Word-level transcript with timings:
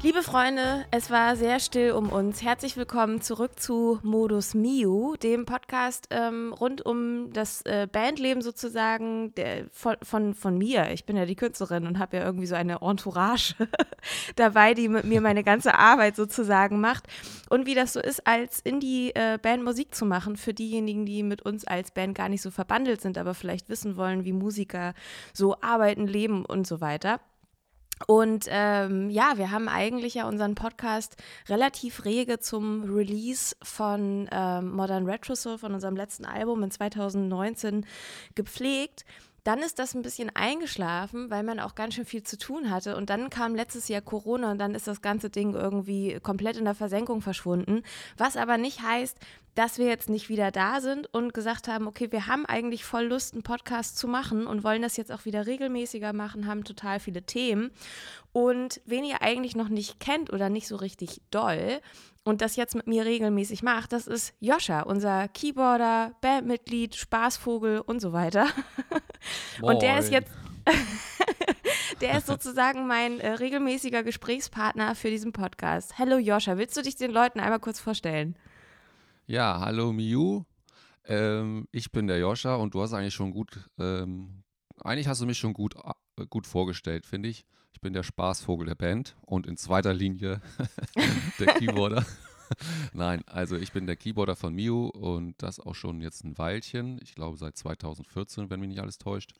Liebe 0.00 0.22
Freunde, 0.22 0.84
es 0.92 1.10
war 1.10 1.34
sehr 1.34 1.58
still 1.58 1.90
um 1.90 2.10
uns. 2.10 2.40
Herzlich 2.40 2.76
willkommen 2.76 3.20
zurück 3.20 3.58
zu 3.58 3.98
Modus 4.04 4.54
Miu, 4.54 5.16
dem 5.16 5.44
Podcast 5.44 6.06
ähm, 6.10 6.52
rund 6.52 6.86
um 6.86 7.32
das 7.32 7.62
äh, 7.62 7.88
Bandleben 7.90 8.40
sozusagen 8.40 9.34
der, 9.34 9.64
von, 9.72 9.96
von, 10.04 10.34
von 10.34 10.56
mir. 10.56 10.92
Ich 10.92 11.04
bin 11.04 11.16
ja 11.16 11.26
die 11.26 11.34
Künstlerin 11.34 11.84
und 11.84 11.98
habe 11.98 12.18
ja 12.18 12.24
irgendwie 12.24 12.46
so 12.46 12.54
eine 12.54 12.78
Entourage 12.80 13.54
dabei, 14.36 14.72
die 14.72 14.88
mit 14.88 15.02
mir 15.02 15.20
meine 15.20 15.42
ganze 15.42 15.76
Arbeit 15.76 16.14
sozusagen 16.14 16.80
macht. 16.80 17.08
Und 17.50 17.66
wie 17.66 17.74
das 17.74 17.92
so 17.92 18.00
ist, 18.00 18.24
als 18.24 18.60
Indie-Band 18.60 19.46
äh, 19.46 19.64
Musik 19.64 19.96
zu 19.96 20.06
machen, 20.06 20.36
für 20.36 20.54
diejenigen, 20.54 21.06
die 21.06 21.24
mit 21.24 21.42
uns 21.42 21.64
als 21.64 21.90
Band 21.90 22.16
gar 22.16 22.28
nicht 22.28 22.42
so 22.42 22.52
verbandelt 22.52 23.00
sind, 23.00 23.18
aber 23.18 23.34
vielleicht 23.34 23.68
wissen 23.68 23.96
wollen, 23.96 24.24
wie 24.24 24.32
Musiker 24.32 24.94
so 25.32 25.56
arbeiten, 25.60 26.06
leben 26.06 26.44
und 26.44 26.68
so 26.68 26.80
weiter. 26.80 27.18
Und 28.06 28.46
ähm, 28.48 29.10
ja, 29.10 29.34
wir 29.36 29.50
haben 29.50 29.68
eigentlich 29.68 30.14
ja 30.14 30.28
unseren 30.28 30.54
Podcast 30.54 31.16
relativ 31.48 32.04
rege 32.04 32.38
zum 32.38 32.84
Release 32.94 33.56
von 33.62 34.28
ähm, 34.30 34.70
Modern 34.70 35.04
Retro 35.06 35.34
Soul, 35.34 35.58
von 35.58 35.74
unserem 35.74 35.96
letzten 35.96 36.24
Album 36.24 36.62
in 36.62 36.70
2019 36.70 37.86
gepflegt 38.34 39.04
dann 39.48 39.60
ist 39.60 39.78
das 39.78 39.94
ein 39.94 40.02
bisschen 40.02 40.28
eingeschlafen, 40.36 41.30
weil 41.30 41.42
man 41.42 41.58
auch 41.58 41.74
ganz 41.74 41.94
schön 41.94 42.04
viel 42.04 42.22
zu 42.22 42.36
tun 42.36 42.68
hatte. 42.68 42.94
Und 42.98 43.08
dann 43.08 43.30
kam 43.30 43.54
letztes 43.54 43.88
Jahr 43.88 44.02
Corona 44.02 44.50
und 44.50 44.58
dann 44.58 44.74
ist 44.74 44.86
das 44.86 45.00
ganze 45.00 45.30
Ding 45.30 45.54
irgendwie 45.54 46.20
komplett 46.22 46.58
in 46.58 46.66
der 46.66 46.74
Versenkung 46.74 47.22
verschwunden. 47.22 47.82
Was 48.18 48.36
aber 48.36 48.58
nicht 48.58 48.82
heißt, 48.82 49.16
dass 49.54 49.78
wir 49.78 49.86
jetzt 49.86 50.10
nicht 50.10 50.28
wieder 50.28 50.50
da 50.50 50.82
sind 50.82 51.06
und 51.14 51.32
gesagt 51.32 51.66
haben, 51.66 51.86
okay, 51.86 52.12
wir 52.12 52.26
haben 52.26 52.44
eigentlich 52.44 52.84
voll 52.84 53.06
Lust, 53.06 53.32
einen 53.32 53.42
Podcast 53.42 53.96
zu 53.96 54.06
machen 54.06 54.46
und 54.46 54.64
wollen 54.64 54.82
das 54.82 54.98
jetzt 54.98 55.10
auch 55.10 55.24
wieder 55.24 55.46
regelmäßiger 55.46 56.12
machen, 56.12 56.46
haben 56.46 56.64
total 56.64 57.00
viele 57.00 57.22
Themen. 57.22 57.70
Und 58.34 58.82
wen 58.84 59.02
ihr 59.02 59.22
eigentlich 59.22 59.56
noch 59.56 59.70
nicht 59.70 59.98
kennt 59.98 60.30
oder 60.30 60.50
nicht 60.50 60.68
so 60.68 60.76
richtig 60.76 61.22
doll, 61.30 61.80
und 62.24 62.42
das 62.42 62.56
jetzt 62.56 62.74
mit 62.74 62.86
mir 62.86 63.06
regelmäßig 63.06 63.62
macht, 63.62 63.92
das 63.92 64.06
ist 64.06 64.34
Joscha, 64.38 64.82
unser 64.82 65.28
Keyboarder, 65.28 66.12
Bandmitglied, 66.20 66.94
Spaßvogel 66.94 67.80
und 67.80 68.00
so 68.00 68.12
weiter. 68.12 68.46
und 69.60 69.82
der 69.82 69.98
ist 69.98 70.10
jetzt, 70.10 70.32
der 72.00 72.18
ist 72.18 72.26
sozusagen 72.26 72.86
mein 72.86 73.20
äh, 73.20 73.30
regelmäßiger 73.32 74.02
Gesprächspartner 74.02 74.94
für 74.94 75.10
diesen 75.10 75.32
Podcast. 75.32 75.98
Hallo 75.98 76.18
Joscha, 76.18 76.58
willst 76.58 76.76
du 76.76 76.82
dich 76.82 76.96
den 76.96 77.10
Leuten 77.10 77.40
einmal 77.40 77.60
kurz 77.60 77.80
vorstellen? 77.80 78.36
Ja, 79.26 79.60
hallo 79.60 79.92
Miu. 79.92 80.44
Ähm, 81.04 81.66
ich 81.72 81.90
bin 81.90 82.06
der 82.06 82.18
Joscha 82.18 82.56
und 82.56 82.74
du 82.74 82.82
hast 82.82 82.92
eigentlich 82.92 83.14
schon 83.14 83.32
gut, 83.32 83.58
ähm, 83.78 84.42
eigentlich 84.80 85.08
hast 85.08 85.20
du 85.20 85.26
mich 85.26 85.38
schon 85.38 85.54
gut, 85.54 85.74
äh, 86.18 86.26
gut 86.26 86.46
vorgestellt, 86.46 87.06
finde 87.06 87.28
ich. 87.28 87.44
Ich 87.72 87.80
bin 87.80 87.92
der 87.92 88.02
Spaßvogel 88.02 88.66
der 88.66 88.74
Band 88.74 89.16
und 89.22 89.46
in 89.46 89.56
zweiter 89.56 89.94
Linie 89.94 90.40
der 91.38 91.46
Keyboarder. 91.54 92.04
Nein, 92.92 93.22
also 93.26 93.56
ich 93.56 93.72
bin 93.72 93.86
der 93.86 93.96
Keyboarder 93.96 94.36
von 94.36 94.54
Miu 94.54 94.88
und 94.88 95.34
das 95.42 95.60
auch 95.60 95.74
schon 95.74 96.00
jetzt 96.00 96.24
ein 96.24 96.36
Weilchen. 96.38 96.98
Ich 97.02 97.14
glaube 97.14 97.36
seit 97.36 97.56
2014, 97.56 98.50
wenn 98.50 98.60
mich 98.60 98.68
nicht 98.68 98.80
alles 98.80 98.98
täuscht. 98.98 99.32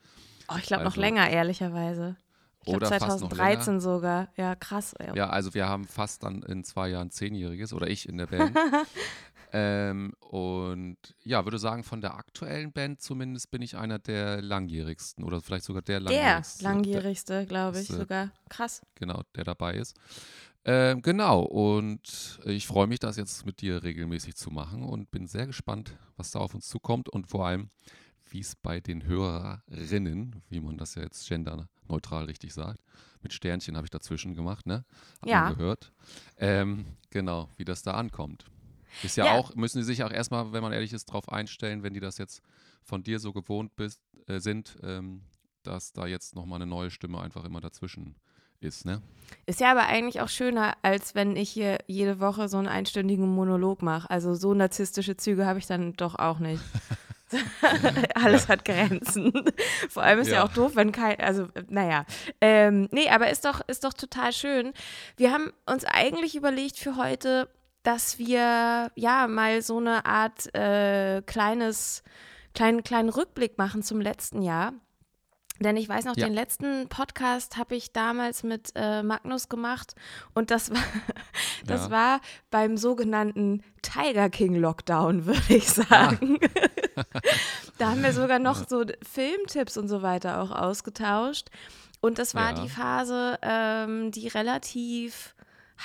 Oh, 0.49 0.55
ich 0.59 0.67
glaube 0.67 0.85
also, 0.85 0.91
noch 0.91 0.97
länger, 0.97 1.29
ehrlicherweise. 1.29 2.17
Ich 2.61 2.77
glaube 2.77 2.87
2013 2.87 3.81
sogar. 3.81 4.29
Ja, 4.37 4.55
krass. 4.55 4.93
Ey. 4.95 5.17
Ja, 5.17 5.31
also 5.31 5.55
wir 5.55 5.69
haben 5.69 5.85
fast 5.87 6.23
dann 6.23 6.43
in 6.43 6.65
zwei 6.65 6.89
Jahren 6.89 7.11
Zehnjähriges 7.11 7.73
oder 7.73 7.89
ich 7.89 8.09
in 8.09 8.19
der 8.19 8.27
Band. 8.27 8.57
Ähm, 9.53 10.13
und 10.21 10.99
ja, 11.25 11.45
würde 11.45 11.59
sagen, 11.59 11.83
von 11.83 12.01
der 12.01 12.15
aktuellen 12.15 12.73
Band 12.73 13.01
zumindest 13.01 13.51
bin 13.51 13.63
ich 13.63 13.77
einer 13.77 13.99
der 13.99 14.43
langjährigsten 14.43 15.25
oder 15.25 15.41
vielleicht 15.41 15.65
sogar 15.65 15.83
der 15.83 16.01
langjährigste. 16.01 16.63
Der 16.63 16.73
langjährigste, 16.73 17.47
glaube 17.47 17.81
ich, 17.81 17.89
sogar. 17.89 18.31
Krass. 18.51 18.83
Genau, 18.97 19.23
der 19.35 19.45
dabei 19.45 19.75
ist. 19.75 19.97
Ähm, 20.65 21.03
genau, 21.03 21.43
und 21.43 22.41
ich 22.45 22.67
freue 22.67 22.87
mich, 22.87 22.99
das 22.99 23.17
jetzt 23.17 23.47
mit 23.47 23.61
dir 23.61 23.83
regelmäßig 23.83 24.37
zu 24.37 24.51
machen 24.51 24.83
und 24.83 25.11
bin 25.11 25.27
sehr 25.27 25.47
gespannt, 25.47 25.97
was 26.17 26.31
da 26.31 26.41
auf 26.41 26.55
uns 26.55 26.69
zukommt 26.69 27.09
und 27.09 27.29
vor 27.29 27.47
allem, 27.47 27.71
wie 28.31 28.41
es 28.41 28.55
bei 28.57 28.81
den 28.81 29.05
Hörerinnen, 29.05 30.43
wie 30.51 30.61
man 30.61 30.77
das 30.77 30.95
ja 30.95 31.03
jetzt 31.03 31.27
genderneutral 31.29 32.25
richtig 32.25 32.53
sagt, 32.53 32.83
mit 33.23 33.33
Sternchen 33.33 33.77
habe 33.77 33.87
ich 33.87 33.91
dazwischen 33.91 34.35
gemacht, 34.35 34.67
ne? 34.67 34.85
Hat 35.23 35.29
ja. 35.29 35.51
gehört. 35.51 35.93
Ähm, 36.37 36.85
genau, 37.11 37.49
wie 37.57 37.65
das 37.65 37.83
da 37.83 37.93
ankommt. 37.93 38.45
Ist 39.03 39.17
ja, 39.17 39.27
ja, 39.27 39.33
auch, 39.33 39.55
müssen 39.55 39.83
sie 39.83 39.87
sich 39.87 40.03
auch 40.03 40.11
erstmal, 40.11 40.53
wenn 40.53 40.63
man 40.63 40.73
ehrlich 40.73 40.93
ist, 40.93 41.09
darauf 41.09 41.31
einstellen, 41.31 41.83
wenn 41.83 41.95
die 41.95 42.01
das 42.01 42.19
jetzt 42.19 42.43
von 42.83 43.03
dir 43.03 43.19
so 43.21 43.33
gewohnt 43.33 43.77
bist, 43.77 44.03
äh, 44.27 44.41
sind, 44.41 44.79
ähm, 44.83 45.23
dass 45.63 45.93
da 45.93 46.07
jetzt 46.07 46.35
nochmal 46.35 46.57
eine 46.57 46.67
neue 46.67 46.91
Stimme 46.91 47.21
einfach 47.21 47.45
immer 47.45 47.61
dazwischen 47.61 48.17
ist, 48.61 48.85
ne? 48.85 49.03
Ist 49.47 49.61
ja 49.61 49.71
aber 49.71 49.87
eigentlich 49.87 50.21
auch 50.21 50.29
schöner, 50.29 50.75
als 50.83 51.15
wenn 51.15 51.37
ich 51.37 51.51
hier 51.51 51.79
jede 51.87 52.21
Woche 52.21 52.49
so 52.49 52.57
einen 52.57 52.67
einstündigen 52.67 53.29
Monolog 53.29 53.83
mache. 53.83 54.09
Also 54.11 54.35
so 54.35 54.55
narzisstische 54.55 55.17
Züge 55.17 55.47
habe 55.47 55.59
ich 55.59 55.67
dann 55.67 55.93
doch 55.95 56.15
auch 56.15 56.39
nicht. 56.39 56.63
Alles 58.15 58.45
ja. 58.45 58.49
hat 58.49 58.65
Grenzen. 58.65 59.33
Vor 59.91 60.03
allem 60.03 60.21
ist 60.21 60.29
ja. 60.29 60.37
ja. 60.37 60.45
auch 60.45 60.53
doof, 60.53 60.73
wenn 60.75 60.93
kein, 60.93 61.21
also 61.21 61.49
naja. 61.69 62.05
Ähm, 62.41 62.89
nee, 62.91 63.09
aber 63.09 63.31
ist 63.31 63.45
doch, 63.45 63.61
ist 63.67 63.85
doch 63.85 63.93
total 63.93 64.33
schön. 64.33 64.73
Wir 65.17 65.33
haben 65.33 65.53
uns 65.67 65.85
eigentlich 65.85 66.37
überlegt 66.37 66.79
für 66.79 66.97
heute, 66.97 67.49
dass 67.83 68.19
wir 68.19 68.91
ja 68.95 69.27
mal 69.29 69.63
so 69.63 69.79
eine 69.79 70.07
Art 70.07 70.55
äh, 70.55 71.23
kleines, 71.23 72.03
kleinen, 72.55 72.83
kleinen 72.83 73.09
Rückblick 73.09 73.59
machen 73.59 73.83
zum 73.83 74.01
letzten 74.01 74.43
Jahr. 74.43 74.73
Denn 75.61 75.77
ich 75.77 75.89
weiß 75.89 76.05
noch, 76.05 76.17
ja. 76.17 76.27
den 76.27 76.35
letzten 76.35 76.89
Podcast 76.89 77.57
habe 77.57 77.75
ich 77.75 77.93
damals 77.93 78.45
mit 78.45 78.73
äh, 78.77 79.03
Magnus 79.03 79.49
gemacht 79.49 79.95
und 80.35 80.51
das 80.51 80.71
war, 80.71 80.83
das 81.67 81.85
ja. 81.85 81.91
war 81.91 82.21
beim 82.51 82.77
sogenannten 82.77 83.65
Tiger 83.83 84.31
King 84.31 84.55
Lockdown, 84.55 85.27
würde 85.27 85.55
ich 85.55 85.69
ah. 85.69 85.85
sagen. 85.85 86.39
Ah. 86.95 87.03
da 87.79 87.91
haben 87.91 88.03
wir 88.03 88.13
sogar 88.13 88.39
noch 88.39 88.61
ja. 88.61 88.67
so 88.69 88.85
Filmtipps 89.03 89.77
und 89.77 89.89
so 89.89 90.03
weiter 90.03 90.41
auch 90.41 90.51
ausgetauscht. 90.51 91.49
Und 92.01 92.19
das 92.19 92.37
war 92.37 92.55
die 92.55 92.69
Phase, 92.69 93.39
ähm, 93.43 94.13
die 94.13 94.29
relativ 94.29 95.35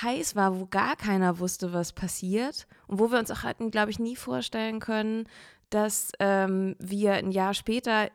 heiß 0.00 0.36
war, 0.36 0.58
wo 0.58 0.66
gar 0.66 0.94
keiner 0.94 1.40
wusste, 1.40 1.72
was 1.72 1.92
passiert 1.92 2.68
und 2.86 3.00
wo 3.00 3.10
wir 3.10 3.18
uns 3.18 3.32
auch 3.32 3.42
hatten, 3.42 3.72
glaube 3.72 3.90
ich, 3.90 3.98
nie 3.98 4.14
vorstellen 4.14 4.78
können, 4.78 5.28
dass 5.70 6.12
ähm, 6.20 6.76
wir 6.78 7.14
ein 7.14 7.32
Jahr 7.32 7.52
später 7.52 8.10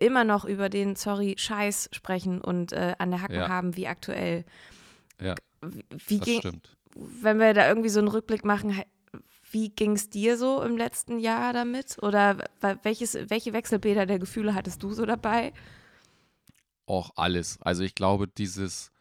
immer 0.00 0.24
noch 0.24 0.44
über 0.44 0.68
den, 0.68 0.96
sorry, 0.96 1.34
Scheiß 1.38 1.90
sprechen 1.92 2.40
und 2.40 2.72
äh, 2.72 2.94
an 2.98 3.10
der 3.10 3.22
Hacke 3.22 3.36
ja. 3.36 3.48
haben, 3.48 3.76
wie 3.76 3.86
aktuell. 3.86 4.44
Ja, 5.20 5.34
wie, 5.60 6.18
das 6.18 6.26
ging, 6.26 6.40
stimmt. 6.40 6.76
Wenn 6.94 7.38
wir 7.38 7.54
da 7.54 7.68
irgendwie 7.68 7.88
so 7.88 8.00
einen 8.00 8.08
Rückblick 8.08 8.44
machen, 8.44 8.82
wie 9.50 9.70
ging 9.70 9.92
es 9.92 10.10
dir 10.10 10.36
so 10.36 10.62
im 10.62 10.76
letzten 10.76 11.18
Jahr 11.18 11.52
damit? 11.52 12.02
Oder 12.02 12.38
welches, 12.82 13.14
welche 13.28 13.52
Wechselbäder 13.52 14.06
der 14.06 14.18
Gefühle 14.18 14.54
hattest 14.54 14.82
du 14.82 14.92
so 14.92 15.06
dabei? 15.06 15.52
Auch 16.86 17.10
alles. 17.16 17.58
Also 17.60 17.82
ich 17.82 17.94
glaube, 17.94 18.28
dieses 18.28 18.92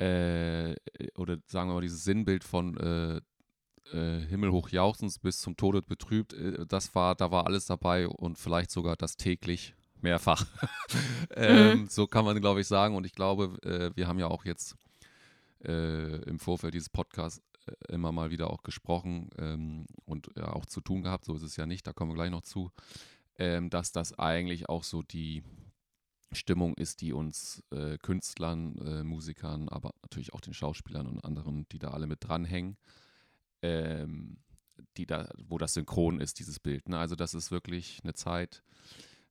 äh, 0.00 0.74
oder 1.16 1.38
sagen 1.46 1.68
wir 1.68 1.74
mal 1.74 1.80
dieses 1.82 2.04
Sinnbild 2.04 2.42
von 2.42 2.76
äh, 2.78 3.20
äh, 3.92 4.70
jauchzens 4.70 5.18
bis 5.18 5.40
zum 5.40 5.56
Tode 5.56 5.82
betrübt, 5.82 6.32
äh, 6.32 6.66
das 6.66 6.94
war, 6.94 7.14
da 7.14 7.30
war 7.30 7.46
alles 7.46 7.66
dabei 7.66 8.08
und 8.08 8.38
vielleicht 8.38 8.70
sogar 8.70 8.96
das 8.96 9.16
täglich 9.16 9.74
mehrfach. 10.02 10.46
ähm, 11.34 11.80
mhm. 11.80 11.88
So 11.88 12.06
kann 12.06 12.24
man, 12.24 12.40
glaube 12.40 12.60
ich, 12.60 12.66
sagen. 12.66 12.96
Und 12.96 13.04
ich 13.04 13.12
glaube, 13.12 13.56
äh, 13.62 13.90
wir 13.96 14.06
haben 14.06 14.18
ja 14.18 14.26
auch 14.26 14.44
jetzt 14.44 14.76
äh, 15.64 16.22
im 16.22 16.38
Vorfeld 16.38 16.74
dieses 16.74 16.88
Podcasts 16.88 17.42
immer 17.88 18.10
mal 18.10 18.30
wieder 18.30 18.50
auch 18.50 18.62
gesprochen 18.62 19.30
ähm, 19.38 19.86
und 20.04 20.28
ja, 20.36 20.52
auch 20.52 20.66
zu 20.66 20.80
tun 20.80 21.02
gehabt, 21.02 21.24
so 21.24 21.34
ist 21.36 21.42
es 21.42 21.56
ja 21.56 21.66
nicht, 21.66 21.86
da 21.86 21.92
kommen 21.92 22.10
wir 22.10 22.16
gleich 22.16 22.30
noch 22.30 22.42
zu, 22.42 22.72
ähm, 23.38 23.70
dass 23.70 23.92
das 23.92 24.18
eigentlich 24.18 24.68
auch 24.68 24.82
so 24.82 25.02
die, 25.02 25.44
Stimmung 26.32 26.74
ist, 26.74 27.00
die 27.00 27.12
uns 27.12 27.62
äh, 27.70 27.98
Künstlern, 27.98 28.78
äh, 28.78 29.02
Musikern, 29.02 29.68
aber 29.68 29.94
natürlich 30.02 30.32
auch 30.32 30.40
den 30.40 30.54
Schauspielern 30.54 31.06
und 31.06 31.24
anderen, 31.24 31.66
die 31.72 31.78
da 31.78 31.88
alle 31.90 32.06
mit 32.06 32.18
dranhängen, 32.20 32.76
ähm, 33.62 34.38
die 34.96 35.06
da, 35.06 35.28
wo 35.36 35.58
das 35.58 35.74
synchron 35.74 36.20
ist, 36.20 36.38
dieses 36.38 36.60
Bild. 36.60 36.88
Ne? 36.88 36.98
Also 36.98 37.16
das 37.16 37.34
ist 37.34 37.50
wirklich 37.50 38.00
eine 38.04 38.14
Zeit, 38.14 38.62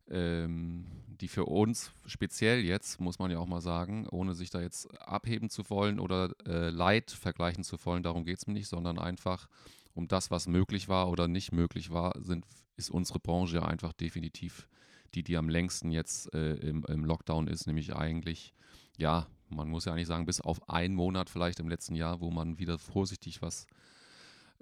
ähm, 0.09 0.85
die 1.21 1.27
für 1.27 1.45
uns 1.45 1.91
speziell 2.05 2.63
jetzt, 2.63 2.99
muss 3.01 3.19
man 3.19 3.31
ja 3.31 3.39
auch 3.39 3.47
mal 3.47 3.61
sagen, 3.61 4.07
ohne 4.07 4.33
sich 4.33 4.49
da 4.49 4.61
jetzt 4.61 4.87
abheben 5.01 5.49
zu 5.49 5.69
wollen 5.69 5.99
oder 5.99 6.33
äh, 6.45 6.69
Leid 6.69 7.11
vergleichen 7.11 7.63
zu 7.63 7.77
wollen, 7.85 8.03
darum 8.03 8.23
geht 8.23 8.37
es 8.37 8.47
mir 8.47 8.53
nicht, 8.53 8.67
sondern 8.67 8.99
einfach 8.99 9.47
um 9.93 10.07
das, 10.07 10.31
was 10.31 10.47
möglich 10.47 10.87
war 10.87 11.09
oder 11.09 11.27
nicht 11.27 11.51
möglich 11.51 11.91
war, 11.91 12.13
sind, 12.21 12.45
ist 12.77 12.89
unsere 12.89 13.19
Branche 13.19 13.65
einfach 13.65 13.91
definitiv 13.91 14.67
die, 15.13 15.23
die 15.23 15.37
am 15.37 15.49
längsten 15.49 15.91
jetzt 15.91 16.33
äh, 16.33 16.53
im, 16.55 16.83
im, 16.87 17.05
Lockdown 17.05 17.47
ist, 17.47 17.67
nämlich 17.67 17.95
eigentlich, 17.95 18.53
ja, 18.97 19.27
man 19.49 19.69
muss 19.69 19.85
ja 19.85 19.93
eigentlich 19.93 20.07
sagen, 20.07 20.25
bis 20.25 20.41
auf 20.41 20.69
einen 20.69 20.95
Monat 20.95 21.29
vielleicht 21.29 21.59
im 21.59 21.69
letzten 21.69 21.95
Jahr, 21.95 22.21
wo 22.21 22.29
man 22.29 22.59
wieder 22.59 22.77
vorsichtig 22.77 23.41
was 23.41 23.65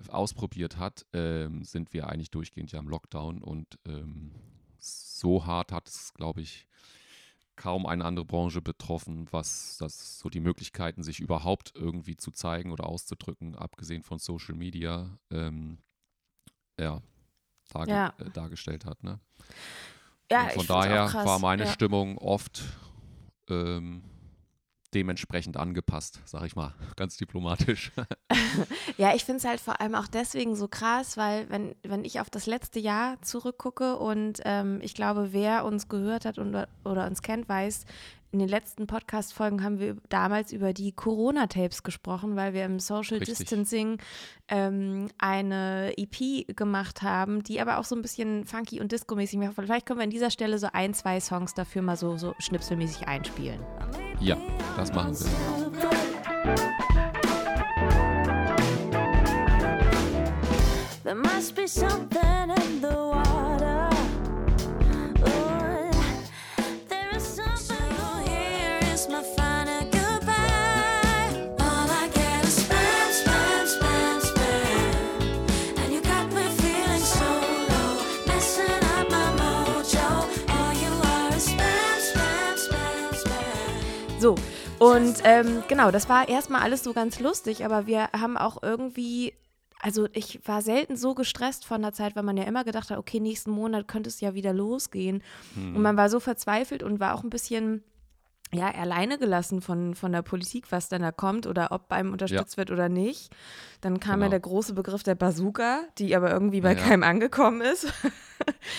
ausprobiert 0.08 0.78
hat, 0.78 1.06
ähm, 1.14 1.64
sind 1.64 1.92
wir 1.92 2.08
eigentlich 2.08 2.32
durchgehend 2.32 2.72
ja 2.72 2.80
im 2.80 2.88
Lockdown 2.88 3.42
und 3.42 3.80
ähm, 3.86 4.32
so 4.80 5.46
hart 5.46 5.72
hat 5.72 5.88
es, 5.88 6.14
glaube 6.14 6.42
ich, 6.42 6.68
kaum 7.56 7.86
eine 7.86 8.06
andere 8.06 8.26
Branche 8.26 8.62
betroffen, 8.62 9.28
was 9.32 9.78
das 9.80 10.20
so 10.20 10.30
die 10.30 10.40
Möglichkeiten, 10.40 11.04
sich 11.04 11.20
überhaupt 11.20 11.74
irgendwie 11.76 12.16
zu 12.16 12.32
zeigen 12.32 12.72
oder 12.72 12.86
auszudrücken, 12.86 13.56
abgesehen 13.56 14.04
von 14.04 14.20
Social 14.20 14.56
Media, 14.56 15.18
ähm, 15.32 15.80
ja, 16.80 17.02
darge 17.70 17.92
Ja. 17.92 18.14
Äh, 18.20 18.30
dargestellt 18.30 18.86
hat. 18.86 19.04
Ne? 19.04 19.20
Ja, 20.32 20.44
Und 20.44 20.54
von 20.54 20.68
daher 20.68 21.08
krass. 21.08 21.26
war 21.26 21.40
meine 21.40 21.66
ja. 21.66 21.72
Stimmung 21.72 22.18
oft 22.20 22.64
ähm, 23.50 24.04
dementsprechend 24.94 25.58
angepasst, 25.58 26.22
sag 26.26 26.44
ich 26.46 26.56
mal, 26.56 26.74
ganz 26.96 27.18
diplomatisch. 27.18 27.92
Ja, 28.98 29.14
ich 29.14 29.26
finde 29.26 29.40
es 29.40 29.46
halt 29.46 29.60
vor 29.60 29.80
allem 29.80 29.96
auch 29.96 30.08
deswegen 30.08 30.56
so 30.56 30.68
krass, 30.68 31.18
weil 31.18 31.50
wenn, 31.50 31.76
wenn 31.84 32.04
ich 32.04 32.20
auf 32.20 32.30
das 32.30 32.46
letzte 32.46 32.80
Jahr 32.80 33.22
zurückgucke 33.22 33.98
und 33.98 34.42
ähm, 34.46 34.80
ich 34.82 34.96
glaube, 34.96 35.34
wer 35.34 35.66
uns 35.66 35.88
gehört 35.88 36.26
hat 36.26 36.40
und, 36.40 36.56
oder 36.84 37.06
uns 37.06 37.22
kennt, 37.22 37.48
weiß, 37.48 37.86
in 38.32 38.40
den 38.40 38.50
letzten 38.50 38.88
Podcast-Folgen 38.88 39.64
haben 39.64 39.80
wir 39.80 39.96
damals 40.10 40.52
über 40.52 40.74
die 40.74 40.92
Corona-Tapes 40.92 41.84
gesprochen, 41.84 42.36
weil 42.36 42.54
wir 42.54 42.66
im 42.66 42.80
Social 42.80 43.20
Richtig. 43.20 43.38
Distancing 43.38 44.00
ähm, 44.50 45.08
eine 45.18 45.94
EP 45.98 46.56
gemacht 46.56 47.02
haben, 47.04 47.44
die 47.44 47.62
aber 47.62 47.78
auch 47.78 47.86
so 47.86 47.96
ein 47.96 48.02
bisschen 48.02 48.46
funky 48.46 48.82
und 48.82 48.92
disco-mäßig 48.92 49.40
war. 49.40 49.54
Vielleicht 49.54 49.86
können 49.86 50.00
wir 50.00 50.04
an 50.04 50.10
dieser 50.10 50.32
Stelle 50.32 50.60
so 50.60 50.68
ein, 50.74 50.94
zwei 50.94 51.20
Songs 51.20 51.54
dafür 51.54 51.82
mal 51.82 51.96
so, 51.96 52.18
so 52.18 52.36
schnipselmäßig 52.40 53.08
einspielen. 53.08 53.62
ja, 54.20 54.38
das 54.76 54.94
machen 54.94 55.18
wir. 55.18 56.87
There 61.08 61.16
must 61.16 61.56
be 61.56 61.68
something 61.68 62.50
in 62.50 62.82
the 62.82 62.94
water. 62.94 63.90
There 66.90 67.10
is 67.16 67.24
something. 67.24 67.96
So 67.96 68.18
here 68.26 68.80
is 68.92 69.08
my 69.08 69.24
final. 69.24 69.88
All 71.62 71.90
I 71.90 72.10
get 72.14 72.44
is 72.44 72.60
spam, 72.60 73.10
spam, 73.24 74.20
spam. 74.20 74.20
And 75.78 75.94
you 75.94 76.02
got 76.02 76.28
me 76.34 76.44
feeling 76.60 77.00
so 77.00 77.32
low, 77.72 78.04
messing 78.26 78.84
up 79.00 79.10
my 79.10 79.32
mojo. 79.40 80.28
All 80.50 80.74
you 80.74 80.92
are 80.92 81.32
is 81.38 81.48
spam, 81.48 82.00
spam, 82.04 82.58
spam, 82.58 83.14
spam. 83.16 84.20
So, 84.20 84.36
und 84.80 85.22
ähm, 85.24 85.64
genau, 85.70 85.90
das 85.90 86.10
war 86.10 86.28
erstmal 86.28 86.64
alles 86.64 86.84
so 86.84 86.92
ganz 86.92 87.22
lustig, 87.22 87.64
aber 87.64 87.88
wir 87.88 88.10
haben 88.12 88.36
auch 88.36 88.62
irgendwie, 88.62 89.34
also 89.80 90.08
ich 90.14 90.40
war 90.46 90.62
selten 90.62 90.98
so 90.98 91.14
gestresst 91.14 91.66
von 91.66 91.82
der 91.82 91.94
Zeit, 91.94 92.16
weil 92.16 92.24
man 92.24 92.38
ja 92.38 92.44
immer 92.46 92.64
gedacht 92.64 92.90
hat, 92.90 92.98
okay, 92.98 93.20
nächsten 93.20 93.52
Monat 93.52 93.88
könnte 93.88 94.10
es 94.10 94.20
ja 94.22 94.34
wieder 94.34 94.54
losgehen. 94.54 95.22
Und 95.56 95.82
man 95.82 95.98
war 95.98 96.10
so 96.10 96.20
verzweifelt 96.20 96.82
und 96.84 97.00
war 97.00 97.14
auch 97.14 97.24
ein 97.24 97.30
bisschen, 97.30 97.84
ja, 98.54 98.72
alleine 98.74 99.18
gelassen 99.18 99.62
von, 99.62 99.94
von 99.94 100.12
der 100.14 100.22
Politik, 100.22 100.72
was 100.72 100.88
dann 100.90 101.02
da 101.02 101.12
kommt 101.12 101.46
oder 101.48 101.72
ob 101.72 101.92
einem 101.92 102.12
unterstützt 102.14 102.58
wird 102.58 102.72
oder 102.72 102.90
nicht. 102.90 103.30
Dann 103.82 104.00
kam 104.00 104.22
ja 104.22 104.28
Genau. 104.28 104.30
der 104.32 104.40
große 104.40 104.74
Begriff 104.74 105.04
der 105.04 105.16
Bazooka, 105.16 105.82
die 105.98 106.16
aber 106.16 106.32
irgendwie 106.32 106.62
bei 106.62 106.74
Ja. 106.74 106.80
keinem 106.80 107.04
angekommen 107.04 107.62
ist. 107.62 107.92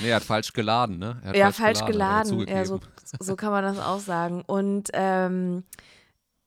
Nee, 0.01 0.09
er 0.11 0.17
hat 0.17 0.23
falsch 0.25 0.53
geladen, 0.53 0.99
ne? 0.99 1.21
Er 1.23 1.29
hat 1.29 1.37
ja, 1.37 1.53
falsch 1.53 1.81
hat 1.81 1.89
er 1.89 1.93
geladen. 1.93 2.49
Ja, 2.49 2.65
so, 2.65 2.81
so 3.21 3.37
kann 3.37 3.51
man 3.53 3.63
das 3.63 3.79
auch 3.79 4.01
sagen. 4.01 4.43
Und, 4.47 4.89
ähm, 4.95 5.65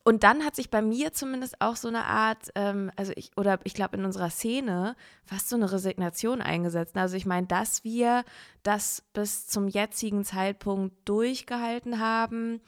und 0.03 0.24
dann 0.24 0.44
hat 0.44 0.56
sich 0.56 0.69
bei 0.69 0.81
mir 0.81 1.13
zumindest 1.13 1.62
auch 1.62 1.75
so 1.75 1.88
eine 1.88 2.06
Art, 2.06 2.50
ähm, 2.56 2.92
also 2.95 3.13
ich, 3.15 3.31
oder 3.38 3.59
ich 3.63 3.74
glaube 3.74 3.98
in 3.98 4.06
unserer 4.06 4.30
Szene, 4.30 4.95
fast 5.25 5.50
so 5.50 5.56
eine 5.56 5.71
Resignation 5.71 6.42
eingesetzt. 6.42 6.98
Also 6.98 7.15
ich 7.18 7.25
meine, 7.25 7.48
dass 7.48 7.83
wir 7.83 8.24
das 8.63 9.03
bis 9.13 9.48
zum 9.48 9.68
jetzigen 9.68 10.24
Zeitpunkt 10.25 10.95
durchgehalten 11.07 12.00
haben, 12.00 12.62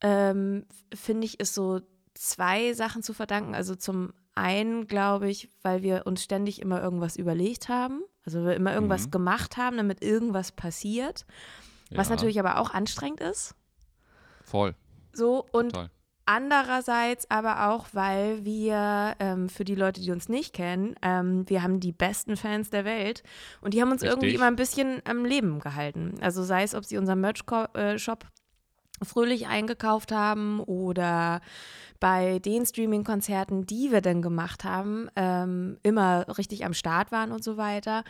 ähm, 0.00 0.66
finde 0.94 1.26
ich, 1.26 1.38
ist 1.40 1.54
so 1.54 1.80
zwei 2.14 2.72
Sachen 2.72 3.02
zu 3.02 3.12
verdanken. 3.12 3.54
Also 3.54 3.74
zum 3.74 4.12
einen 4.34 4.86
glaube 4.86 5.28
ich, 5.28 5.50
weil 5.62 5.82
wir 5.82 6.06
uns 6.06 6.22
ständig 6.22 6.62
immer 6.62 6.82
irgendwas 6.82 7.16
überlegt 7.16 7.68
haben, 7.68 8.02
also 8.24 8.44
wir 8.44 8.54
immer 8.54 8.72
irgendwas 8.72 9.06
Mhm. 9.06 9.10
gemacht 9.10 9.56
haben, 9.56 9.76
damit 9.76 10.02
irgendwas 10.02 10.52
passiert, 10.52 11.26
was 11.90 12.08
Ja, 12.08 12.14
natürlich 12.14 12.38
aber 12.40 12.58
auch 12.58 12.70
anstrengend 12.70 13.20
ist. 13.20 13.54
Voll, 14.44 14.74
So 15.12 15.44
und 15.52 15.72
total. 15.72 15.90
Andererseits 16.30 17.28
aber 17.28 17.68
auch, 17.68 17.88
weil 17.92 18.44
wir 18.44 19.16
ähm, 19.18 19.48
für 19.48 19.64
die 19.64 19.74
Leute, 19.74 20.00
die 20.00 20.12
uns 20.12 20.28
nicht 20.28 20.54
kennen, 20.54 20.94
ähm, 21.02 21.48
wir 21.48 21.62
haben 21.62 21.80
die 21.80 21.92
besten 21.92 22.36
Fans 22.36 22.70
der 22.70 22.84
Welt 22.84 23.24
und 23.60 23.74
die 23.74 23.82
haben 23.82 23.90
uns 23.90 24.02
irgendwie 24.02 24.26
Richtig. 24.26 24.40
immer 24.40 24.46
ein 24.46 24.56
bisschen 24.56 25.02
am 25.04 25.24
Leben 25.24 25.58
gehalten. 25.58 26.14
Also 26.20 26.44
sei 26.44 26.62
es, 26.62 26.76
ob 26.76 26.84
sie 26.84 26.98
unseren 26.98 27.20
Merch-Shop 27.20 28.26
fröhlich 29.02 29.48
eingekauft 29.48 30.12
haben 30.12 30.60
oder 30.60 31.40
bei 31.98 32.38
den 32.38 32.64
Streaming-Konzerten, 32.64 33.66
die 33.66 33.90
wir 33.90 34.00
dann 34.00 34.22
gemacht 34.22 34.62
haben, 34.62 35.08
ähm, 35.16 35.78
immer 35.82 36.26
richtig 36.38 36.64
am 36.64 36.74
Start 36.74 37.10
waren 37.10 37.32
und 37.32 37.42
so 37.42 37.56
weiter. 37.56 38.04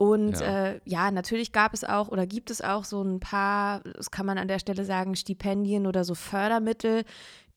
Und 0.00 0.40
Ja. 0.40 0.68
äh, 0.70 0.80
ja, 0.86 1.10
natürlich 1.10 1.52
gab 1.52 1.74
es 1.74 1.84
auch 1.84 2.08
oder 2.08 2.26
gibt 2.26 2.50
es 2.50 2.62
auch 2.62 2.84
so 2.84 3.02
ein 3.02 3.20
paar, 3.20 3.80
das 3.80 4.10
kann 4.10 4.24
man 4.24 4.38
an 4.38 4.48
der 4.48 4.58
Stelle 4.58 4.86
sagen, 4.86 5.14
Stipendien 5.14 5.86
oder 5.86 6.04
so 6.04 6.14
Fördermittel, 6.14 7.04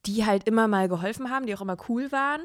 die 0.05 0.25
halt 0.25 0.45
immer 0.45 0.67
mal 0.67 0.89
geholfen 0.89 1.29
haben, 1.31 1.45
die 1.45 1.55
auch 1.55 1.61
immer 1.61 1.77
cool 1.87 2.11
waren, 2.11 2.41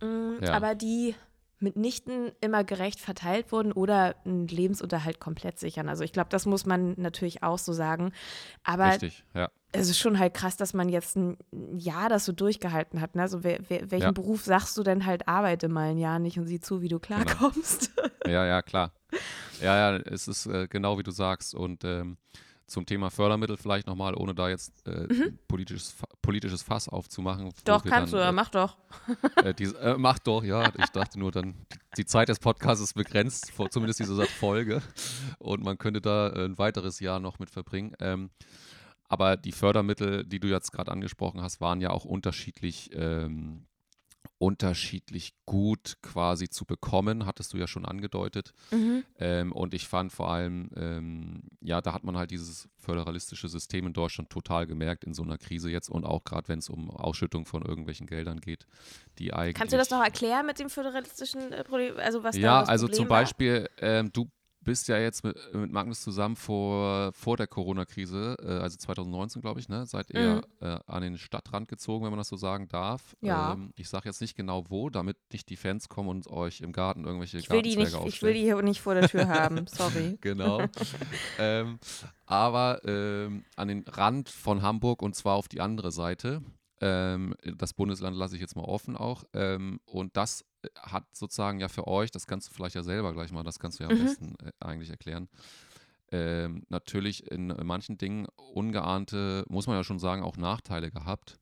mm, 0.00 0.42
Ja. 0.42 0.54
aber 0.54 0.74
die 0.74 1.14
mitnichten 1.62 2.30
immer 2.40 2.64
gerecht 2.64 3.00
verteilt 3.00 3.52
wurden 3.52 3.72
oder 3.72 4.14
einen 4.24 4.48
Lebensunterhalt 4.48 5.20
komplett 5.20 5.58
sichern. 5.58 5.88
Also 5.88 6.04
ich 6.04 6.12
glaube, 6.12 6.28
das 6.30 6.46
muss 6.46 6.66
man 6.66 6.94
natürlich 6.96 7.42
auch 7.42 7.58
so 7.58 7.72
sagen. 7.72 8.12
Aber 8.64 8.86
Richtig, 8.92 9.24
ja. 9.34 9.50
es 9.72 9.88
ist 9.88 9.98
schon 9.98 10.18
halt 10.18 10.34
krass, 10.34 10.56
dass 10.56 10.74
man 10.74 10.88
jetzt 10.88 11.16
ein 11.16 11.36
Jahr 11.76 12.08
das 12.08 12.24
so 12.24 12.32
durchgehalten 12.32 13.00
hat. 13.00 13.14
Ne? 13.14 13.22
Also 13.22 13.42
wer, 13.44 13.58
wer, 13.68 13.90
welchen 13.90 14.04
Ja. 14.06 14.12
Beruf 14.12 14.44
sagst 14.44 14.76
du 14.76 14.82
denn 14.82 15.06
halt, 15.06 15.28
arbeite 15.28 15.68
mal 15.68 15.90
ein 15.90 15.98
Jahr 15.98 16.18
nicht 16.18 16.38
und 16.38 16.46
sieh 16.46 16.60
zu, 16.60 16.82
wie 16.82 16.88
du 16.88 16.98
Genau. 16.98 17.22
klarkommst? 17.22 17.90
Ja, 18.26 18.46
ja, 18.46 18.62
klar. 18.62 18.92
Ja, 19.60 19.92
ja, 19.92 19.96
es 20.06 20.28
ist 20.28 20.46
äh, 20.46 20.66
genau 20.68 20.98
wie 20.98 21.02
du 21.02 21.10
sagst. 21.10 21.54
Und 21.54 21.84
ähm, 21.84 22.16
zum 22.72 22.86
Thema 22.86 23.10
Fördermittel 23.10 23.56
vielleicht 23.56 23.86
nochmal, 23.86 24.14
ohne 24.14 24.34
da 24.34 24.48
jetzt 24.48 24.86
äh, 24.86 25.06
ein 25.08 25.38
politisches, 25.46 25.94
politisches 26.20 26.62
Fass 26.62 26.88
aufzumachen. 26.88 27.46
Mhm. 27.46 27.52
doch, 27.64 27.84
kannst 27.84 28.12
du, 28.12 28.16
dann, 28.16 28.26
ja, 28.26 28.30
äh, 28.30 28.32
mach 28.32 28.48
doch. 28.48 28.76
Äh, 29.36 29.54
dies, 29.54 29.72
äh, 29.72 29.96
mach 29.98 30.18
doch, 30.18 30.42
ja. 30.42 30.72
Ich 30.78 30.90
dachte 30.90 31.18
nur 31.18 31.30
dann, 31.30 31.54
die, 31.72 31.78
die 31.98 32.06
Zeit 32.06 32.28
des 32.28 32.38
Podcasts 32.38 32.82
ist 32.82 32.94
begrenzt, 32.94 33.50
vor, 33.52 33.70
zumindest 33.70 34.00
diese 34.00 34.26
Folge. 34.26 34.82
Und 35.38 35.62
man 35.62 35.78
könnte 35.78 36.00
da 36.00 36.28
äh, 36.28 36.44
ein 36.44 36.58
weiteres 36.58 37.00
Jahr 37.00 37.20
noch 37.20 37.38
mit 37.38 37.50
verbringen. 37.50 37.94
Ähm, 38.00 38.30
aber 39.08 39.36
die 39.36 39.52
Fördermittel, 39.52 40.24
die 40.24 40.40
du 40.40 40.48
jetzt 40.48 40.72
gerade 40.72 40.90
angesprochen 40.90 41.42
hast, 41.42 41.60
waren 41.60 41.80
ja 41.82 41.90
auch 41.90 42.06
unterschiedlich, 42.06 42.90
ähm, 42.94 43.66
unterschiedlich 44.42 45.34
gut 45.46 45.98
quasi 46.02 46.48
zu 46.48 46.64
bekommen, 46.64 47.26
hattest 47.26 47.52
du 47.52 47.58
ja 47.58 47.68
schon 47.68 47.84
angedeutet. 47.84 48.52
Mhm. 48.72 49.04
Ähm, 49.20 49.52
und 49.52 49.72
ich 49.72 49.86
fand 49.86 50.10
vor 50.10 50.32
allem, 50.32 50.68
ähm, 50.74 51.44
ja, 51.60 51.80
da 51.80 51.94
hat 51.94 52.02
man 52.02 52.16
halt 52.16 52.32
dieses 52.32 52.68
föderalistische 52.76 53.48
System 53.48 53.86
in 53.86 53.92
Deutschland 53.92 54.30
total 54.30 54.66
gemerkt 54.66 55.04
in 55.04 55.14
so 55.14 55.22
einer 55.22 55.38
Krise 55.38 55.70
jetzt 55.70 55.88
und 55.88 56.04
auch 56.04 56.24
gerade 56.24 56.48
wenn 56.48 56.58
es 56.58 56.68
um 56.68 56.90
Ausschüttung 56.90 57.46
von 57.46 57.62
irgendwelchen 57.62 58.08
Geldern 58.08 58.40
geht, 58.40 58.66
die 59.20 59.32
eigentlich. 59.32 59.54
Kannst 59.54 59.74
du 59.74 59.76
das 59.76 59.90
noch 59.90 60.02
erklären 60.02 60.44
mit 60.44 60.58
dem 60.58 60.70
föderalistischen 60.70 61.52
äh? 61.52 61.62
Also 61.98 62.24
was 62.24 62.34
da 62.34 62.40
Ja, 62.40 62.62
also 62.64 62.88
zum? 62.88 63.06
Beispiel, 63.06 63.68
ähm, 63.78 64.12
du 64.12 64.28
bist 64.64 64.88
ja 64.88 64.98
jetzt 64.98 65.24
mit, 65.24 65.36
mit 65.54 65.72
Magnus 65.72 66.00
zusammen 66.00 66.36
vor, 66.36 67.12
vor 67.12 67.36
der 67.36 67.46
Corona-Krise, 67.46 68.36
äh, 68.42 68.46
also 68.62 68.76
2019, 68.76 69.42
glaube 69.42 69.60
ich, 69.60 69.68
ne? 69.68 69.86
Seid 69.86 70.10
ihr 70.10 70.36
Mhm. 70.60 70.66
äh, 70.66 70.78
an 70.86 71.02
den 71.02 71.18
Stadtrand 71.18 71.68
gezogen, 71.68 72.04
wenn 72.04 72.10
man 72.10 72.18
das 72.18 72.28
so 72.28 72.36
sagen 72.36 72.68
darf. 72.68 73.16
Ja. 73.20 73.52
Ähm, 73.54 73.72
ich 73.76 73.88
sage 73.88 74.08
jetzt 74.08 74.20
nicht 74.20 74.36
genau 74.36 74.64
wo, 74.68 74.88
damit 74.90 75.16
nicht 75.32 75.48
die 75.50 75.56
Fans 75.56 75.88
kommen 75.88 76.08
und 76.08 76.26
euch 76.28 76.60
im 76.60 76.72
Garten 76.72 77.04
irgendwelche 77.04 77.38
Ich 77.38 77.50
will 77.50 77.62
die 77.62 77.76
nicht, 77.76 77.92
Gartenzwerge 77.92 78.08
ich 78.08 78.22
will 78.22 78.34
die 78.34 78.40
hier 78.40 78.60
nicht 78.62 78.80
vor 78.80 78.94
der 78.94 79.08
Tür 79.08 79.28
haben. 79.28 79.66
Sorry. 79.68 80.18
genau. 80.20 80.62
ähm, 81.38 81.78
aber 82.26 82.80
ähm, 82.84 83.44
an 83.56 83.68
den 83.68 83.84
Rand 83.88 84.28
von 84.28 84.62
Hamburg 84.62 85.02
und 85.02 85.14
zwar 85.16 85.34
auf 85.36 85.48
die 85.48 85.60
andere 85.60 85.92
Seite. 85.92 86.42
Ähm, 86.82 87.34
das 87.44 87.74
Bundesland 87.74 88.16
lasse 88.16 88.34
ich 88.34 88.40
jetzt 88.40 88.56
mal 88.56 88.64
offen 88.64 88.96
auch. 88.96 89.22
Ähm, 89.34 89.80
und 89.86 90.16
das 90.16 90.44
äh, 90.62 90.68
hat 90.80 91.04
sozusagen 91.14 91.60
ja 91.60 91.68
für 91.68 91.86
euch, 91.86 92.10
das 92.10 92.26
kannst 92.26 92.48
du 92.50 92.52
vielleicht 92.54 92.74
ja 92.74 92.82
selber 92.82 93.12
gleich 93.12 93.30
mal, 93.30 93.44
das 93.44 93.60
kannst 93.60 93.78
du 93.78 93.84
ja 93.84 93.90
am 93.90 93.96
Mhm. 93.96 94.04
besten 94.04 94.34
äh, 94.44 94.50
eigentlich 94.60 94.90
erklären. 94.90 95.28
Ähm, 96.10 96.64
natürlich 96.68 97.30
in 97.30 97.46
manchen 97.62 97.96
Dingen 97.98 98.26
ungeahnte, 98.36 99.44
muss 99.48 99.66
man 99.66 99.76
ja 99.76 99.84
schon 99.84 99.98
sagen, 100.00 100.22
auch 100.22 100.36
Nachteile 100.36 100.90
gehabt. 100.90 101.38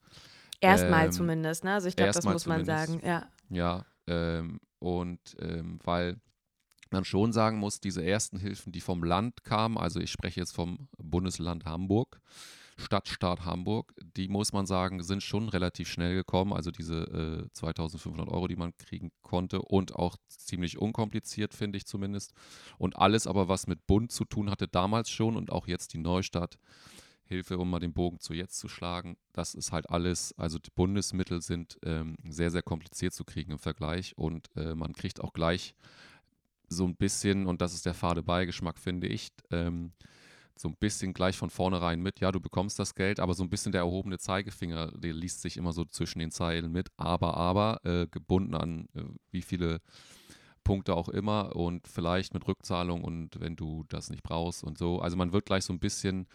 Erstmal 0.61 1.07
Ähm, 1.07 1.13
zumindest, 1.13 1.65
ne? 1.65 1.73
Also 1.75 1.89
ich 1.89 1.97
glaube, 1.97 2.13
das 2.13 2.25
muss 2.25 2.47
man 2.47 2.65
sagen, 2.65 3.01
ja. 3.05 3.27
Ja, 3.49 3.87
ähm, 4.07 4.61
und 4.79 5.37
ähm, 5.41 5.79
weil 5.85 6.21
man 6.91 7.05
schon 7.05 7.33
sagen 7.33 7.59
muss, 7.59 7.81
diese 7.81 8.05
ersten 8.05 8.39
Hilfen, 8.39 8.73
die 8.73 8.81
vom 8.81 9.03
Land 9.05 9.43
kamen, 9.43 9.79
also 9.79 10.01
ich 10.01 10.11
spreche 10.11 10.41
jetzt 10.41 10.55
vom 10.55 10.89
Bundesland 10.99 11.65
Hamburg, 11.65 12.21
Stadtstaat 12.77 13.45
Hamburg, 13.45 13.95
die 14.17 14.29
muss 14.29 14.53
man 14.53 14.67
sagen, 14.67 15.03
sind 15.03 15.23
schon 15.23 15.49
relativ 15.49 15.89
schnell 15.89 16.15
gekommen. 16.15 16.53
Also 16.53 16.71
diese 16.71 17.45
äh, 17.47 17.53
2500 17.53 18.29
Euro, 18.29 18.49
die 18.49 18.57
man 18.57 18.77
kriegen 18.77 19.11
konnte 19.23 19.63
und 19.63 19.95
auch 19.95 20.17
ziemlich 20.29 20.79
unkompliziert, 20.79 21.55
finde 21.55 21.79
ich 21.79 21.87
zumindest. 21.87 22.33
Und 22.79 22.97
alles 22.97 23.27
aber, 23.27 23.49
was 23.49 23.67
mit 23.67 23.87
Bund 23.87 24.13
zu 24.13 24.25
tun 24.25 24.51
hatte, 24.51 24.69
damals 24.69 25.11
schon 25.11 25.37
und 25.37 25.53
auch 25.53 25.67
jetzt 25.67 25.95
die 25.95 25.99
Neustadt. 25.99 26.59
Hilfe, 27.31 27.59
um 27.59 27.71
mal 27.71 27.79
den 27.79 27.93
Bogen 27.93 28.19
zu 28.19 28.35
jetzt 28.35 28.59
zu 28.59 28.69
schlagen. 28.69 29.17
Das 29.33 29.55
ist 29.55 29.71
halt 29.71 29.89
alles, 29.89 30.37
also 30.37 30.59
die 30.59 30.73
Bundesmittel 30.75 31.41
sind 31.41 31.79
ähm, 31.85 32.17
sehr, 32.29 32.51
sehr 32.51 32.63
kompliziert 32.63 33.15
zu 33.15 33.25
kriegen 33.25 33.53
im 33.53 33.61
Vergleich 33.61 34.19
und 34.19 34.49
äh, 34.57 34.75
man 34.75 34.95
kriegt 34.95 35.21
auch 35.21 35.33
gleich 35.33 35.77
so 36.71 36.85
ein 36.85 36.97
bisschen, 36.97 37.47
und 37.47 37.61
das 37.61 37.73
ist 37.73 37.87
der 37.87 37.95
fade 37.95 38.25
Beigeschmack, 38.25 38.79
finde 38.79 39.07
ich, 39.07 39.31
ähm, 39.51 39.93
so 40.61 40.69
ein 40.69 40.77
bisschen 40.77 41.15
gleich 41.15 41.37
von 41.37 41.51
vornherein 41.51 42.01
mit, 42.01 42.21
ja, 42.21 42.31
du 42.33 42.41
bekommst 42.41 42.79
das 42.79 42.95
Geld, 42.95 43.19
aber 43.19 43.35
so 43.35 43.43
ein 43.43 43.51
bisschen 43.51 43.73
der 43.73 43.83
erhobene 43.83 44.19
Zeigefinger, 44.19 44.93
der 44.93 45.15
liest 45.15 45.41
sich 45.43 45.57
immer 45.57 45.73
so 45.73 45.85
zwischen 45.85 46.19
den 46.19 46.31
Zeilen 46.31 46.71
mit, 46.71 46.89
aber, 46.97 47.37
aber, 47.37 47.81
äh, 47.85 48.07
gebunden 48.07 48.55
an 48.55 48.89
äh, 48.95 49.05
wie 49.31 49.43
viele 49.43 49.81
Punkte 50.63 50.95
auch 50.95 51.09
immer 51.09 51.57
und 51.57 51.89
vielleicht 51.89 52.35
mit 52.35 52.47
Rückzahlung 52.47 53.03
und 53.03 53.41
wenn 53.41 53.57
du 53.57 53.85
das 53.89 54.11
nicht 54.11 54.23
brauchst 54.23 54.63
und 54.63 54.77
so. 54.77 55.01
Also 55.01 55.17
man 55.17 55.33
wird 55.33 55.47
gleich 55.47 55.65
so 55.65 55.73
ein 55.73 55.81
bisschen 55.81 56.27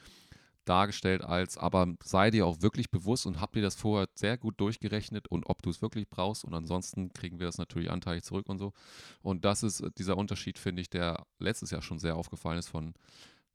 dargestellt 0.66 1.24
als, 1.24 1.58
aber 1.58 1.94
sei 2.04 2.32
dir 2.32 2.48
auch 2.48 2.62
wirklich 2.62 2.90
bewusst 2.90 3.28
und 3.28 3.40
hab 3.40 3.54
dir 3.54 3.62
das 3.62 3.76
vorher 3.76 4.10
sehr 4.16 4.38
gut 4.38 4.60
durchgerechnet 4.60 5.28
und 5.28 5.46
ob 5.46 5.62
du 5.62 5.70
es 5.70 5.84
wirklich 5.84 6.10
brauchst 6.10 6.44
und 6.44 6.56
ansonsten 6.56 7.14
kriegen 7.14 7.40
wir 7.40 7.46
das 7.46 7.60
natürlich 7.60 7.92
anteilig 7.92 8.24
zurück 8.24 8.50
und 8.50 8.58
so. 8.58 8.74
Und 9.22 9.46
das 9.46 9.62
ist 9.62 9.84
dieser 10.00 10.18
Unterschied, 10.18 10.58
finde 10.58 10.82
ich, 10.82 10.90
der 10.90 11.26
letztes 11.38 11.70
Jahr 11.70 11.84
schon 11.84 12.00
sehr 12.00 12.16
aufgefallen 12.16 12.58
ist 12.58 12.70
von 12.70 12.96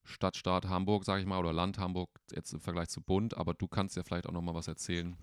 Stadtstaat 0.05 0.69
Hamburg, 0.69 1.05
sage 1.05 1.21
ich 1.21 1.27
mal, 1.27 1.39
oder 1.39 1.53
Land 1.53 1.79
Hamburg 1.79 2.11
jetzt 2.33 2.53
im 2.53 2.61
Vergleich 2.61 2.89
zu 2.89 3.01
Bund, 3.01 3.37
aber 3.37 3.55
du 3.55 3.69
kannst 3.69 3.97
ja 3.97 4.03
vielleicht 4.03 4.27
auch 4.27 4.33
nochmal 4.33 4.55
was 4.55 4.69
erzählen 4.69 5.17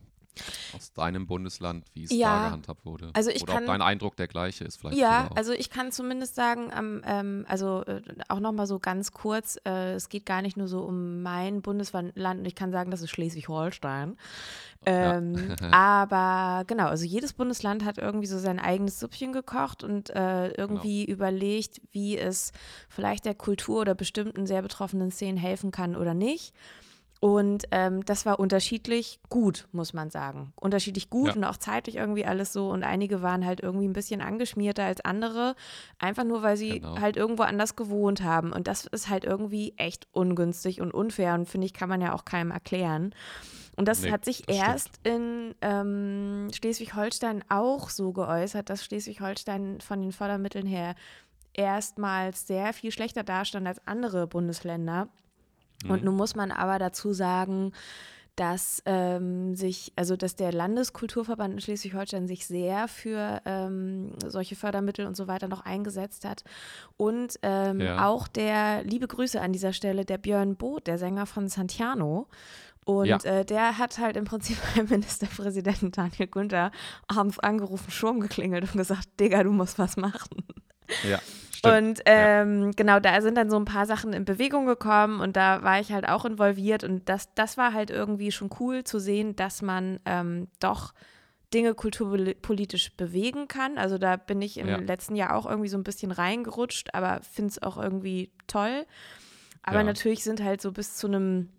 aus 0.76 0.94
deinem 0.94 1.28
Bundesland, 1.28 1.86
wie 1.94 2.04
es 2.04 2.12
Ja, 2.12 2.38
da 2.40 2.46
gehandhabt 2.46 2.86
wurde. 2.86 3.12
also 3.14 3.30
ich 3.30 3.42
oder 3.44 3.54
kann- 3.54 3.64
ob 3.64 3.68
dein 3.70 3.82
Eindruck 3.82 4.16
der 4.16 4.28
gleiche 4.28 4.64
ist 4.64 4.78
vielleicht. 4.80 4.98
Ja, 4.98 5.30
also 5.36 5.52
ich 5.54 5.70
kann 5.70 5.92
zumindest 5.92 6.36
sagen, 6.36 6.72
ähm, 6.78 7.02
ähm, 7.06 7.46
also 7.48 7.84
äh, 7.86 8.02
auch 8.30 8.40
nochmal 8.40 8.68
so 8.68 8.80
ganz 8.80 9.12
kurz, 9.12 9.58
äh, 9.66 9.94
es 9.94 10.10
geht 10.10 10.26
gar 10.26 10.42
nicht 10.42 10.58
nur 10.58 10.68
so 10.68 10.82
um 10.82 11.22
mein 11.22 11.62
Bundesland 11.62 12.14
und 12.18 12.46
ich 12.46 12.56
kann 12.56 12.72
sagen, 12.72 12.92
das 12.92 13.02
ist 13.02 13.10
Schleswig-Holstein. 13.12 14.18
Ähm, 14.86 15.56
aber 15.72 16.64
genau, 16.66 16.88
also 16.88 17.06
jedes 17.06 17.34
Bundesland 17.34 17.84
hat 17.84 17.98
irgendwie 17.98 18.28
so 18.28 18.40
sein 18.40 18.60
eigenes 18.60 19.00
Süppchen 19.00 19.34
gekocht 19.34 19.84
und 19.84 20.10
äh, 20.12 20.50
irgendwie 20.52 21.06
überlegt, 21.06 21.82
wie 21.92 22.18
es 22.18 22.52
vielleicht 22.90 23.26
der 23.26 23.36
Kultur 23.36 23.82
oder 23.82 23.96
bestimmten 23.96 24.46
sehr 24.46 24.62
betroffenen 24.62 25.12
Szenen 25.12 25.38
helfen 25.38 25.72
kann 25.72 25.96
oder 25.96 26.14
nicht. 26.14 26.54
Und 27.20 27.64
ähm, 27.72 28.06
das 28.06 28.26
war 28.28 28.40
unterschiedlich 28.40 29.20
gut, 29.30 29.68
muss 29.72 29.92
man 29.94 30.12
sagen. 30.12 30.54
Unterschiedlich 30.56 31.10
gut 31.10 31.30
Ja. 31.30 31.34
und 31.34 31.44
auch 31.46 31.58
zeitlich 31.58 31.96
irgendwie 31.96 32.26
alles 32.26 32.54
so. 32.54 32.70
Und 32.70 32.84
einige 32.84 33.24
waren 33.24 33.44
halt 33.46 33.60
irgendwie 33.60 33.88
ein 33.88 33.94
bisschen 33.94 34.22
angeschmierter 34.22 34.84
als 34.84 35.02
andere, 35.04 35.56
einfach 35.98 36.24
nur, 36.24 36.44
weil 36.44 36.58
sie 36.58 36.80
Genau. 36.80 37.00
halt 37.00 37.18
irgendwo 37.18 37.44
anders 37.44 37.76
gewohnt 37.76 38.22
haben. 38.24 38.52
Und 38.54 38.68
das 38.68 38.86
ist 38.86 39.10
halt 39.10 39.24
irgendwie 39.26 39.74
echt 39.78 40.08
ungünstig 40.12 40.80
und 40.80 40.94
unfair 40.94 41.34
und 41.34 41.48
finde 41.50 41.66
ich, 41.66 41.74
kann 41.74 41.90
man 41.90 42.02
ja 42.02 42.14
auch 42.14 42.24
keinem 42.24 42.52
erklären. 42.52 43.16
Und 43.76 43.88
das 43.88 44.02
Nee, 44.02 44.12
hat 44.12 44.24
sich 44.26 44.44
das 44.44 44.56
stimmt. 44.56 44.68
erst 44.70 44.90
in 45.04 45.56
ähm, 45.62 46.48
Schleswig-Holstein 46.54 47.44
auch 47.50 47.90
so 47.90 48.12
geäußert, 48.12 48.70
dass 48.70 48.84
Schleswig-Holstein 48.86 49.82
von 49.82 50.02
den 50.02 50.12
Fördermitteln 50.12 50.66
her 50.68 50.96
erstmals 51.54 52.46
sehr 52.48 52.74
viel 52.74 52.92
schlechter 52.92 53.24
dastand 53.24 53.68
als 53.68 53.82
andere 53.88 54.28
Bundesländer. 54.28 55.10
Und 55.88 56.04
nun 56.04 56.16
muss 56.16 56.36
man 56.36 56.52
aber 56.52 56.80
dazu 56.80 57.14
sagen, 57.14 57.72
dass 58.36 58.84
ähm, 58.86 59.56
sich, 59.56 59.94
also 59.96 60.16
dass 60.16 60.36
der 60.36 60.52
Landeskulturverband 60.54 61.56
in 61.56 61.60
Schleswig-Holstein 61.62 62.28
sich 62.28 62.46
sehr 62.46 62.88
für 62.88 63.42
ähm, 63.46 64.12
solche 64.28 64.56
Fördermittel 64.56 65.08
und 65.08 65.18
so 65.18 65.28
weiter 65.28 65.48
noch 65.48 65.62
eingesetzt 65.62 66.24
hat. 66.24 66.44
Und 66.98 67.40
ähm, 67.42 67.80
Ja. 67.82 68.08
auch 68.08 68.28
der, 68.28 68.84
liebe 68.84 69.08
Grüße 69.08 69.42
an 69.42 69.54
dieser 69.54 69.74
Stelle, 69.74 70.06
der 70.06 70.20
Björn 70.20 70.56
Both, 70.56 70.86
der 70.86 71.00
Sänger 71.00 71.26
von 71.26 71.48
Santiano. 71.48 72.28
Und 72.86 73.08
Ja. 73.08 73.18
äh, 73.24 73.44
der 73.44 73.80
hat 73.80 73.98
halt 73.98 74.18
im 74.18 74.26
Prinzip 74.26 74.58
beim 74.76 74.88
Ministerpräsidenten 74.88 75.92
Daniel 75.92 76.28
Günther 76.28 76.72
abends 77.08 77.40
angerufen, 77.40 77.90
Sturm 77.90 78.20
geklingelt 78.20 78.66
und 78.72 78.78
gesagt, 78.78 79.08
Digga, 79.20 79.44
du 79.44 79.52
musst 79.52 79.80
was 79.80 79.98
machen. 79.98 80.44
ja, 81.10 81.20
stimmt. 81.58 82.00
Und 82.00 82.02
ähm, 82.06 82.72
genau, 82.76 83.00
da 83.00 83.22
sind 83.22 83.36
dann 83.36 83.50
so 83.50 83.58
ein 83.58 83.66
paar 83.66 83.86
Sachen 83.86 84.14
in 84.14 84.26
Bewegung 84.26 84.66
gekommen 84.66 85.20
und 85.20 85.36
da 85.36 85.64
war 85.64 85.80
ich 85.80 85.92
halt 85.92 86.08
auch 86.08 86.26
involviert 86.26 86.84
und 86.84 87.08
das, 87.10 87.34
das 87.36 87.58
war 87.58 87.74
halt 87.74 87.90
irgendwie 87.90 88.32
schon 88.32 88.50
cool 88.60 88.84
zu 88.84 89.00
sehen, 89.00 89.36
dass 89.36 89.62
man 89.62 90.00
ähm, 90.06 90.48
doch 90.60 90.94
Dinge 91.54 91.74
kulturpolitisch 91.76 92.96
bewegen 92.98 93.48
kann. 93.48 93.78
Also 93.78 93.98
da 93.98 94.18
bin 94.18 94.42
ich 94.42 94.58
im 94.58 94.68
Ja. 94.68 94.78
letzten 94.78 95.16
Jahr 95.16 95.36
auch 95.36 95.46
irgendwie 95.46 95.70
so 95.70 95.78
ein 95.78 95.84
bisschen 95.84 96.12
reingerutscht, 96.12 96.94
aber 96.94 97.22
finde 97.22 97.52
es 97.52 97.62
auch 97.64 97.78
irgendwie 97.78 98.32
toll. 98.48 98.86
Aber 99.64 99.80
Ja. 99.80 99.84
natürlich 99.86 100.24
sind 100.24 100.44
halt 100.44 100.62
so 100.62 100.72
bis 100.72 100.96
zu 100.98 101.08
einem 101.08 101.50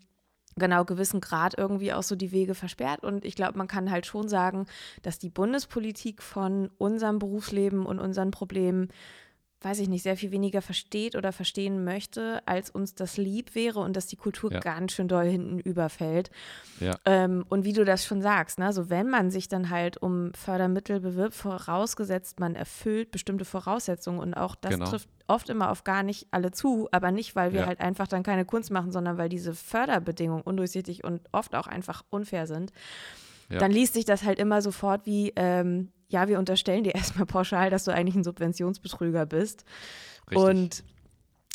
genau 0.55 0.83
gewissen 0.85 1.21
Grad 1.21 1.57
irgendwie 1.57 1.93
auch 1.93 2.03
so 2.03 2.15
die 2.15 2.31
Wege 2.31 2.53
versperrt. 2.53 3.03
Und 3.03 3.25
ich 3.25 3.35
glaube, 3.35 3.57
man 3.57 3.67
kann 3.67 3.89
halt 3.89 4.05
schon 4.05 4.27
sagen, 4.27 4.65
dass 5.01 5.17
die 5.17 5.29
Bundespolitik 5.29 6.21
von 6.21 6.69
unserem 6.77 7.17
Berufsleben 7.17 7.85
und 7.85 7.99
unseren 7.99 8.29
Problemen, 8.31 8.89
weiß 9.61 9.79
ich 9.79 9.89
nicht, 9.89 10.03
sehr 10.03 10.15
viel 10.15 10.31
weniger 10.31 10.61
versteht 10.61 11.15
oder 11.15 11.33
verstehen 11.33 11.83
möchte, 11.83 12.41
als 12.45 12.69
uns 12.69 12.95
das 12.95 13.17
lieb 13.17 13.55
wäre 13.55 13.79
und 13.79 13.95
dass 13.95 14.07
die 14.07 14.15
Kultur 14.15 14.51
Ja. 14.53 14.59
ganz 14.59 14.93
schön 14.93 15.07
doll 15.09 15.25
hinten 15.25 15.59
überfällt. 15.59 16.31
Ja. 16.79 16.97
Ähm, 17.05 17.43
und 17.49 17.65
wie 17.65 17.73
du 17.73 17.83
das 17.83 18.05
schon 18.05 18.21
sagst, 18.21 18.57
ne, 18.59 18.71
so 18.71 18.89
wenn 18.89 19.09
man 19.09 19.31
sich 19.31 19.49
dann 19.49 19.69
halt 19.69 19.97
um 19.97 20.33
Fördermittel 20.33 21.01
bewirbt, 21.01 21.35
vorausgesetzt, 21.35 22.39
man 22.39 22.55
erfüllt 22.55 23.11
bestimmte 23.11 23.43
Voraussetzungen 23.43 24.19
und 24.19 24.33
auch 24.33 24.55
das 24.55 24.71
Genau. 24.71 24.89
trifft 24.89 25.09
oft 25.27 25.49
immer 25.49 25.69
auf 25.71 25.83
gar 25.83 26.03
nicht 26.03 26.27
alle 26.31 26.51
zu, 26.51 26.87
aber 26.91 27.11
nicht, 27.11 27.35
weil 27.35 27.51
wir 27.53 27.61
Ja. 27.61 27.65
halt 27.67 27.81
einfach 27.81 28.07
dann 28.07 28.23
keine 28.23 28.45
Kunst 28.45 28.71
machen, 28.71 28.91
sondern 28.91 29.17
weil 29.17 29.29
diese 29.29 29.53
Förderbedingungen 29.53 30.41
undurchsichtig 30.41 31.03
und 31.03 31.21
oft 31.33 31.53
auch 31.55 31.67
einfach 31.67 32.03
unfair 32.09 32.47
sind. 32.47 32.71
Ja. 33.49 33.59
Dann 33.59 33.71
liest 33.71 33.93
sich 33.93 34.05
das 34.05 34.23
halt 34.23 34.39
immer 34.39 34.61
sofort 34.61 35.05
wie, 35.05 35.33
ähm, 35.35 35.91
ja, 36.07 36.27
wir 36.27 36.39
unterstellen 36.39 36.83
dir 36.83 36.95
erstmal 36.95 37.25
pauschal, 37.25 37.69
dass 37.69 37.83
du 37.83 37.91
eigentlich 37.93 38.15
ein 38.15 38.23
Subventionsbetrüger 38.23 39.25
bist. 39.25 39.65
Richtig. 40.29 40.37
Und 40.37 40.83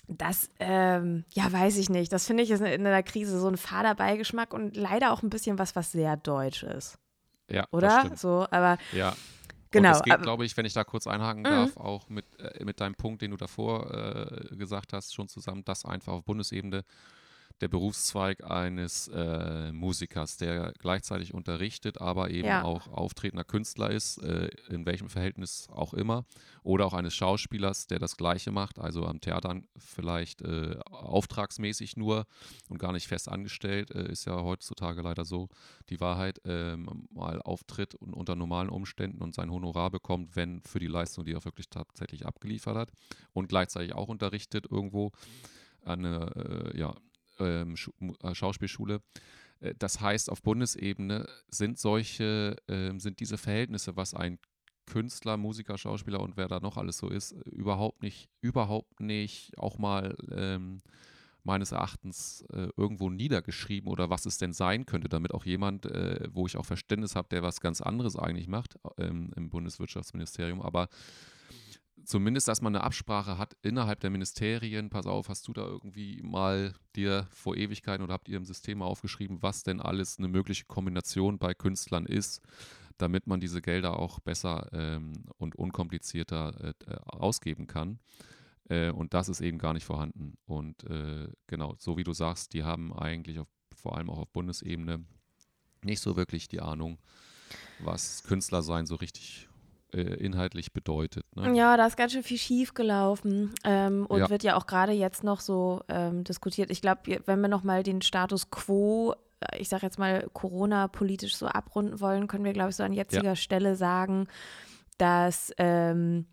das, 0.06 0.48
ähm, 0.60 1.24
ja, 1.32 1.50
weiß 1.50 1.78
ich 1.78 1.88
nicht. 1.88 2.12
Das 2.12 2.26
finde 2.26 2.42
ich 2.42 2.50
ist 2.50 2.60
in 2.60 2.84
der 2.84 3.02
Krise 3.02 3.38
so 3.40 3.48
ein 3.48 3.56
fader 3.56 3.94
Beigeschmack 3.94 4.52
und 4.52 4.76
leider 4.76 5.12
auch 5.12 5.22
ein 5.22 5.30
bisschen 5.30 5.58
was, 5.58 5.76
was 5.76 5.92
sehr 5.92 6.16
deutsch 6.16 6.62
ist. 6.62 6.98
ja, 7.48 7.66
Oder? 7.70 8.10
So, 8.16 8.46
aber 8.50 8.78
Ja. 8.92 9.14
Genau, 9.70 9.88
Und 9.88 9.96
es 9.96 10.02
geht, 10.04 10.22
glaube 10.22 10.44
ich, 10.44 10.56
wenn 10.56 10.66
ich 10.66 10.72
da 10.72 10.84
kurz 10.84 11.08
einhaken 11.08 11.42
Mhm. 11.42 11.48
darf, 11.48 11.76
auch 11.76 12.08
mit, 12.08 12.24
äh, 12.38 12.64
mit 12.64 12.80
deinem 12.80 12.94
Punkt, 12.94 13.22
den 13.22 13.32
du 13.32 13.36
davor 13.36 13.90
äh, 13.92 14.56
gesagt 14.56 14.92
hast, 14.92 15.12
schon 15.12 15.26
zusammen, 15.26 15.64
dass 15.64 15.84
einfach 15.84 16.12
auf 16.12 16.24
Bundesebene 16.24 16.84
der 17.60 17.68
Berufszweig 17.68 18.42
eines 18.44 19.08
äh, 19.08 19.70
Musikers, 19.72 20.36
der 20.36 20.72
gleichzeitig 20.78 21.32
unterrichtet, 21.34 22.00
aber 22.00 22.30
eben 22.30 22.48
Ja. 22.48 22.62
auch 22.62 22.88
auftretender 22.88 23.44
Künstler 23.44 23.90
ist, 23.90 24.18
äh, 24.18 24.48
in 24.68 24.84
welchem 24.86 25.08
Verhältnis 25.08 25.68
auch 25.70 25.94
immer, 25.94 26.24
oder 26.62 26.84
auch 26.86 26.94
eines 26.94 27.14
Schauspielers, 27.14 27.86
der 27.86 27.98
das 27.98 28.16
Gleiche 28.16 28.50
macht, 28.50 28.78
also 28.78 29.06
am 29.06 29.20
Theater 29.20 29.60
vielleicht 29.78 30.42
äh, 30.42 30.78
auftragsmäßig 30.90 31.96
nur 31.96 32.26
und 32.68 32.78
gar 32.78 32.92
nicht 32.92 33.06
fest 33.06 33.28
angestellt, 33.28 33.90
äh, 33.92 34.10
ist 34.10 34.24
ja 34.24 34.42
heutzutage 34.42 35.00
leider 35.02 35.24
so 35.24 35.48
die 35.90 36.00
Wahrheit, 36.00 36.40
ähm, 36.44 37.08
mal 37.12 37.40
auftritt 37.40 37.94
und 37.94 38.14
unter 38.14 38.34
normalen 38.36 38.68
Umständen 38.68 39.22
und 39.22 39.34
sein 39.34 39.50
Honorar 39.50 39.90
bekommt, 39.90 40.34
wenn 40.36 40.60
für 40.62 40.80
die 40.80 40.86
Leistung, 40.88 41.24
die 41.24 41.32
er 41.32 41.44
wirklich 41.44 41.68
tatsächlich 41.70 42.26
abgeliefert 42.26 42.76
hat 42.76 42.90
und 43.32 43.48
gleichzeitig 43.48 43.94
auch 43.94 44.08
unterrichtet 44.08 44.66
irgendwo 44.70 45.12
eine 45.84 46.72
äh, 46.74 46.78
ja, 46.78 46.94
ähm, 47.38 47.74
äh, 48.22 48.34
Schauspielschule. 48.34 49.00
Äh, 49.60 49.74
Das 49.78 50.00
heißt, 50.00 50.30
auf 50.30 50.42
Bundesebene 50.42 51.28
sind 51.48 51.78
solche, 51.78 52.56
ähm, 52.68 53.00
sind 53.00 53.20
diese 53.20 53.38
Verhältnisse, 53.38 53.96
was 53.96 54.14
ein 54.14 54.38
Künstler, 54.86 55.36
Musiker, 55.36 55.78
Schauspieler 55.78 56.20
und 56.20 56.36
wer 56.36 56.48
da 56.48 56.60
noch 56.60 56.76
alles 56.76 56.98
so 56.98 57.08
ist, 57.08 57.32
äh, 57.32 57.50
überhaupt 57.50 58.02
nicht, 58.02 58.28
überhaupt 58.40 59.00
nicht 59.00 59.56
auch 59.58 59.78
mal 59.78 60.16
ähm, 60.30 60.82
meines 61.42 61.72
Erachtens 61.72 62.42
äh, 62.52 62.68
irgendwo 62.76 63.10
niedergeschrieben 63.10 63.90
oder 63.90 64.08
was 64.08 64.24
es 64.26 64.38
denn 64.38 64.52
sein 64.52 64.86
könnte, 64.86 65.08
damit 65.08 65.32
auch 65.34 65.44
jemand, 65.44 65.86
äh, 65.86 66.28
wo 66.32 66.46
ich 66.46 66.56
auch 66.56 66.64
Verständnis 66.64 67.16
habe, 67.16 67.28
der 67.30 67.42
was 67.42 67.60
ganz 67.60 67.80
anderes 67.82 68.16
eigentlich 68.16 68.48
macht 68.48 68.76
ähm, 68.98 69.30
im 69.36 69.50
Bundeswirtschaftsministerium, 69.50 70.62
aber 70.62 70.88
zumindest, 72.04 72.48
dass 72.48 72.60
man 72.60 72.74
eine 72.74 72.84
Absprache 72.84 73.38
hat 73.38 73.56
innerhalb 73.62 74.00
der 74.00 74.10
Ministerien. 74.10 74.90
Pass 74.90 75.06
auf, 75.06 75.28
hast 75.28 75.48
du 75.48 75.52
da 75.52 75.62
irgendwie 75.66 76.20
mal 76.22 76.74
dir 76.96 77.26
vor 77.30 77.56
Ewigkeiten 77.56 78.02
oder 78.02 78.14
habt 78.14 78.28
ihr 78.28 78.36
im 78.36 78.44
System 78.44 78.82
aufgeschrieben, 78.82 79.42
was 79.42 79.62
denn 79.62 79.80
alles 79.80 80.18
eine 80.18 80.28
mögliche 80.28 80.64
Kombination 80.66 81.38
bei 81.38 81.54
Künstlern 81.54 82.06
ist, 82.06 82.42
damit 82.98 83.26
man 83.26 83.40
diese 83.40 83.60
Gelder 83.60 83.98
auch 83.98 84.20
besser 84.20 84.68
ähm, 84.72 85.12
und 85.38 85.56
unkomplizierter 85.56 86.74
äh, 86.86 86.92
äh, 86.92 86.96
ausgeben 87.06 87.66
kann. 87.66 87.98
Äh, 88.68 88.90
und 88.90 89.14
das 89.14 89.28
ist 89.28 89.40
eben 89.40 89.58
gar 89.58 89.72
nicht 89.72 89.84
vorhanden. 89.84 90.36
Und 90.46 90.84
äh, 90.84 91.28
genau, 91.46 91.74
so 91.78 91.96
wie 91.96 92.04
du 92.04 92.12
sagst, 92.12 92.52
die 92.52 92.62
haben 92.62 92.92
eigentlich 92.92 93.38
auf 93.38 93.48
vor 93.74 93.98
allem 93.98 94.08
auch 94.08 94.18
auf 94.18 94.32
Bundesebene 94.32 95.04
nicht 95.82 96.00
so 96.00 96.16
wirklich 96.16 96.48
die 96.48 96.60
Ahnung, 96.60 96.98
was 97.80 98.22
Künstlersein 98.22 98.86
so 98.86 98.94
richtig 98.94 99.48
äh, 99.94 100.14
inhaltlich 100.14 100.72
bedeutet. 100.72 101.24
Ne? 101.36 101.56
Ja, 101.56 101.76
da 101.76 101.86
ist 101.86 101.96
ganz 101.96 102.12
schön 102.12 102.22
viel 102.22 102.38
schief 102.38 102.74
gelaufen 102.74 103.54
ähm, 103.64 104.06
und 104.06 104.18
Ja. 104.20 104.30
wird 104.30 104.42
ja 104.42 104.56
auch 104.56 104.66
gerade 104.66 104.92
jetzt 104.92 105.24
noch 105.24 105.40
so 105.40 105.82
ähm, 105.88 106.24
diskutiert. 106.24 106.70
Ich 106.70 106.80
glaube, 106.82 107.20
wenn 107.26 107.40
wir 107.40 107.48
noch 107.48 107.62
mal 107.62 107.82
den 107.82 108.02
Status 108.02 108.50
quo, 108.50 109.14
äh, 109.40 109.58
ich 109.58 109.68
sage 109.68 109.86
jetzt 109.86 109.98
mal 109.98 110.28
Corona-politisch 110.32 111.36
so 111.36 111.46
abrunden 111.46 112.00
wollen, 112.00 112.26
können 112.26 112.44
wir, 112.44 112.52
glaube 112.52 112.70
ich, 112.70 112.76
so 112.76 112.82
an 112.82 112.92
jetziger 112.92 113.36
Stelle 113.36 113.76
sagen, 113.76 114.26
dass 114.98 115.52
ähm, 115.58 116.26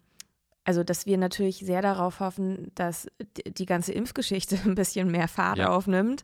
also, 0.64 0.84
dass 0.84 1.06
wir 1.08 1.18
natürlich 1.18 1.58
sehr 1.58 1.82
darauf 1.82 2.20
hoffen, 2.20 2.72
dass 2.76 3.08
die 3.48 3.66
ganze 3.66 3.94
Impfgeschichte 3.94 4.58
ein 4.66 4.76
bisschen 4.76 5.10
mehr 5.10 5.28
Fahrt 5.28 5.58
Ja. 5.58 5.70
aufnimmt, 5.70 6.24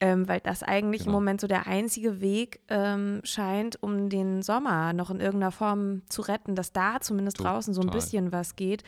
ähm, 0.00 0.28
weil 0.28 0.40
das 0.40 0.62
eigentlich 0.62 1.02
im 1.02 1.06
Genau. 1.06 1.16
Moment 1.18 1.40
so 1.40 1.46
der 1.46 1.66
einzige 1.66 2.20
Weg 2.20 2.60
ähm, 2.68 3.20
scheint, 3.24 3.82
um 3.82 4.10
den 4.10 4.42
Sommer 4.42 4.92
noch 4.92 5.10
in 5.10 5.20
irgendeiner 5.20 5.52
Form 5.52 6.02
zu 6.08 6.22
retten, 6.22 6.54
dass 6.54 6.72
da 6.72 7.00
zumindest 7.00 7.40
draußen 7.42 7.72
so 7.72 7.80
ein 7.80 7.86
Total. 7.86 8.00
bisschen 8.00 8.32
was 8.32 8.56
geht, 8.56 8.82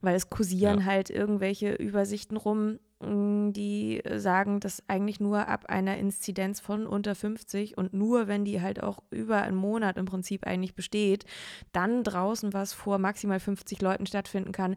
weil 0.00 0.14
es 0.14 0.30
kursieren 0.30 0.78
Ja. 0.78 0.84
halt 0.84 1.10
irgendwelche 1.10 1.72
Übersichten 1.74 2.36
rum, 2.36 2.78
die 3.00 4.02
äh, 4.04 4.18
sagen, 4.18 4.58
dass 4.60 4.82
eigentlich 4.88 5.20
nur 5.20 5.48
ab 5.48 5.66
einer 5.66 5.98
Inzidenz 5.98 6.60
von 6.60 6.86
unter 6.86 7.14
50 7.14 7.76
und 7.76 7.92
nur 7.92 8.26
wenn 8.26 8.44
die 8.44 8.62
halt 8.62 8.82
auch 8.82 9.02
über 9.10 9.42
einen 9.42 9.56
Monat 9.56 9.98
im 9.98 10.06
Prinzip 10.06 10.46
eigentlich 10.46 10.74
besteht, 10.74 11.26
dann 11.72 12.02
draußen 12.04 12.54
was 12.54 12.72
vor 12.72 12.98
maximal 12.98 13.38
50 13.38 13.82
Leuten 13.82 14.06
stattfinden 14.06 14.52
kann. 14.52 14.76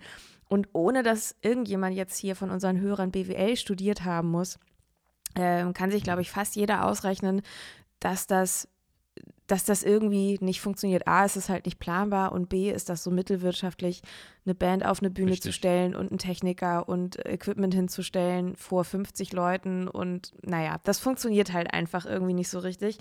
Und 0.50 0.68
ohne 0.74 1.04
dass 1.04 1.36
irgendjemand 1.42 1.96
jetzt 1.96 2.18
hier 2.18 2.36
von 2.36 2.50
unseren 2.50 2.80
Hörern 2.82 3.12
BWL 3.12 3.56
studiert 3.56 4.04
haben 4.04 4.32
muss, 4.32 4.60
ähm, 5.36 5.74
kann 5.74 5.92
sich, 5.92 6.04
glaube 6.04 6.22
ich, 6.22 6.32
fast 6.32 6.56
jeder 6.56 6.86
ausrechnen, 6.86 7.42
dass 8.00 8.28
das, 8.28 8.68
dass 9.52 9.66
das 9.66 9.84
irgendwie 9.84 10.38
nicht 10.42 10.62
funktioniert. 10.62 11.08
A, 11.08 11.26
ist 11.26 11.36
es 11.36 11.50
halt 11.50 11.66
nicht 11.66 11.80
planbar 11.80 12.32
und 12.32 12.50
B, 12.50 12.72
ist 12.72 12.88
das 12.88 13.04
so 13.04 13.10
mittelwirtschaftlich, 13.12 14.02
eine 14.46 14.54
Band 14.56 14.86
auf 14.86 15.00
eine 15.02 15.10
Bühne 15.10 15.32
zu 15.32 15.36
Richtig. 15.50 15.56
stellen 15.56 15.96
und 15.96 16.10
einen 16.12 16.20
Techniker 16.20 16.88
und 16.88 17.24
Equipment 17.26 17.74
hinzustellen 17.74 18.56
vor 18.56 18.84
50 18.84 19.34
Leuten 19.34 19.88
und 19.88 20.32
naja, 20.44 20.78
das 20.84 21.00
funktioniert 21.00 21.52
halt 21.52 21.74
einfach 21.74 22.06
irgendwie 22.06 22.34
nicht 22.34 22.50
so 22.50 22.60
richtig. 22.60 23.00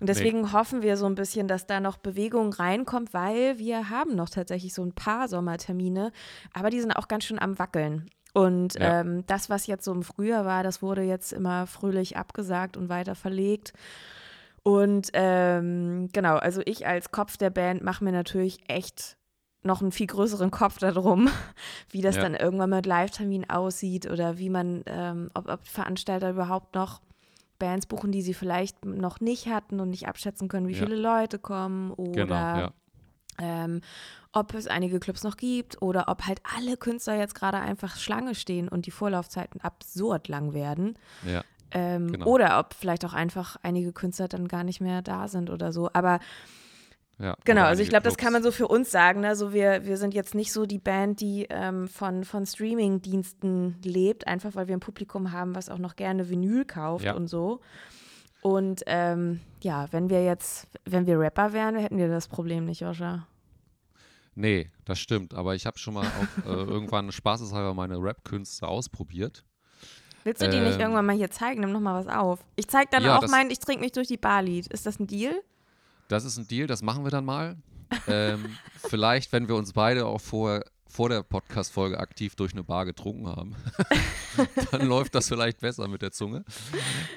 Und 0.00 0.08
deswegen 0.08 0.52
hoffen 0.52 0.82
wir 0.82 0.96
so 0.96 1.06
ein 1.06 1.14
bisschen, 1.14 1.46
dass 1.48 1.66
da 1.66 1.78
noch 1.80 1.96
Bewegung 1.96 2.52
reinkommt, 2.52 3.14
weil 3.14 3.58
wir 3.58 3.88
haben 3.88 4.16
noch 4.16 4.28
tatsächlich 4.30 4.74
so 4.74 4.82
ein 4.84 4.92
paar 4.92 5.28
Sommertermine, 5.28 6.10
aber 6.52 6.70
die 6.70 6.80
sind 6.80 6.92
auch 6.92 7.06
ganz 7.08 7.24
schön 7.24 7.38
am 7.38 7.58
Wackeln. 7.58 8.10
Und 8.32 8.74
Ja. 8.74 9.00
ähm, 9.00 9.24
das, 9.28 9.48
was 9.48 9.68
jetzt 9.68 9.84
so 9.84 9.92
im 9.92 10.02
Frühjahr 10.02 10.44
war, 10.44 10.64
das 10.64 10.82
wurde 10.82 11.02
jetzt 11.02 11.32
immer 11.32 11.68
fröhlich 11.68 12.16
abgesagt 12.16 12.76
und 12.76 12.88
weiter 12.88 13.14
verlegt. 13.14 13.72
Und 14.64 15.10
ähm, 15.12 16.08
genau, 16.12 16.36
also 16.36 16.62
ich 16.64 16.86
als 16.86 17.12
Kopf 17.12 17.36
der 17.36 17.50
Band 17.50 17.84
mache 17.84 18.02
mir 18.02 18.12
natürlich 18.12 18.58
echt 18.68 19.16
noch 19.62 19.80
einen 19.82 19.92
viel 19.92 20.06
größeren 20.06 20.50
Kopf 20.50 20.78
darum, 20.78 21.28
wie 21.90 22.00
das 22.00 22.16
Ja. 22.16 22.22
dann 22.22 22.34
irgendwann 22.34 22.70
mit 22.70 22.86
Live-Termin 22.86 23.48
aussieht 23.48 24.10
oder 24.10 24.38
wie 24.38 24.48
man, 24.50 24.82
ähm, 24.86 25.30
ob, 25.34 25.48
ob 25.48 25.66
Veranstalter 25.66 26.30
überhaupt 26.30 26.74
noch 26.74 27.00
Bands 27.58 27.86
buchen, 27.86 28.10
die 28.10 28.22
sie 28.22 28.34
vielleicht 28.34 28.84
noch 28.84 29.20
nicht 29.20 29.46
hatten 29.48 29.80
und 29.80 29.90
nicht 29.90 30.08
abschätzen 30.08 30.48
können, 30.48 30.66
wie 30.66 30.72
Ja. 30.72 30.84
viele 30.84 30.96
Leute 30.96 31.38
kommen 31.38 31.92
oder 31.92 32.12
Genau, 32.14 32.34
ja. 32.58 32.72
ähm, 33.38 33.80
ob 34.32 34.52
es 34.54 34.66
einige 34.66 34.98
Clubs 34.98 35.22
noch 35.24 35.36
gibt 35.36 35.80
oder 35.80 36.08
ob 36.08 36.26
halt 36.26 36.40
alle 36.56 36.76
Künstler 36.76 37.16
jetzt 37.16 37.34
gerade 37.34 37.58
einfach 37.60 37.96
Schlange 37.96 38.34
stehen 38.34 38.68
und 38.68 38.86
die 38.86 38.90
Vorlaufzeiten 38.90 39.60
absurd 39.60 40.28
lang 40.28 40.52
werden. 40.54 40.98
ja. 41.26 41.44
Ähm, 41.74 42.12
Genau. 42.12 42.26
Oder 42.26 42.58
ob 42.58 42.72
vielleicht 42.74 43.04
auch 43.04 43.12
einfach 43.12 43.56
einige 43.62 43.92
Künstler 43.92 44.28
dann 44.28 44.48
gar 44.48 44.64
nicht 44.64 44.80
mehr 44.80 45.02
da 45.02 45.28
sind 45.28 45.50
oder 45.50 45.72
so. 45.72 45.90
Aber 45.92 46.20
ja. 47.18 47.36
genau, 47.44 47.62
also 47.62 47.82
ich 47.82 47.88
glaube, 47.88 48.04
das 48.04 48.16
kann 48.16 48.32
man 48.32 48.42
so 48.42 48.50
für 48.50 48.66
uns 48.68 48.90
sagen. 48.90 49.20
Ne? 49.20 49.28
Also 49.28 49.52
wir, 49.52 49.84
wir 49.84 49.96
sind 49.96 50.14
jetzt 50.14 50.34
nicht 50.34 50.52
so 50.52 50.66
die 50.66 50.78
Band, 50.78 51.20
die 51.20 51.46
ähm, 51.50 51.88
von, 51.88 52.24
von 52.24 52.46
Streaming-Diensten 52.46 53.76
lebt, 53.84 54.26
einfach 54.26 54.54
weil 54.54 54.68
wir 54.68 54.76
ein 54.76 54.80
Publikum 54.80 55.32
haben, 55.32 55.54
was 55.54 55.68
auch 55.68 55.78
noch 55.78 55.96
gerne 55.96 56.28
Vinyl 56.28 56.64
kauft 56.64 57.04
Ja. 57.04 57.14
und 57.14 57.28
so. 57.28 57.60
Und 58.42 58.82
ähm, 58.86 59.40
ja, 59.62 59.86
wenn 59.90 60.10
wir 60.10 60.24
jetzt, 60.24 60.68
wenn 60.84 61.06
wir 61.06 61.18
Rapper 61.18 61.52
wären, 61.52 61.76
hätten 61.76 61.96
wir 61.96 62.08
das 62.08 62.28
Problem 62.28 62.66
nicht, 62.66 62.80
Joscha. 62.80 63.26
Nee, 64.34 64.70
das 64.84 64.98
stimmt. 64.98 65.34
Aber 65.34 65.54
ich 65.54 65.64
habe 65.66 65.78
schon 65.78 65.94
mal 65.94 66.06
auch 66.06 66.46
äh, 66.46 66.48
irgendwann 66.70 67.10
spaßeshalber 67.12 67.72
meine 67.74 67.96
Rap-Künste 67.96 68.66
ausprobiert. 68.66 69.44
Willst 70.24 70.42
du 70.42 70.48
die 70.48 70.58
nicht 70.60 70.74
Ähm, 70.76 70.80
irgendwann 70.80 71.06
mal 71.06 71.14
hier 71.16 71.30
zeigen? 71.30 71.60
Nimm 71.60 71.72
noch 71.72 71.80
mal 71.80 72.04
was 72.04 72.12
auf. 72.12 72.44
Ich 72.56 72.66
zeig 72.68 72.90
dann 72.90 73.02
Ja, 73.04 73.18
auch 73.18 73.28
mein 73.28 73.50
Ich 73.50 73.58
trinke 73.60 73.82
mich 73.82 73.92
durch 73.92 74.08
die 74.08 74.16
Bar-Lied. 74.16 74.66
Ist 74.68 74.86
das 74.86 74.98
ein 74.98 75.06
Deal? 75.06 75.34
Das 76.08 76.24
ist 76.24 76.36
ein 76.38 76.46
Deal, 76.48 76.66
das 76.66 76.82
machen 76.82 77.04
wir 77.04 77.10
dann 77.10 77.24
mal. 77.24 77.56
ähm, 78.08 78.56
vielleicht, 78.88 79.32
wenn 79.32 79.48
wir 79.48 79.54
uns 79.56 79.72
beide 79.74 80.06
auch 80.06 80.20
vor, 80.20 80.62
vor 80.88 81.08
der 81.10 81.22
Podcast-Folge 81.22 81.98
aktiv 81.98 82.34
durch 82.36 82.52
eine 82.52 82.64
Bar 82.64 82.84
getrunken 82.86 83.26
haben, 83.28 83.54
dann 84.70 84.86
läuft 84.86 85.14
das 85.14 85.28
vielleicht 85.28 85.60
besser 85.60 85.88
mit 85.88 86.02
der 86.02 86.10
Zunge. 86.12 86.44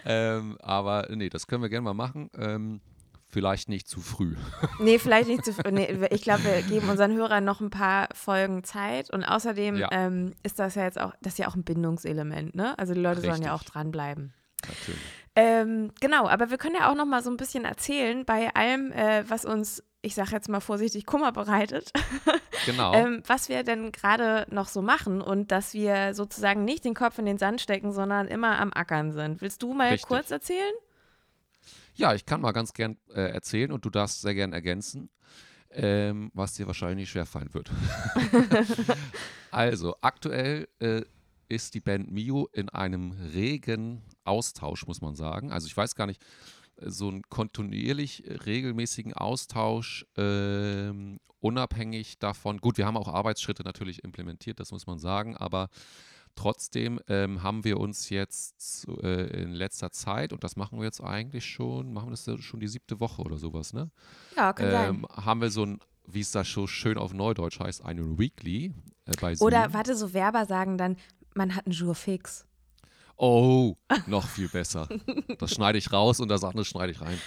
Ähm, 0.05 0.57
aber 0.61 1.07
nee, 1.09 1.29
das 1.29 1.47
können 1.47 1.61
wir 1.61 1.69
gerne 1.69 1.83
mal 1.85 1.93
machen. 1.93 2.29
Ähm, 2.37 2.81
vielleicht 3.29 3.69
nicht 3.69 3.87
zu 3.87 3.99
früh. 4.01 4.35
Nee, 4.79 4.99
vielleicht 4.99 5.27
nicht 5.27 5.43
zu 5.45 5.53
früh. 5.53 5.71
Nee, 5.71 5.97
ich 6.11 6.21
glaube, 6.21 6.43
wir 6.43 6.61
geben 6.61 6.89
unseren 6.89 7.13
Hörern 7.15 7.43
noch 7.43 7.59
ein 7.61 7.69
paar 7.69 8.09
Folgen 8.13 8.63
Zeit. 8.63 9.09
Und 9.09 9.23
außerdem 9.23 9.75
Ja. 9.75 9.89
ähm, 9.91 10.33
ist 10.43 10.59
das 10.59 10.75
ja 10.75 10.83
jetzt 10.83 10.99
auch, 10.99 11.13
das 11.21 11.37
ja 11.37 11.47
auch 11.47 11.55
ein 11.55 11.63
Bindungselement, 11.63 12.55
ne? 12.55 12.77
Also 12.77 12.93
die 12.93 13.01
Leute 13.01 13.21
sollen 13.21 13.41
ja 13.41 13.53
auch 13.53 13.59
Richtig. 13.61 13.73
dranbleiben. 13.73 14.33
Natürlich. 14.67 15.01
Ähm, 15.35 15.91
genau, 15.99 16.27
aber 16.27 16.49
wir 16.49 16.57
können 16.57 16.75
ja 16.75 16.89
auch 16.91 16.95
noch 16.95 17.05
mal 17.05 17.21
so 17.21 17.29
ein 17.29 17.37
bisschen 17.37 17.63
erzählen 17.65 18.25
bei 18.25 18.49
allem, 18.55 18.91
äh, 18.91 19.23
was 19.29 19.45
uns, 19.45 19.83
ich 20.01 20.15
sage 20.15 20.31
jetzt 20.31 20.49
mal 20.49 20.61
vorsichtig, 20.61 21.05
Kummer 21.05 21.31
bereitet, 21.31 21.91
Genau. 22.65 22.93
ähm, 22.95 23.21
was 23.27 23.47
wir 23.49 23.61
denn 23.63 23.91
gerade 23.91 24.47
noch 24.49 24.67
so 24.67 24.81
machen 24.81 25.21
und 25.21 25.51
dass 25.51 25.73
wir 25.75 26.15
sozusagen 26.15 26.65
nicht 26.65 26.85
den 26.85 26.95
Kopf 26.95 27.19
in 27.19 27.25
den 27.25 27.37
Sand 27.37 27.61
stecken, 27.61 27.91
sondern 27.91 28.27
immer 28.27 28.59
am 28.59 28.73
Ackern 28.73 29.11
sind. 29.11 29.41
Willst 29.41 29.61
du 29.61 29.73
mal 29.73 29.89
Richtig. 29.89 30.07
kurz 30.07 30.31
erzählen? 30.31 30.73
Ja, 31.97 32.13
ich 32.13 32.27
kann 32.27 32.41
mal 32.41 32.51
ganz 32.51 32.73
gern 32.73 32.97
äh, 33.10 33.31
erzählen 33.31 33.71
und 33.71 33.83
du 33.83 33.89
darfst 33.89 34.21
sehr 34.21 34.36
gern 34.36 34.53
ergänzen, 34.53 35.10
ähm, 35.71 36.29
was 36.36 36.53
dir 36.53 36.67
wahrscheinlich 36.67 36.97
nicht 36.97 37.10
schwerfallen 37.10 37.51
wird. 37.55 37.71
also, 39.51 39.95
aktuell 40.01 40.67
äh, 40.77 41.01
ist 41.49 41.73
die 41.73 41.79
Band 41.79 42.12
Mio 42.12 42.49
in 42.53 42.69
einem 42.69 43.13
regen 43.33 44.03
Austausch, 44.25 44.86
muss 44.86 45.01
man 45.01 45.15
sagen. 45.15 45.51
Also, 45.51 45.65
ich 45.65 45.75
weiß 45.75 45.95
gar 45.95 46.05
nicht, 46.05 46.23
äh, 46.75 46.91
so 46.91 47.07
einen 47.07 47.23
kontinuierlich 47.29 48.27
äh, 48.27 48.33
regelmäßigen 48.45 49.13
Austausch, 49.13 50.05
ähm, 50.17 51.19
unabhängig 51.39 52.19
davon. 52.19 52.60
Gut, 52.60 52.77
wir 52.77 52.86
haben 52.86 52.97
auch 52.97 53.07
Arbeitsschritte 53.07 53.63
natürlich 53.63 54.03
implementiert, 54.03 54.60
das 54.60 54.71
muss 54.71 54.86
man 54.86 54.99
sagen, 54.99 55.36
aber 55.36 55.69
Trotzdem 56.38 57.00
ähm, 57.08 57.41
haben 57.41 57.63
wir 57.63 57.80
uns 57.80 58.10
jetzt 58.10 58.88
äh, 59.02 59.41
in 59.41 59.54
letzter 59.54 59.91
Zeit, 59.91 60.32
und 60.32 60.43
das 60.43 60.56
machen 60.56 60.78
wir 60.78 60.86
jetzt 60.86 61.02
eigentlich 61.02 61.45
schon, 61.45 61.91
machen 61.91 62.10
wir 62.10 62.12
das 62.12 62.43
schon 62.43 62.60
die 62.60 62.67
siebte 62.67 63.00
Woche 63.00 63.23
oder 63.23 63.38
sowas, 63.38 63.73
ne? 63.73 63.89
Ja, 64.36 64.54
kann 64.54 64.71
sein. 64.71 64.89
Ähm, 64.89 65.08
haben 65.12 65.41
wir 65.41 65.50
so 65.50 65.65
ein, 65.65 65.80
wie 66.06 66.21
es 66.21 66.32
da 66.32 66.43
so 66.43 66.67
schön 66.67 66.97
auf 66.97 67.12
Neudeutsch 67.12 67.60
heißt, 67.60 67.84
eine 67.84 68.19
Weekly 68.19 68.73
äh, 69.06 69.13
bei 69.19 69.34
Zoom. 69.34 69.47
Oder 69.47 69.73
warte, 69.73 69.95
so 69.95 70.13
Werber 70.13 70.45
sagen 70.45 70.78
dann, 70.78 70.95
man 71.34 71.56
hat 71.56 71.65
einen 71.65 71.73
Jour 71.73 71.95
fix. 71.95 72.45
Oh, 73.17 73.76
noch 74.06 74.28
viel 74.28 74.47
besser. 74.47 74.88
Das 75.39 75.52
schneide 75.52 75.80
ich 75.80 75.91
raus 75.91 76.19
und 76.19 76.30
das 76.30 76.43
andere 76.43 76.65
schneide 76.65 76.91
ich 76.91 77.02
rein. 77.02 77.19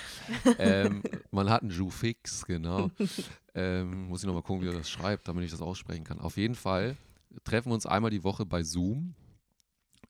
Ähm, 0.58 1.02
man 1.32 1.50
hat 1.50 1.62
einen 1.62 1.72
Jou 1.72 1.90
fix, 1.90 2.46
genau. 2.46 2.90
Ähm, 3.52 4.06
muss 4.06 4.20
ich 4.20 4.26
nochmal 4.28 4.44
gucken, 4.44 4.62
wie 4.62 4.68
er 4.68 4.78
das 4.78 4.88
schreibt, 4.88 5.26
damit 5.26 5.44
ich 5.44 5.50
das 5.50 5.60
aussprechen 5.60 6.04
kann. 6.04 6.20
Auf 6.20 6.36
jeden 6.36 6.54
Fall 6.54 6.96
treffen 7.44 7.70
wir 7.70 7.74
uns 7.74 7.86
einmal 7.86 8.10
die 8.10 8.24
Woche 8.24 8.46
bei 8.46 8.62
Zoom. 8.62 9.14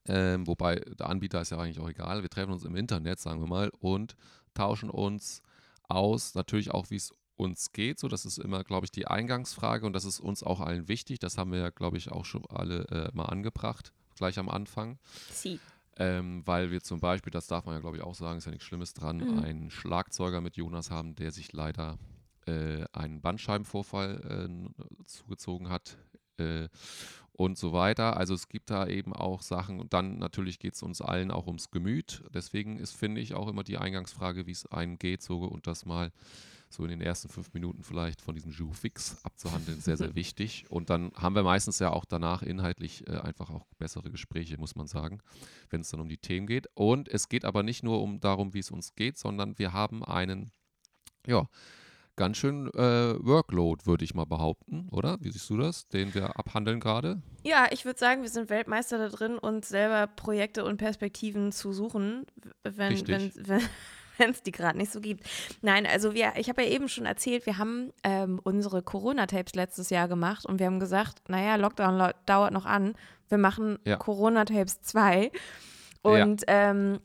Ähm, 0.07 0.47
wobei 0.47 0.75
der 0.77 1.09
Anbieter 1.09 1.41
ist 1.41 1.51
ja 1.51 1.59
eigentlich 1.59 1.79
auch 1.79 1.89
egal. 1.89 2.23
Wir 2.23 2.29
treffen 2.29 2.51
uns 2.51 2.63
im 2.63 2.75
Internet, 2.75 3.19
sagen 3.19 3.39
wir 3.39 3.47
mal, 3.47 3.69
und 3.79 4.15
tauschen 4.53 4.89
uns 4.89 5.43
aus, 5.87 6.33
natürlich 6.33 6.71
auch, 6.71 6.89
wie 6.89 6.95
es 6.95 7.13
uns 7.35 7.71
geht. 7.71 7.99
So, 7.99 8.07
das 8.07 8.25
ist 8.25 8.37
immer, 8.39 8.63
glaube 8.63 8.85
ich, 8.85 8.91
die 8.91 9.07
Eingangsfrage 9.07 9.85
und 9.85 9.93
das 9.93 10.05
ist 10.05 10.19
uns 10.19 10.43
auch 10.43 10.59
allen 10.59 10.87
wichtig. 10.87 11.19
Das 11.19 11.37
haben 11.37 11.51
wir 11.51 11.59
ja, 11.59 11.69
glaube 11.69 11.97
ich, 11.97 12.11
auch 12.11 12.25
schon 12.25 12.45
alle 12.47 12.85
äh, 12.89 13.09
mal 13.13 13.25
angebracht, 13.25 13.93
gleich 14.15 14.39
am 14.39 14.49
Anfang. 14.49 14.97
Sie. 15.31 15.59
Ähm, 15.97 16.41
weil 16.45 16.71
wir 16.71 16.81
zum 16.81 16.99
Beispiel, 16.99 17.31
das 17.31 17.47
darf 17.47 17.65
man 17.65 17.75
ja 17.75 17.81
glaube 17.81 17.97
ich 17.97 18.03
auch 18.03 18.15
sagen, 18.15 18.37
ist 18.37 18.45
ja 18.45 18.51
nichts 18.51 18.65
Schlimmes 18.65 18.93
dran, 18.93 19.17
Mhm. 19.17 19.39
einen 19.39 19.69
Schlagzeuger 19.69 20.41
mit 20.41 20.55
Jonas 20.55 20.89
haben, 20.89 21.15
der 21.15 21.31
sich 21.31 21.51
leider 21.51 21.99
äh, 22.47 22.85
einen 22.93 23.21
Bandscheibenvorfall 23.21 24.49
äh, 24.49 25.05
zugezogen 25.05 25.69
hat 25.69 25.97
äh, 26.41 26.69
und 27.33 27.57
so 27.57 27.73
weiter. 27.73 28.17
Also 28.17 28.33
es 28.33 28.49
gibt 28.49 28.69
da 28.69 28.87
eben 28.87 29.13
auch 29.13 29.41
Sachen 29.41 29.79
und 29.79 29.93
dann 29.93 30.19
natürlich 30.19 30.59
geht 30.59 30.75
es 30.75 30.83
uns 30.83 31.01
allen 31.01 31.31
auch 31.31 31.47
ums 31.47 31.71
Gemüt. 31.71 32.23
Deswegen 32.33 32.77
ist, 32.77 32.95
finde 32.95 33.21
ich, 33.21 33.33
auch 33.33 33.47
immer 33.47 33.63
die 33.63 33.77
Eingangsfrage, 33.77 34.45
wie 34.45 34.51
es 34.51 34.65
einem 34.67 34.99
geht, 34.99 35.23
so 35.23 35.39
und 35.39 35.65
das 35.65 35.85
mal 35.85 36.11
so 36.69 36.83
in 36.83 36.89
den 36.89 37.01
ersten 37.01 37.27
fünf 37.29 37.53
Minuten 37.53 37.83
vielleicht 37.83 38.21
von 38.21 38.35
diesem 38.35 38.51
Jour 38.51 38.73
fix 38.73 39.17
abzuhandeln, 39.23 39.81
sehr, 39.81 39.97
sehr 39.97 40.15
wichtig. 40.15 40.65
Und 40.69 40.89
dann 40.89 41.11
haben 41.15 41.35
wir 41.35 41.43
meistens 41.43 41.79
ja 41.79 41.91
auch 41.91 42.05
danach 42.05 42.43
inhaltlich 42.43 43.07
äh, 43.07 43.17
einfach 43.17 43.49
auch 43.49 43.65
bessere 43.77 44.09
Gespräche, 44.09 44.57
muss 44.57 44.75
man 44.75 44.87
sagen, 44.87 45.19
wenn 45.69 45.81
es 45.81 45.89
dann 45.89 45.99
um 45.99 46.09
die 46.09 46.17
Themen 46.17 46.47
geht. 46.47 46.67
Und 46.73 47.09
es 47.09 47.27
geht 47.27 47.45
aber 47.45 47.63
nicht 47.63 47.83
nur 47.83 48.01
um 48.01 48.19
darum, 48.19 48.53
wie 48.53 48.59
es 48.59 48.71
uns 48.71 48.95
geht, 48.95 49.17
sondern 49.17 49.57
wir 49.57 49.73
haben 49.73 50.03
einen, 50.03 50.51
ja, 51.27 51.47
ganz 52.21 52.37
schön 52.37 52.67
äh, 52.75 53.15
Workload, 53.25 53.87
würde 53.87 54.05
ich 54.05 54.13
mal 54.13 54.25
behaupten, 54.25 54.87
oder? 54.91 55.17
Wie 55.21 55.31
siehst 55.31 55.49
du 55.49 55.57
das, 55.57 55.87
den 55.87 56.13
wir 56.13 56.37
abhandeln 56.37 56.79
gerade? 56.79 57.19
Ja, 57.43 57.65
ich 57.71 57.83
würde 57.83 57.97
sagen, 57.97 58.21
wir 58.21 58.29
sind 58.29 58.51
Weltmeister 58.51 58.99
da 58.99 59.09
drin, 59.09 59.39
uns 59.39 59.69
selber 59.69 60.05
Projekte 60.05 60.63
und 60.63 60.77
Perspektiven 60.77 61.51
zu 61.51 61.73
suchen, 61.73 62.27
wenn 62.63 62.91
Richtig. 62.91 63.33
wenn 63.47 63.61
wenn 64.17 64.29
es 64.29 64.43
die 64.43 64.51
gerade 64.51 64.77
nicht 64.77 64.91
so 64.91 65.01
gibt. 65.01 65.27
Nein, 65.63 65.87
also 65.87 66.13
wir, 66.13 66.33
ich 66.35 66.47
habe 66.47 66.61
ja 66.61 66.69
eben 66.69 66.89
schon 66.89 67.07
erzählt, 67.07 67.47
wir 67.47 67.57
haben 67.57 67.91
ähm, 68.03 68.39
unsere 68.43 68.83
Corona-Tapes 68.83 69.55
letztes 69.55 69.89
Jahr 69.89 70.07
gemacht 70.07 70.45
und 70.45 70.59
wir 70.59 70.67
haben 70.67 70.79
gesagt, 70.79 71.27
naja, 71.27 71.55
Lockdown 71.55 72.11
dauert 72.27 72.53
noch 72.53 72.67
an, 72.67 72.93
wir 73.29 73.39
machen 73.39 73.79
Ja. 73.83 73.95
Corona-Tapes 73.95 74.81
2. 74.83 75.31
Und 76.03 76.43
ähm, 76.45 76.99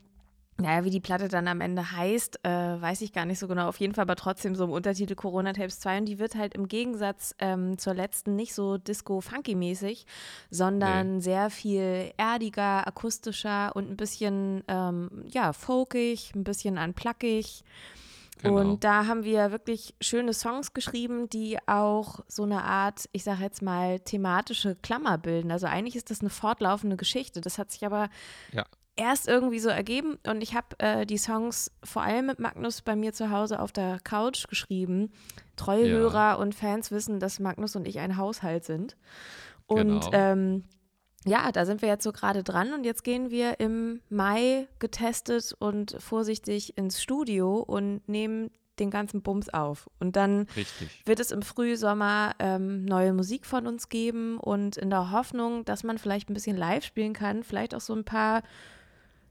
naja, 0.59 0.85
wie 0.85 0.91
die 0.91 1.01
Platte 1.01 1.29
dann 1.29 1.49
am 1.49 1.61
Ende 1.61 1.93
heißt, 1.93 2.41
äh, 2.45 2.49
weiß 2.49 3.03
ich 3.03 3.13
gar 3.13 3.27
nicht 3.27 3.39
so 3.39 3.47
genau. 3.47 3.69
Auf 3.69 3.79
jeden 3.79 3.95
Fall 3.95 4.03
aber 4.03 4.17
trotzdem 4.17 4.55
so 4.55 4.65
im 4.65 4.71
Untertitel 4.71 5.15
Corona 5.15 5.53
Tapes 5.53 5.81
2. 5.81 5.99
Und 5.99 6.07
die 6.07 6.19
wird 6.19 6.35
halt 6.35 6.55
im 6.55 6.67
Gegensatz 6.67 7.35
ähm, 7.39 7.77
zur 7.77 7.93
letzten 7.93 8.37
nicht 8.37 8.55
so 8.55 8.79
Disco-Funky-mäßig, 8.79 10.07
sondern 10.51 11.21
sehr 11.21 11.51
viel 11.51 12.13
erdiger, 12.17 12.87
akustischer 12.87 13.77
und 13.77 13.91
ein 13.91 13.97
bisschen, 13.97 14.65
ähm, 14.69 15.11
ja, 15.27 15.53
folkig, 15.53 16.35
ein 16.35 16.45
bisschen 16.45 16.79
unpluckig. 16.79 17.63
Genau. 18.43 18.61
Und 18.61 18.85
da 18.85 19.07
haben 19.07 19.25
wir 19.25 19.51
wirklich 19.51 19.95
schöne 20.01 20.33
Songs 20.33 20.73
geschrieben, 20.75 21.29
die 21.29 21.59
auch 21.67 22.21
so 22.29 22.45
eine 22.45 22.65
Art, 22.65 23.09
ich 23.13 23.25
sage 23.25 23.43
jetzt 23.43 23.63
mal, 23.63 24.01
thematische 24.01 24.75
Klammer 24.77 25.19
bilden. 25.19 25.51
Also 25.51 25.67
eigentlich 25.67 25.97
ist 25.97 26.11
das 26.11 26.21
eine 26.21 26.31
fortlaufende 26.31 26.97
Geschichte. 26.97 27.41
Das 27.41 27.59
hat 27.59 27.71
sich 27.71 27.85
aber 27.85 28.09
Ja. 28.53 28.65
Erst 28.97 29.29
irgendwie 29.29 29.59
so 29.59 29.69
ergeben 29.69 30.19
und 30.27 30.43
ich 30.43 30.55
habe 30.55 30.69
äh, 30.79 31.05
die 31.07 31.19
Songs 31.19 31.71
vor 31.85 32.03
allem 32.03 32.27
mit 32.27 32.39
Magnus 32.39 32.81
bei 32.83 32.97
mir 32.97 33.13
zu 33.13 33.31
Hause 33.31 33.61
auf 33.61 33.73
der 33.73 33.99
Couch 34.03 34.49
geschrieben. 34.49 35.13
Treue 35.57 35.87
Ja. 35.87 35.97
Hörer 35.97 36.39
und 36.39 36.55
Fans 36.55 36.91
wissen, 36.91 37.21
dass 37.21 37.39
Magnus 37.41 37.77
und 37.77 37.87
ich 37.87 37.99
ein 37.99 38.17
Haushalt 38.17 38.65
sind. 38.65 38.97
Und 39.67 40.01
Genau. 40.01 40.11
ähm, 40.13 40.65
ja, 41.27 41.51
da 41.53 41.67
sind 41.67 41.83
wir 41.83 41.89
jetzt 41.89 42.05
so 42.05 42.13
gerade 42.13 42.43
dran 42.45 42.73
und 42.73 42.85
jetzt 42.85 43.03
gehen 43.03 43.31
wir 43.31 43.59
im 43.61 44.01
Mai 44.09 44.69
getestet 44.79 45.55
und 45.59 45.97
vorsichtig 45.99 46.79
ins 46.79 47.03
Studio 47.03 47.57
und 47.59 48.09
nehmen 48.09 48.51
den 48.79 48.91
ganzen 48.91 49.23
Bums 49.23 49.49
auf. 49.49 49.89
Und 49.99 50.17
dann 50.17 50.47
Richtig. 50.55 51.03
wird 51.05 51.19
es 51.19 51.31
im 51.33 51.43
Frühsommer 51.43 52.33
ähm, 52.39 52.85
neue 52.85 53.13
Musik 53.13 53.45
von 53.47 53.67
uns 53.67 53.89
geben 53.89 54.39
und 54.39 54.77
in 54.77 54.91
der 54.91 55.11
Hoffnung, 55.11 55.65
dass 55.65 55.83
man 55.83 55.99
vielleicht 55.99 56.31
ein 56.31 56.35
bisschen 56.35 56.57
live 56.57 56.85
spielen 56.85 57.13
kann, 57.15 57.43
vielleicht 57.43 57.75
auch 57.75 57.81
so 57.81 57.95
ein 57.95 58.05
paar, 58.05 58.43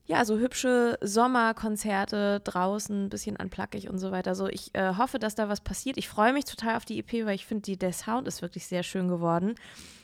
ja, 0.07 0.23
so 0.25 0.37
hübsche 0.37 0.97
Sommerkonzerte 1.01 2.39
draußen, 2.43 3.05
ein 3.05 3.09
bisschen 3.09 3.35
unpluggig 3.37 3.89
und 3.89 3.97
so 3.97 4.11
weiter. 4.11 4.29
Also 4.31 4.47
ich 4.47 4.69
äh, 4.75 4.93
hoffe, 4.97 5.17
dass 5.19 5.33
da 5.35 5.49
was 5.49 5.61
passiert. 5.61 5.97
Ich 5.97 6.07
freue 6.07 6.31
mich 6.33 6.45
total 6.45 6.75
auf 6.77 6.85
die 6.85 6.99
EP, 6.99 7.25
weil 7.25 7.35
ich 7.35 7.45
finde, 7.45 7.63
die- 7.63 7.77
der 7.77 7.91
Sound 7.93 8.27
ist 8.27 8.41
wirklich 8.41 8.67
sehr 8.67 8.83
schön 8.83 9.07
geworden. 9.07 9.55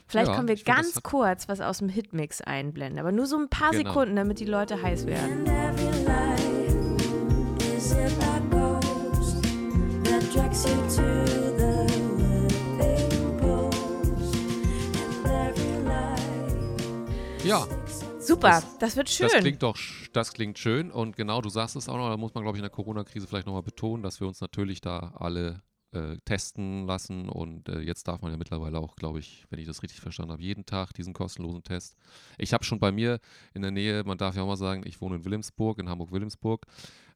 Vielleicht 0.08 0.28
Ja, 0.30 0.34
können 0.36 0.48
wir 0.48 0.56
find, 0.56 0.66
ganz 0.66 0.96
hat- 0.96 1.04
kurz 1.04 1.48
was 1.48 1.60
aus 1.60 1.78
dem 1.78 1.88
Hitmix 1.88 2.40
einblenden, 2.40 2.98
aber 2.98 3.12
nur 3.12 3.26
so 3.26 3.38
ein 3.38 3.48
paar 3.48 3.70
Genau. 3.70 3.90
Sekunden, 3.90 4.16
damit 4.16 4.40
die 4.40 4.44
Leute 4.44 4.82
heiß 4.82 5.06
werden. 5.06 5.46
Ja, 17.44 17.66
Super, 18.22 18.62
das, 18.78 18.96
wird 18.96 19.10
schön. 19.10 19.28
Das 19.28 19.40
klingt 19.40 19.62
doch, 19.62 19.76
das 20.12 20.32
klingt 20.32 20.58
schön 20.58 20.90
und 20.90 21.16
genau, 21.16 21.40
du 21.40 21.48
sagst 21.48 21.74
es 21.76 21.88
auch 21.88 21.96
noch, 21.96 22.08
da 22.08 22.16
muss 22.16 22.34
man, 22.34 22.44
glaube 22.44 22.56
ich, 22.56 22.60
in 22.60 22.64
der 22.64 22.70
Corona-Krise 22.70 23.26
vielleicht 23.26 23.46
nochmal 23.46 23.62
betonen, 23.62 24.02
dass 24.02 24.20
wir 24.20 24.28
uns 24.28 24.40
natürlich 24.40 24.80
da 24.80 25.12
alle 25.16 25.62
äh, 25.92 26.18
testen 26.24 26.86
lassen 26.86 27.28
und 27.28 27.68
äh, 27.68 27.80
jetzt 27.80 28.06
darf 28.08 28.22
man 28.22 28.30
ja 28.30 28.38
mittlerweile 28.38 28.78
auch, 28.78 28.96
glaube 28.96 29.18
ich, 29.18 29.44
wenn 29.50 29.58
ich 29.58 29.66
das 29.66 29.82
richtig 29.82 30.00
verstanden 30.00 30.32
habe, 30.32 30.42
jeden 30.42 30.64
Tag 30.66 30.92
diesen 30.92 31.12
kostenlosen 31.12 31.64
Test. 31.64 31.96
Ich 32.38 32.52
habe 32.52 32.64
schon 32.64 32.80
bei 32.80 32.92
mir 32.92 33.18
in 33.54 33.62
der 33.62 33.70
Nähe, 33.70 34.04
man 34.04 34.18
darf 34.18 34.36
ja 34.36 34.42
auch 34.42 34.46
mal 34.46 34.56
sagen, 34.56 34.82
ich 34.86 35.00
wohne 35.00 35.16
in 35.16 35.24
Wilhelmsburg, 35.24 35.78
in 35.78 35.88
Hamburg-Wilhelmsburg 35.88 36.66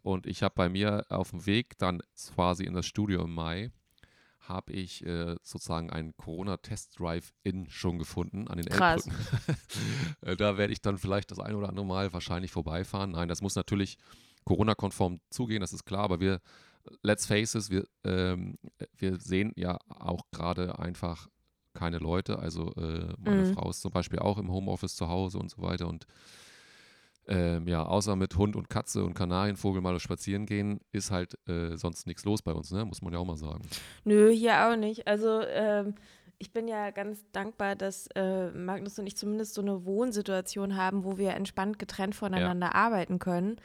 und 0.02 0.26
ich 0.26 0.42
habe 0.42 0.54
bei 0.56 0.68
mir 0.68 1.06
auf 1.08 1.30
dem 1.30 1.46
Weg 1.46 1.78
dann 1.78 2.02
quasi 2.34 2.64
in 2.64 2.74
das 2.74 2.86
Studio 2.86 3.22
im 3.22 3.34
Mai 3.34 3.70
habe 4.48 4.72
ich 4.72 5.04
äh, 5.04 5.36
sozusagen 5.42 5.90
einen 5.90 6.16
Corona-Test-Drive-In 6.16 7.68
schon 7.70 7.98
gefunden 7.98 8.48
an 8.48 8.58
den 8.58 8.66
Krass. 8.66 9.06
Elbbrücken. 9.06 9.56
Äh, 10.22 10.36
da 10.36 10.56
werde 10.56 10.72
ich 10.72 10.80
dann 10.80 10.98
vielleicht 10.98 11.30
das 11.30 11.38
ein 11.38 11.54
oder 11.54 11.68
andere 11.68 11.86
Mal 11.86 12.12
wahrscheinlich 12.12 12.50
vorbeifahren. 12.50 13.12
Nein, 13.12 13.28
das 13.28 13.42
muss 13.42 13.54
natürlich 13.54 13.98
Corona-konform 14.44 15.20
zugehen, 15.30 15.60
das 15.60 15.72
ist 15.72 15.84
klar, 15.84 16.04
aber 16.04 16.20
wir, 16.20 16.40
let's 17.02 17.26
face 17.26 17.54
it, 17.54 17.70
wir, 17.70 17.84
ähm, 18.04 18.58
wir 18.96 19.18
sehen 19.20 19.52
ja 19.56 19.78
auch 19.88 20.22
gerade 20.32 20.78
einfach 20.78 21.28
keine 21.74 21.98
Leute. 21.98 22.38
Also 22.38 22.72
äh, 22.76 23.12
meine 23.18 23.42
Mhm. 23.42 23.52
Frau 23.54 23.68
ist 23.70 23.82
zum 23.82 23.92
Beispiel 23.92 24.18
auch 24.18 24.38
im 24.38 24.50
Homeoffice 24.50 24.96
zu 24.96 25.08
Hause 25.08 25.38
und 25.38 25.50
so 25.50 25.62
weiter 25.62 25.86
und 25.88 26.06
ähm, 27.28 27.66
ja, 27.66 27.84
außer 27.84 28.16
mit 28.16 28.36
Hund 28.36 28.56
und 28.56 28.68
Katze 28.70 29.04
und 29.04 29.14
Kanarienvogel 29.14 29.80
mal 29.80 29.98
spazieren 29.98 30.46
gehen, 30.46 30.80
ist 30.92 31.10
halt 31.10 31.38
äh, 31.48 31.76
sonst 31.76 32.06
nichts 32.06 32.24
los 32.24 32.42
bei 32.42 32.52
uns, 32.52 32.70
ne? 32.70 32.84
Muss 32.84 33.02
man 33.02 33.12
ja 33.12 33.18
auch 33.18 33.24
mal 33.24 33.36
sagen. 33.36 33.62
Nö, 34.04 34.30
hier 34.30 34.68
auch 34.68 34.76
nicht. 34.76 35.06
Also 35.06 35.40
ähm, 35.42 35.94
ich 36.38 36.52
bin 36.52 36.68
ja 36.68 36.90
ganz 36.90 37.24
dankbar, 37.32 37.76
dass 37.76 38.08
äh, 38.14 38.50
Magnus 38.50 38.98
und 38.98 39.06
ich 39.06 39.16
zumindest 39.16 39.54
so 39.54 39.62
eine 39.62 39.84
Wohnsituation 39.84 40.76
haben, 40.76 41.04
wo 41.04 41.18
wir 41.18 41.34
entspannt 41.34 41.78
getrennt 41.78 42.14
voneinander 42.14 42.74
arbeiten 42.74 43.18
können. 43.18 43.56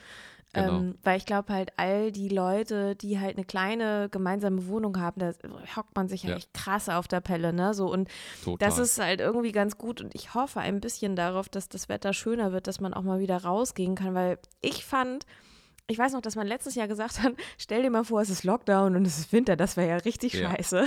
Genau. 0.53 0.79
Ähm, 0.79 0.95
weil 1.03 1.17
ich 1.17 1.25
glaube 1.25 1.53
halt, 1.53 1.71
all 1.77 2.11
die 2.11 2.27
Leute, 2.27 2.95
die 2.97 3.19
halt 3.19 3.37
eine 3.37 3.45
kleine 3.45 4.09
gemeinsame 4.09 4.67
Wohnung 4.67 4.99
haben, 4.99 5.19
da 5.19 5.31
hockt 5.77 5.95
man 5.95 6.09
sich 6.09 6.23
ja, 6.23 6.31
Ja. 6.31 6.35
echt 6.35 6.53
krass 6.53 6.89
auf 6.89 7.07
der 7.07 7.21
Pelle, 7.21 7.53
ne? 7.53 7.73
So 7.73 7.89
und 7.89 8.09
Total. 8.43 8.67
das 8.69 8.77
ist 8.77 8.99
halt 8.99 9.21
irgendwie 9.21 9.53
ganz 9.53 9.77
gut 9.77 10.01
und 10.01 10.13
ich 10.13 10.33
hoffe 10.33 10.59
ein 10.59 10.81
bisschen 10.81 11.15
darauf, 11.15 11.47
dass 11.47 11.69
das 11.69 11.87
Wetter 11.87 12.11
schöner 12.13 12.51
wird, 12.51 12.67
dass 12.67 12.81
man 12.81 12.93
auch 12.93 13.03
mal 13.03 13.19
wieder 13.19 13.37
rausgehen 13.43 13.95
kann, 13.95 14.13
weil 14.13 14.39
ich 14.61 14.85
fand, 14.85 15.25
ich 15.87 15.97
weiß 15.97 16.11
noch, 16.13 16.21
dass 16.21 16.35
man 16.35 16.47
letztes 16.47 16.75
Jahr 16.75 16.87
gesagt 16.89 17.21
hat, 17.23 17.33
stell 17.57 17.81
dir 17.83 17.89
mal 17.89 18.03
vor, 18.03 18.19
es 18.21 18.29
ist 18.29 18.43
Lockdown 18.43 18.95
und 18.97 19.05
es 19.07 19.19
ist 19.19 19.31
Winter, 19.31 19.55
das 19.55 19.77
wäre 19.77 19.87
ja 19.89 19.97
richtig 19.97 20.33
Ja. 20.33 20.49
scheiße. 20.51 20.85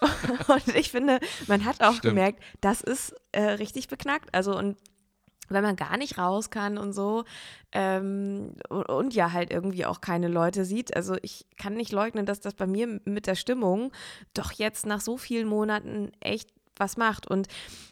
und 0.48 0.76
ich 0.76 0.90
finde, 0.92 1.18
man 1.48 1.64
hat 1.64 1.80
auch 1.82 1.94
Stimmt. 1.94 2.02
gemerkt, 2.14 2.42
das 2.60 2.80
ist 2.80 3.14
äh, 3.32 3.42
richtig 3.42 3.88
beknackt. 3.88 4.32
Also 4.32 4.56
und 4.56 4.76
wenn 5.48 5.62
man 5.62 5.76
gar 5.76 5.96
nicht 5.96 6.18
raus 6.18 6.50
kann 6.50 6.78
und 6.78 6.92
so 6.92 7.24
ähm, 7.72 8.54
und, 8.68 9.14
ja 9.14 9.32
halt 9.32 9.50
irgendwie 9.50 9.84
auch 9.86 10.00
keine 10.00 10.28
Leute 10.28 10.64
sieht. 10.64 10.94
Also 10.96 11.16
ich 11.22 11.46
kann 11.56 11.74
nicht 11.74 11.92
leugnen, 11.92 12.26
dass 12.26 12.40
das 12.40 12.54
bei 12.54 12.66
mir 12.66 13.00
mit 13.04 13.26
der 13.26 13.34
Stimmung 13.34 13.92
doch 14.34 14.52
jetzt 14.52 14.86
nach 14.86 15.00
so 15.00 15.16
vielen 15.16 15.48
Monaten 15.48 16.12
echt 16.20 16.50
was 16.76 16.96
macht. 16.96 17.26
Und 17.26 17.48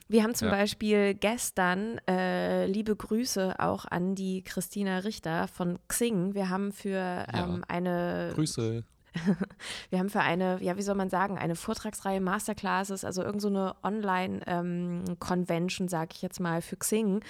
wir 0.09 0.23
haben 0.23 0.35
zum 0.35 0.49
Ja. 0.49 0.55
Beispiel 0.55 1.15
gestern 1.15 1.99
äh, 2.09 2.67
liebe 2.67 2.95
Grüße 2.95 3.57
auch 3.59 3.85
an 3.85 4.15
die 4.15 4.43
Christina 4.43 4.99
Richter 4.99 5.49
von 5.49 5.79
Xing. 5.89 6.35
Wir 6.35 6.49
haben 6.49 6.73
für 6.73 7.27
ähm, 7.35 7.65
eine 7.67 8.31
Grüße. 8.35 8.85
wir 9.91 9.99
haben 9.99 10.11
für 10.11 10.21
eine, 10.21 10.63
ja, 10.63 10.77
wie 10.77 10.83
soll 10.83 10.95
man 10.95 11.11
sagen, 11.11 11.39
eine 11.39 11.57
Vortragsreihe 11.57 12.21
Masterclasses, 12.21 13.05
also 13.05 13.23
irgend 13.23 13.43
so 13.43 13.49
eine 13.49 13.75
Online-Convention, 13.83 15.89
sag 15.89 16.15
ich 16.15 16.23
jetzt 16.23 16.41
mal, 16.41 16.63
für 16.63 16.77
Xing, 16.77 17.21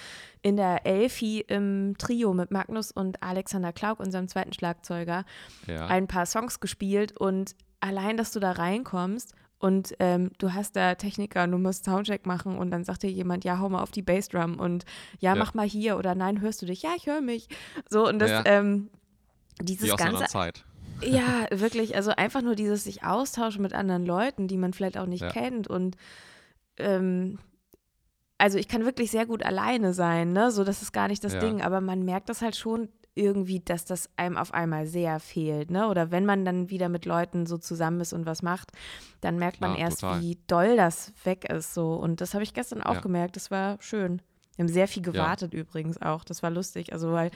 in 0.41 0.57
der 0.57 0.85
Elfi 0.85 1.41
im 1.47 1.95
Trio 1.97 2.33
mit 2.33 2.51
Magnus 2.51 2.91
und 2.91 3.21
Alexander 3.23 3.73
Klauk, 3.73 3.99
unserem 3.99 4.27
zweiten 4.27 4.53
Schlagzeuger, 4.53 5.25
Ja. 5.65 5.87
ein 5.87 6.07
paar 6.07 6.25
Songs 6.25 6.59
gespielt 6.59 7.17
und 7.17 7.55
allein, 7.79 8.17
dass 8.17 8.31
du 8.31 8.39
da 8.39 8.51
reinkommst 8.53 9.33
und 9.59 9.95
ähm, 9.99 10.31
du 10.37 10.53
hast 10.53 10.75
da 10.75 10.95
Techniker 10.95 11.43
und 11.43 11.51
du 11.51 11.57
musst 11.57 11.85
Soundcheck 11.85 12.25
machen 12.25 12.57
und 12.57 12.71
dann 12.71 12.83
sagt 12.83 13.03
dir 13.03 13.11
jemand, 13.11 13.43
ja, 13.43 13.59
hau 13.59 13.69
mal 13.69 13.81
auf 13.81 13.91
die 13.91 14.01
Bassdrum 14.03 14.59
und 14.59 14.85
ja, 15.19 15.33
Ja. 15.33 15.39
mach 15.39 15.53
mal 15.53 15.67
hier 15.67 15.97
oder 15.97 16.15
nein, 16.15 16.41
hörst 16.41 16.61
du 16.61 16.65
dich? 16.67 16.83
Ja, 16.83 16.91
ich 16.95 17.07
höre 17.07 17.21
mich. 17.21 17.47
So 17.89 18.07
und 18.07 18.19
das, 18.19 18.31
Ja. 18.31 18.43
ähm, 18.45 18.89
Wie 19.59 19.65
dieses 19.65 19.91
aus 19.91 19.99
einer 19.99 20.11
ganze 20.11 20.25
anderen 20.25 20.31
Zeit. 20.53 20.65
Ja, 21.03 21.45
wirklich. 21.51 21.95
Also 21.95 22.11
einfach 22.11 22.41
nur 22.41 22.55
dieses 22.55 22.83
sich 22.83 23.03
austauschen 23.03 23.61
mit 23.61 23.73
anderen 23.73 24.05
Leuten, 24.05 24.47
die 24.47 24.57
man 24.57 24.73
vielleicht 24.73 24.97
auch 24.97 25.05
nicht 25.05 25.21
Ja. 25.21 25.29
kennt. 25.29 25.67
Und 25.67 25.95
ähm, 26.77 27.39
also 28.37 28.57
ich 28.57 28.67
kann 28.67 28.85
wirklich 28.85 29.11
sehr 29.11 29.25
gut 29.25 29.43
alleine 29.43 29.93
sein, 29.93 30.31
ne? 30.33 30.51
So, 30.51 30.63
das 30.63 30.81
ist 30.81 30.91
gar 30.93 31.07
nicht 31.07 31.23
das 31.23 31.33
Ja. 31.33 31.39
Ding. 31.39 31.61
Aber 31.61 31.81
man 31.81 32.03
merkt 32.03 32.29
das 32.29 32.41
halt 32.41 32.55
schon 32.55 32.89
irgendwie, 33.15 33.59
dass 33.61 33.83
das 33.83 34.11
einem 34.15 34.37
auf 34.37 34.53
einmal 34.53 34.85
sehr 34.85 35.19
fehlt, 35.19 35.71
ne? 35.71 35.87
Oder 35.87 36.11
wenn 36.11 36.23
man 36.25 36.45
dann 36.45 36.69
wieder 36.69 36.87
mit 36.87 37.05
Leuten 37.05 37.47
so 37.47 37.57
zusammen 37.57 37.99
ist 37.99 38.13
und 38.13 38.27
was 38.27 38.43
macht, 38.43 38.71
dann 39.21 39.39
merkt 39.39 39.59
man 39.59 39.71
Klar, 39.73 39.85
erst, 39.87 40.01
total. 40.01 40.21
wie 40.21 40.37
doll 40.45 40.75
das 40.77 41.13
weg 41.23 41.49
ist. 41.51 41.73
So. 41.73 41.93
Und 41.95 42.21
das 42.21 42.35
habe 42.35 42.43
ich 42.43 42.53
gestern 42.53 42.83
auch 42.83 42.95
Ja. 42.95 43.01
gemerkt. 43.01 43.35
Das 43.35 43.49
war 43.49 43.77
schön. 43.81 44.21
Wir 44.55 44.63
haben 44.63 44.69
sehr 44.71 44.87
viel 44.87 45.01
gewartet 45.01 45.53
übrigens 45.55 45.99
auch. 46.01 46.23
Das 46.23 46.43
war 46.43 46.51
lustig. 46.51 46.93
Also, 46.93 47.11
weil 47.11 47.31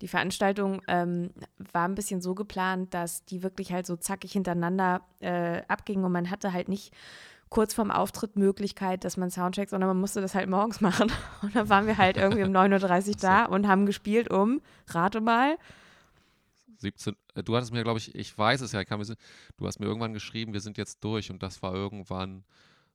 Die 0.00 0.08
Veranstaltung 0.08 0.82
ähm, 0.88 1.30
war 1.72 1.86
ein 1.86 1.94
bisschen 1.94 2.20
so 2.20 2.34
geplant, 2.34 2.94
dass 2.94 3.24
die 3.24 3.42
wirklich 3.42 3.72
halt 3.72 3.86
so 3.86 3.96
zackig 3.96 4.32
hintereinander 4.32 5.02
äh, 5.20 5.62
abgingen 5.68 6.04
und 6.04 6.12
man 6.12 6.30
hatte 6.30 6.52
halt 6.52 6.68
nicht 6.68 6.92
kurz 7.50 7.74
vorm 7.74 7.90
Auftritt 7.90 8.36
Möglichkeit, 8.36 9.04
dass 9.04 9.16
man 9.16 9.30
Soundcheckt, 9.30 9.70
sondern 9.70 9.88
man 9.88 10.00
musste 10.00 10.20
das 10.20 10.34
halt 10.34 10.48
morgens 10.48 10.80
machen. 10.80 11.12
Und 11.42 11.54
dann 11.54 11.68
waren 11.68 11.86
wir 11.86 11.98
halt 11.98 12.16
irgendwie 12.16 12.44
um 12.44 12.50
9.30 12.50 13.08
Uhr 13.08 13.14
da 13.20 13.44
und 13.44 13.68
haben 13.68 13.86
gespielt 13.86 14.30
um, 14.30 14.60
rate 14.88 15.20
mal, 15.20 15.58
17, 16.80 17.14
äh, 17.34 17.42
du 17.42 17.54
hattest 17.56 17.72
mir, 17.72 17.82
glaube 17.82 17.98
ich, 17.98 18.14
ich 18.14 18.36
weiß 18.36 18.62
es 18.62 18.72
ja, 18.72 18.80
ich 18.80 18.88
kann 18.88 19.00
du 19.00 19.66
hast 19.66 19.80
mir 19.80 19.86
irgendwann 19.86 20.14
geschrieben, 20.14 20.52
wir 20.52 20.60
sind 20.60 20.78
jetzt 20.78 21.04
durch 21.04 21.30
und 21.30 21.42
das 21.42 21.62
war 21.62 21.74
irgendwann 21.74 22.44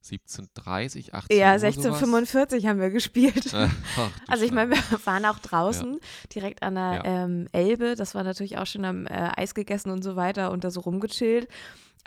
17.30, 0.06 1.14
18 1.14 1.38
Ja, 1.38 1.54
Uhr 1.54 1.60
sowas. 1.60 1.64
1645 1.78 2.68
haben 2.68 2.80
wir 2.80 2.90
gespielt. 2.90 3.54
Ach, 3.54 3.72
Also 4.28 4.46
ich 4.46 4.52
meine, 4.52 4.72
wir 4.72 5.06
waren 5.06 5.26
auch 5.26 5.40
draußen, 5.40 6.00
direkt 6.34 6.62
an 6.64 6.76
der 6.76 6.94
Ja. 6.94 7.02
ähm, 7.06 7.48
Elbe. 7.52 7.96
Das 7.96 8.16
war 8.16 8.24
natürlich 8.24 8.58
auch 8.58 8.66
schon 8.68 8.86
am 8.86 9.08
äh, 9.08 9.32
Eis 9.36 9.56
gegessen 9.56 9.90
und 9.92 10.04
so 10.04 10.16
weiter 10.16 10.52
und 10.52 10.64
da 10.64 10.70
so 10.72 10.82
rumgechillt. 10.82 11.48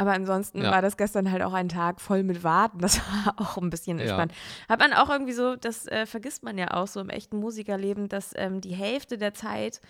Aber 0.01 0.13
ansonsten 0.13 0.63
Ja. 0.63 0.71
war 0.71 0.81
das 0.81 0.97
gestern 0.97 1.33
halt 1.33 1.43
auch 1.43 1.55
ein 1.55 1.69
Tag 1.69 2.01
voll 2.01 2.23
mit 2.23 2.45
Warten. 2.45 2.79
Das 2.79 2.99
war 3.27 3.35
auch 3.41 3.57
ein 3.59 3.69
bisschen 3.71 3.99
Ja. 3.99 4.05
entspannt. 4.05 4.33
Hat 4.69 4.79
man 4.79 4.93
auch 4.93 5.11
irgendwie 5.11 5.33
so, 5.33 5.57
das 5.57 5.87
äh, 5.89 6.07
vergisst 6.07 6.45
man 6.45 6.57
ja 6.57 6.75
auch 6.75 6.87
so 6.87 7.01
im 7.01 7.11
echten 7.11 7.39
Musikerleben, 7.39 8.09
dass 8.09 8.33
ähm, 8.37 8.61
die 8.61 8.75
Hälfte 8.75 9.19
der 9.19 9.35
Zeit 9.35 9.81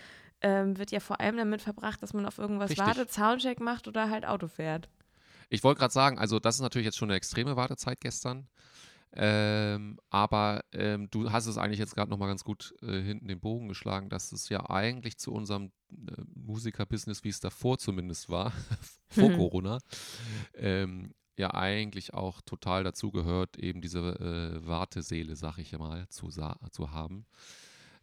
ähm, 0.40 0.78
wird 0.78 0.92
ja 0.92 1.00
vor 1.00 1.20
allem 1.20 1.36
damit 1.36 1.60
verbracht, 1.60 2.02
dass 2.02 2.14
man 2.14 2.24
auf 2.24 2.38
irgendwas 2.38 2.70
Richtig. 2.70 2.86
wartet, 2.86 3.12
Soundcheck 3.12 3.60
macht 3.60 3.86
oder 3.88 4.08
halt 4.08 4.24
Auto 4.26 4.46
fährt. 4.48 4.88
Ich 5.48 5.64
wollte 5.64 5.80
gerade 5.80 5.92
sagen, 5.92 6.18
also 6.18 6.38
das 6.38 6.56
ist 6.56 6.60
natürlich 6.62 6.86
jetzt 6.86 6.98
schon 6.98 7.10
eine 7.10 7.16
extreme 7.16 7.56
Wartezeit 7.56 8.00
gestern. 8.00 8.48
Ähm, 9.14 9.98
aber 10.10 10.62
ähm, 10.72 11.08
du 11.10 11.32
hast 11.32 11.46
es 11.46 11.56
eigentlich 11.56 11.78
jetzt 11.78 11.94
gerade 11.94 12.10
nochmal 12.10 12.28
ganz 12.28 12.44
gut 12.44 12.74
äh, 12.82 13.00
hinten 13.00 13.26
den 13.26 13.40
Bogen 13.40 13.68
geschlagen, 13.68 14.10
dass 14.10 14.32
es 14.32 14.50
ja 14.50 14.68
eigentlich 14.68 15.16
zu 15.16 15.32
unserem 15.32 15.72
äh, 15.90 16.22
Musikerbusiness, 16.34 17.24
wie 17.24 17.30
es 17.30 17.40
davor 17.40 17.78
zumindest 17.78 18.28
war, 18.28 18.52
vor 19.08 19.30
Mhm. 19.30 19.36
Corona, 19.36 19.78
ähm, 20.54 21.14
ja 21.38 21.54
eigentlich 21.54 22.12
auch 22.12 22.42
total 22.42 22.84
dazugehört, 22.84 23.56
eben 23.56 23.80
diese 23.80 24.00
äh, 24.00 24.66
Warteseele, 24.66 25.36
sag 25.36 25.56
ich 25.58 25.72
mal, 25.78 26.06
zu, 26.08 26.28
zu 26.28 26.90
haben. 26.90 27.24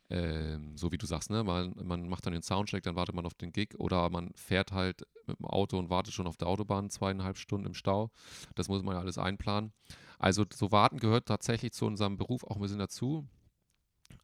Ähm, 0.09 0.77
so 0.77 0.91
wie 0.91 0.97
du 0.97 1.05
sagst, 1.05 1.31
ne? 1.31 1.43
Man, 1.43 1.73
man 1.83 2.07
macht 2.07 2.25
dann 2.25 2.33
den 2.33 2.43
Soundcheck, 2.43 2.83
dann 2.83 2.95
wartet 2.95 3.15
man 3.15 3.25
auf 3.25 3.33
den 3.33 3.51
Gig 3.51 3.75
oder 3.79 4.09
man 4.09 4.31
fährt 4.35 4.71
halt 4.71 5.03
mit 5.25 5.39
dem 5.39 5.45
Auto 5.45 5.79
und 5.79 5.89
wartet 5.89 6.13
schon 6.13 6.27
auf 6.27 6.37
der 6.37 6.47
Autobahn 6.47 6.89
zweieinhalb 6.89 7.37
Stunden 7.37 7.67
im 7.67 7.73
Stau. 7.73 8.11
Das 8.53 8.67
muss 8.67 8.83
man 8.83 8.95
ja 8.95 9.01
alles 9.01 9.17
einplanen. 9.17 9.73
Also 10.19 10.45
so 10.53 10.71
warten 10.71 10.99
gehört 10.99 11.27
tatsächlich 11.27 11.73
zu 11.73 11.85
unserem 11.85 12.17
Beruf 12.17 12.43
auch 12.43 12.55
ein 12.55 12.61
bisschen 12.61 12.79
dazu. 12.79 13.27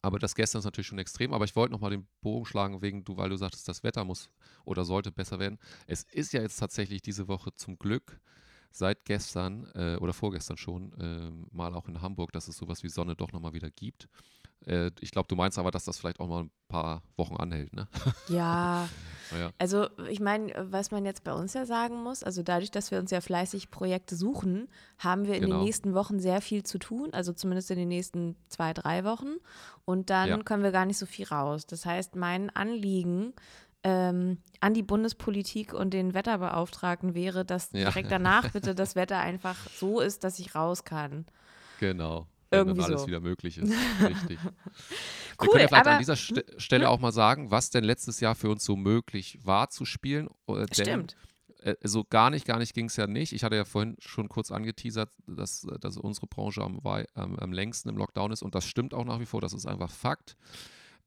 Aber 0.04 0.20
das 0.20 0.36
gestern 0.36 0.60
ist 0.60 0.66
natürlich 0.66 0.88
schon 0.88 1.00
extrem. 1.00 1.34
Aber 1.34 1.46
ich 1.46 1.56
wollte 1.56 1.74
nochmal 1.74 1.92
den 1.92 2.08
Bogen 2.22 2.46
schlagen, 2.46 2.82
wegen 2.82 3.04
du, 3.04 3.18
weil 3.18 3.30
du 3.30 3.38
sagtest, 3.38 3.68
das 3.68 3.84
Wetter 3.84 4.04
muss 4.04 4.30
oder 4.66 4.86
sollte 4.86 5.12
besser 5.12 5.40
werden. 5.40 5.60
Es 5.88 6.04
ist 6.04 6.34
ja 6.34 6.42
jetzt 6.42 6.58
tatsächlich 6.58 7.02
diese 7.02 7.28
Woche 7.28 7.54
zum 7.56 7.78
Glück 7.78 8.20
seit 8.72 9.06
gestern 9.06 9.70
äh, 9.76 9.98
oder 9.98 10.14
vorgestern 10.14 10.58
schon 10.58 10.96
ähm, 11.00 11.48
mal 11.52 11.74
auch 11.76 11.88
in 11.88 12.02
Hamburg, 12.02 12.32
dass 12.32 12.48
es 12.48 12.58
sowas 12.58 12.84
wie 12.84 12.90
Sonne 12.90 13.16
doch 13.16 13.32
nochmal 13.32 13.54
wieder 13.54 13.70
gibt. 13.70 14.08
Äh, 14.66 14.92
ich 15.00 15.12
glaube, 15.12 15.28
du 15.28 15.36
meinst 15.36 15.58
aber, 15.60 15.72
dass 15.72 15.86
das 15.86 15.98
vielleicht 15.98 16.20
auch 16.20 16.28
mal 16.28 16.44
ein 16.44 16.52
paar 16.68 17.02
Wochen 17.18 17.36
anhält, 17.38 17.74
ne? 17.74 17.88
Ja, 18.30 18.88
Ja. 19.32 19.52
Also 19.60 19.88
ich 20.10 20.20
meine, 20.20 20.52
was 20.72 20.92
man 20.92 21.06
jetzt 21.06 21.24
bei 21.24 21.32
uns 21.32 21.54
ja 21.54 21.66
sagen 21.66 22.04
muss, 22.04 22.22
also 22.22 22.44
dadurch, 22.44 22.70
dass 22.70 22.92
wir 22.92 23.00
uns 23.00 23.12
ja 23.12 23.22
fleißig 23.22 23.72
Projekte 23.72 24.18
suchen, 24.18 24.68
haben 24.98 25.26
wir 25.26 25.36
in 25.36 25.44
den 25.44 25.52
Genau. 25.52 25.64
nächsten 25.64 25.94
Wochen 25.94 26.20
sehr 26.20 26.42
viel 26.42 26.64
zu 26.64 26.80
tun, 26.80 27.14
also 27.14 27.32
zumindest 27.32 27.72
in 27.72 27.78
den 27.78 27.88
nächsten 27.88 28.36
zwei, 28.50 28.74
drei 28.74 29.06
Wochen. 29.06 29.36
Und 29.86 30.10
dann 30.10 30.28
Ja. 30.28 30.38
können 30.40 30.64
wir 30.64 30.72
gar 30.74 30.86
nicht 30.86 30.98
so 30.98 31.06
viel 31.06 31.26
raus. 31.28 31.66
Das 31.66 31.86
heißt, 31.86 32.18
mein 32.18 32.50
Anliegen 32.50 33.32
ähm, 33.84 34.40
an 34.60 34.74
die 34.74 34.84
Bundespolitik 34.84 35.74
und 35.74 35.94
den 35.94 36.14
Wetterbeauftragten 36.14 37.16
wäre, 37.16 37.46
dass 37.46 37.72
Ja. 37.72 37.90
direkt 37.90 38.12
danach 38.12 38.52
bitte 38.52 38.76
das 38.76 38.96
Wetter 38.96 39.18
einfach 39.20 39.56
so 39.74 40.02
ist, 40.02 40.26
dass 40.26 40.40
ich 40.40 40.56
raus 40.56 40.84
kann. 40.84 41.26
Genau. 41.80 42.28
Wenn 42.52 42.60
Irgendwie 42.60 42.82
dann 42.82 42.90
alles 42.92 43.02
so. 43.02 43.08
wieder 43.08 43.20
möglich 43.22 43.58
ist. 43.58 43.72
Richtig. 44.02 44.38
Wir 44.44 44.52
Cool, 45.42 45.48
können 45.48 45.62
ja 45.62 45.68
vielleicht 45.68 45.74
aber- 45.74 45.92
an 45.92 46.00
dieser 46.00 46.16
St 46.18 46.44
Stelle 46.58 46.90
auch 46.90 47.00
mal 47.00 47.12
sagen, 47.14 47.50
was 47.50 47.70
denn 47.70 47.84
letztes 47.84 48.20
Jahr 48.20 48.36
für 48.36 48.50
uns 48.50 48.64
so 48.66 48.76
möglich 48.76 49.40
war 49.44 49.70
zu 49.70 49.86
spielen. 49.86 50.28
Äh, 50.48 50.66
denn, 50.66 50.68
Stimmt. 50.74 51.16
Äh, 51.60 51.76
so 51.84 52.04
gar 52.04 52.30
nicht, 52.30 52.46
gar 52.46 52.60
nicht 52.60 52.74
ging 52.74 52.88
es 52.88 52.98
ja 52.98 53.08
nicht. 53.08 53.32
Ich 53.34 53.44
hatte 53.44 53.56
ja 53.56 53.64
vorhin 53.66 53.96
schon 54.00 54.28
kurz 54.30 54.52
angeteasert, 54.52 55.10
dass, 55.28 55.66
dass 55.80 55.96
unsere 55.98 56.28
Branche 56.28 56.62
am, 56.62 56.80
am, 57.14 57.36
am 57.38 57.54
längsten 57.54 57.88
im 57.90 57.98
Lockdown 57.98 58.32
ist 58.32 58.42
und 58.44 58.54
das 58.54 58.66
stimmt 58.66 58.94
auch 58.94 59.06
nach 59.06 59.20
wie 59.20 59.26
vor, 59.26 59.40
das 59.42 59.54
ist 59.54 59.66
einfach 59.66 59.90
Fakt. 59.92 60.36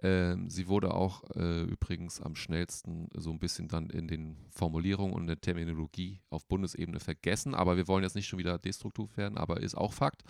Ähm, 0.02 0.50
sie 0.50 0.66
wurde 0.68 0.92
auch 0.92 1.22
äh, 1.34 1.62
übrigens 1.62 2.20
am 2.20 2.34
schnellsten 2.36 3.08
so 3.14 3.30
ein 3.30 3.38
bisschen 3.38 3.68
dann 3.68 3.90
in 3.90 4.08
den 4.08 4.36
Formulierungen 4.50 5.14
und 5.14 5.26
der 5.28 5.40
Terminologie 5.40 6.20
auf 6.30 6.46
Bundesebene 6.46 7.00
vergessen. 7.00 7.54
Aber 7.54 7.76
wir 7.76 7.86
wollen 7.88 8.02
jetzt 8.02 8.16
nicht 8.16 8.26
schon 8.26 8.38
wieder 8.38 8.58
destruktiv 8.58 9.16
werden, 9.16 9.38
aber 9.38 9.60
ist 9.60 9.76
auch 9.76 9.92
Fakt. 9.92 10.22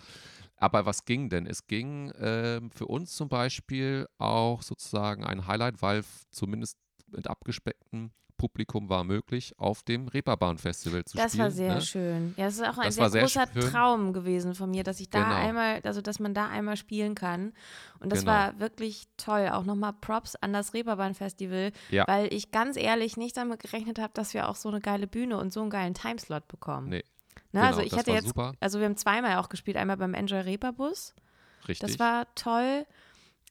Aber 0.57 0.85
was 0.85 1.05
ging 1.05 1.29
denn? 1.29 1.45
Es 1.47 1.67
ging 1.67 2.11
ähm, 2.19 2.71
für 2.71 2.85
uns 2.87 3.13
zum 3.15 3.27
Beispiel 3.29 4.07
auch 4.17 4.61
sozusagen 4.61 5.23
ein 5.25 5.47
Highlight, 5.47 5.81
weil 5.81 6.03
zumindest 6.31 6.77
mit 7.07 7.27
abgespecktem 7.27 8.11
Publikum 8.37 8.89
war 8.89 9.05
möglich, 9.05 9.53
auf 9.57 9.81
dem 9.83 10.09
Reeperbahn-Festival 10.09 11.05
zu 11.05 11.15
Das 11.15 11.31
spielen. 11.31 11.43
war 11.45 11.51
sehr 11.51 11.75
ne? 11.75 11.81
schön. 11.81 12.33
Ja, 12.35 12.47
es 12.47 12.55
ist 12.55 12.63
auch 12.67 12.77
ein 12.77 12.85
Das 12.87 12.95
sehr 12.95 13.09
sehr 13.09 13.21
großer 13.21 13.47
schön. 13.53 13.61
Traum 13.71 14.11
gewesen 14.11 14.55
von 14.55 14.69
mir, 14.71 14.83
dass 14.83 14.99
ich 14.99 15.09
da 15.09 15.23
Genau. 15.23 15.35
einmal, 15.35 15.79
also 15.85 16.01
dass 16.01 16.19
man 16.19 16.33
da 16.33 16.47
einmal 16.49 16.75
spielen 16.75 17.15
kann. 17.15 17.53
Und 18.01 18.11
das 18.11 18.19
Genau. 18.19 18.31
war 18.33 18.59
wirklich 18.59 19.05
toll. 19.15 19.47
Auch 19.53 19.63
nochmal 19.63 19.93
Props 19.93 20.35
an 20.35 20.51
das 20.51 20.73
Reeperbahn-Festival, 20.73 21.71
Ja. 21.91 22.05
weil 22.09 22.33
ich 22.33 22.51
ganz 22.51 22.75
ehrlich 22.75 23.15
nicht 23.15 23.37
damit 23.37 23.61
gerechnet 23.61 23.99
habe, 23.99 24.11
dass 24.13 24.33
wir 24.33 24.49
auch 24.49 24.55
so 24.57 24.67
eine 24.67 24.81
geile 24.81 25.07
Bühne 25.07 25.37
und 25.37 25.53
so 25.53 25.61
einen 25.61 25.69
geilen 25.69 25.93
Timeslot 25.93 26.45
bekommen. 26.49 26.89
Nee, 26.89 27.03
Ne, 27.55 27.61
genau, 27.61 27.67
also 27.71 27.81
ich 27.81 27.89
das 27.89 27.99
hatte 27.99 28.07
war 28.11 28.15
jetzt, 28.17 28.27
super. 28.27 28.53
also 28.59 28.79
wir 28.79 28.85
haben 28.85 28.97
zweimal 28.97 29.37
auch 29.37 29.49
gespielt, 29.49 29.77
einmal 29.77 29.97
beim 29.97 30.13
Enjoy 30.13 30.39
Reeperbus. 30.41 31.15
richtig. 31.67 31.79
Das 31.89 31.99
war 31.99 32.27
toll. 32.35 32.85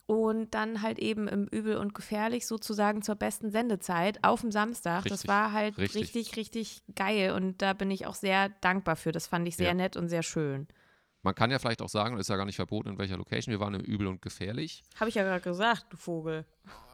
Und 0.06 0.52
dann 0.54 0.82
halt 0.82 0.98
eben 0.98 1.28
im 1.28 1.46
Übel 1.46 1.78
und 1.78 1.94
Gefährlich 1.94 2.46
sozusagen 2.46 3.00
zur 3.00 3.14
besten 3.14 3.50
Sendezeit 3.50 4.22
auf 4.22 4.42
dem 4.42 4.52
Samstag. 4.52 5.04
das 5.04 5.12
Richtig, 5.12 5.28
war 5.28 5.52
halt 5.52 5.78
richtig. 5.78 6.02
richtig. 6.14 6.36
richtig, 6.36 6.82
geil. 6.94 7.32
Und 7.32 7.62
da 7.62 7.72
bin 7.72 7.90
ich 7.90 8.04
auch 8.06 8.14
sehr 8.14 8.50
dankbar 8.60 8.96
für. 8.96 9.12
Das 9.12 9.26
fand 9.26 9.48
ich 9.48 9.56
sehr 9.56 9.68
Ja. 9.68 9.74
nett 9.74 9.96
und 9.96 10.10
sehr 10.10 10.22
schön. 10.22 10.68
Man 11.22 11.34
kann 11.34 11.50
ja 11.50 11.58
vielleicht 11.58 11.80
auch 11.80 11.88
sagen, 11.88 12.18
ist 12.18 12.28
ja 12.28 12.36
gar 12.36 12.44
nicht 12.44 12.56
verboten, 12.56 12.90
in 12.90 12.98
welcher 12.98 13.16
Location. 13.16 13.50
Wir 13.50 13.60
waren 13.60 13.72
im 13.72 13.80
Übel 13.80 14.06
und 14.06 14.20
Gefährlich. 14.20 14.82
Habe 15.00 15.08
ich 15.08 15.14
ja 15.14 15.22
gerade 15.22 15.40
gesagt, 15.40 15.86
du 15.88 15.96
Vogel. 15.96 16.44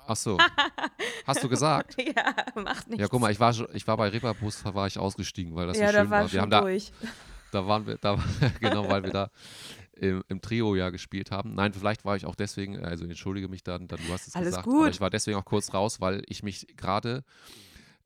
Ach 0.07 0.17
so. 0.17 0.39
Hast 1.27 1.43
du 1.43 1.49
gesagt? 1.49 1.97
ja, 2.17 2.35
macht 2.61 2.89
nichts. 2.89 3.01
Ja, 3.01 3.09
guck 3.09 3.21
mal, 3.21 3.31
ich 3.31 3.41
war, 3.41 3.55
ich 3.75 3.87
war 3.87 3.97
bei 3.97 4.09
Reeperbus, 4.09 4.63
da 4.63 4.75
war 4.75 4.87
ich 4.87 4.99
ausgestiegen, 4.99 5.55
weil 5.55 5.67
das 5.67 5.79
ja, 5.79 5.89
so 5.89 5.93
da 5.93 6.01
schön 6.01 6.11
war 6.11 6.23
war. 6.23 6.33
Wir 6.33 6.41
haben 6.41 6.51
da, 6.51 6.61
durch. 6.63 6.93
da 7.53 7.67
waren 7.67 7.87
wir, 7.87 7.97
da, 7.99 8.19
genau, 8.61 8.89
weil 8.89 9.03
wir 9.03 9.11
da 9.11 9.31
im, 9.93 10.25
im 10.29 10.41
Trio 10.41 10.75
ja 10.75 10.91
gespielt 10.91 11.31
haben. 11.31 11.55
Nein, 11.55 11.73
vielleicht 11.73 12.05
war 12.05 12.17
ich 12.17 12.27
auch 12.27 12.35
deswegen, 12.35 12.83
also 12.83 13.05
entschuldige 13.05 13.49
mich 13.49 13.63
dann, 13.63 13.87
dann 13.87 14.01
du 14.07 14.13
hast 14.13 14.27
es 14.27 14.35
Alles 14.35 14.49
gesagt, 14.49 14.65
gut. 14.67 14.81
aber 14.81 14.91
ich 14.91 15.01
war 15.01 15.11
deswegen 15.11 15.37
auch 15.37 15.45
kurz 15.45 15.73
raus, 15.75 16.01
weil 16.01 16.23
ich 16.27 16.43
mich 16.43 16.67
gerade 16.77 17.23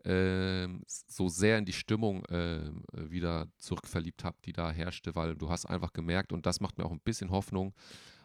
ähm, 0.04 0.82
so 0.86 1.28
sehr 1.28 1.56
in 1.58 1.64
die 1.64 1.72
Stimmung 1.72 2.24
ähm, 2.28 2.82
wieder 2.92 3.46
zurückverliebt 3.58 4.24
habe, 4.24 4.36
die 4.44 4.52
da 4.52 4.70
herrschte, 4.70 5.14
weil 5.14 5.34
du 5.34 5.48
hast 5.48 5.66
einfach 5.66 5.92
gemerkt, 5.92 6.32
und 6.32 6.46
das 6.46 6.60
macht 6.60 6.76
mir 6.78 6.84
auch 6.84 6.92
ein 6.92 7.00
bisschen 7.00 7.30
Hoffnung 7.30 7.72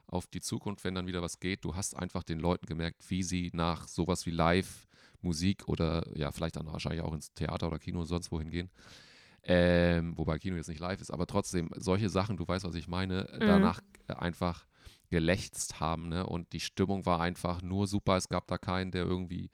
auf 0.09 0.27
die 0.27 0.41
Zukunft, 0.41 0.83
wenn 0.83 0.95
dann 0.95 1.07
wieder 1.07 1.21
was 1.21 1.39
geht, 1.39 1.63
du 1.63 1.75
hast 1.75 1.95
einfach 1.95 2.23
den 2.23 2.39
Leuten 2.39 2.65
gemerkt, 2.65 3.09
wie 3.09 3.23
sie 3.23 3.49
nach 3.53 3.87
sowas 3.87 4.25
wie 4.25 4.31
Live, 4.31 4.87
Musik 5.21 5.67
oder 5.67 6.05
ja, 6.17 6.31
vielleicht 6.31 6.55
dann 6.55 6.67
wahrscheinlich 6.67 7.01
auch 7.01 7.13
ins 7.13 7.33
Theater 7.33 7.67
oder 7.67 7.79
Kino 7.79 7.99
und 8.01 8.05
sonst 8.07 8.31
wohin 8.31 8.49
gehen, 8.49 8.69
ähm, 9.43 10.17
wobei 10.17 10.37
Kino 10.39 10.55
jetzt 10.55 10.69
nicht 10.69 10.79
live 10.79 11.01
ist, 11.01 11.11
aber 11.11 11.27
trotzdem, 11.27 11.69
solche 11.75 12.09
Sachen, 12.09 12.37
du 12.37 12.47
weißt, 12.47 12.65
was 12.65 12.75
ich 12.75 12.87
meine, 12.87 13.27
Mhm. 13.33 13.45
danach 13.45 13.79
äh, 14.07 14.13
einfach 14.13 14.65
gelächzt 15.09 15.79
haben, 15.79 16.09
ne? 16.09 16.25
Und 16.25 16.53
die 16.53 16.59
Stimmung 16.59 17.05
war 17.05 17.19
einfach 17.19 17.61
nur 17.61 17.87
super. 17.87 18.15
Es 18.15 18.29
gab 18.29 18.47
da 18.47 18.57
keinen, 18.57 18.91
der 18.91 19.05
irgendwie 19.05 19.49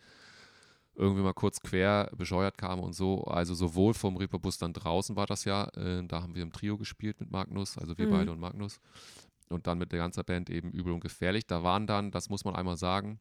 irgendwie 0.96 1.22
mal 1.24 1.34
kurz 1.34 1.60
quer 1.60 2.10
bescheuert 2.18 2.58
kam 2.58 2.80
und 2.80 2.94
so. 2.94 3.24
Also 3.26 3.54
sowohl 3.54 3.94
vom 3.94 4.16
Reeperbus 4.18 4.58
dann 4.58 4.74
draußen 4.74 5.16
war 5.16 5.26
das 5.26 5.44
ja, 5.46 5.66
äh, 5.76 6.06
da 6.08 6.22
haben 6.22 6.36
wir 6.36 6.44
im 6.44 6.52
Trio 6.54 6.78
gespielt 6.78 7.20
mit 7.20 7.32
Magnus, 7.32 7.78
also 7.78 7.98
wir 7.98 8.06
Mhm. 8.06 8.12
beide 8.12 8.32
und 8.32 8.40
Magnus. 8.40 8.80
Und 9.50 9.68
dann 9.68 9.78
mit 9.78 9.92
der 9.92 10.00
ganzen 10.00 10.24
Band 10.26 10.50
eben 10.50 10.72
übel 10.72 10.92
und 10.94 11.02
gefährlich. 11.02 11.46
Da 11.46 11.64
waren 11.64 11.86
dann, 11.88 12.12
das 12.12 12.30
muss 12.30 12.46
man 12.46 12.56
einmal 12.56 12.78
sagen, 12.78 13.20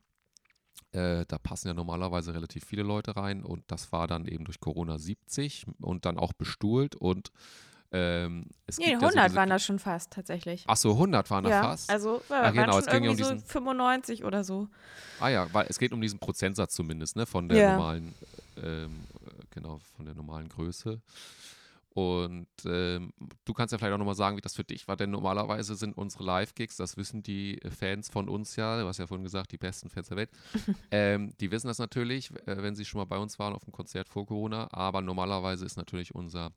äh, 0.92 1.24
da 1.26 1.38
passen 1.38 1.68
ja 1.68 1.74
normalerweise 1.74 2.32
relativ 2.34 2.64
viele 2.64 2.82
Leute 2.82 3.16
rein 3.16 3.42
und 3.44 3.62
das 3.68 3.92
war 3.92 4.06
dann 4.06 4.26
eben 4.26 4.44
durch 4.44 4.60
Corona 4.60 4.98
70 4.98 5.66
und 5.80 6.04
dann 6.06 6.18
auch 6.18 6.32
bestuhlt 6.32 6.94
und 6.96 7.30
ähm, 7.92 8.46
es 8.66 8.78
Nee, 8.78 8.86
gibt 8.86 9.02
ja 9.02 9.08
so 9.10 9.18
100 9.18 9.36
waren 9.36 9.50
das 9.50 9.64
schon 9.64 9.78
fast 9.78 10.12
tatsächlich. 10.12 10.64
Ach 10.66 10.76
so, 10.76 10.92
100 10.94 11.30
waren 11.30 11.44
da 11.44 11.50
ja, 11.50 11.60
fast. 11.62 11.90
also 11.90 12.20
ja, 12.28 12.42
Ah, 12.42 12.50
genau, 12.50 12.78
es 12.78 12.86
ging 12.86 12.96
um 13.02 13.04
irgendwie 13.04 13.22
so 13.24 13.34
diesen- 13.34 13.46
95 13.46 14.24
oder 14.24 14.42
so. 14.42 14.68
Ah 15.20 15.28
ja, 15.28 15.46
weil 15.52 15.66
es 15.68 15.78
geht 15.78 15.92
um 15.92 16.00
diesen 16.00 16.18
Prozentsatz 16.18 16.74
zumindest, 16.74 17.14
ne, 17.16 17.26
von 17.26 17.48
der 17.48 17.58
Ja. 17.60 17.70
normalen, 17.72 18.14
ähm, 18.56 19.04
äh, 19.26 19.30
genau, 19.50 19.78
von 19.96 20.06
der 20.06 20.14
normalen 20.14 20.48
Größe. 20.48 21.00
Und 21.94 22.48
ähm, 22.64 23.12
du 23.44 23.54
kannst 23.54 23.70
ja 23.70 23.78
vielleicht 23.78 23.94
auch 23.94 23.98
nochmal 23.98 24.16
sagen, 24.16 24.36
wie 24.36 24.40
das 24.40 24.56
für 24.56 24.64
dich 24.64 24.88
war, 24.88 24.96
denn 24.96 25.10
normalerweise 25.10 25.76
sind 25.76 25.96
unsere 25.96 26.24
Live-Gigs, 26.24 26.76
das 26.76 26.96
wissen 26.96 27.22
die 27.22 27.60
Fans 27.70 28.10
von 28.10 28.28
uns 28.28 28.56
ja, 28.56 28.80
du 28.80 28.88
hast 28.88 28.98
ja 28.98 29.06
vorhin 29.06 29.22
gesagt, 29.22 29.52
die 29.52 29.58
besten 29.58 29.88
Fans 29.88 30.08
der 30.08 30.16
Welt, 30.16 30.30
ähm, 30.90 31.32
die 31.38 31.52
wissen 31.52 31.68
das 31.68 31.78
natürlich, 31.78 32.32
äh, 32.48 32.62
wenn 32.62 32.74
sie 32.74 32.84
schon 32.84 32.98
mal 32.98 33.04
bei 33.04 33.18
uns 33.18 33.38
waren 33.38 33.54
auf 33.54 33.62
dem 33.62 33.72
Konzert 33.72 34.08
vor 34.08 34.26
Corona, 34.26 34.66
aber 34.72 35.02
normalerweise 35.02 35.64
ist 35.64 35.76
natürlich 35.76 36.12
unser 36.12 36.50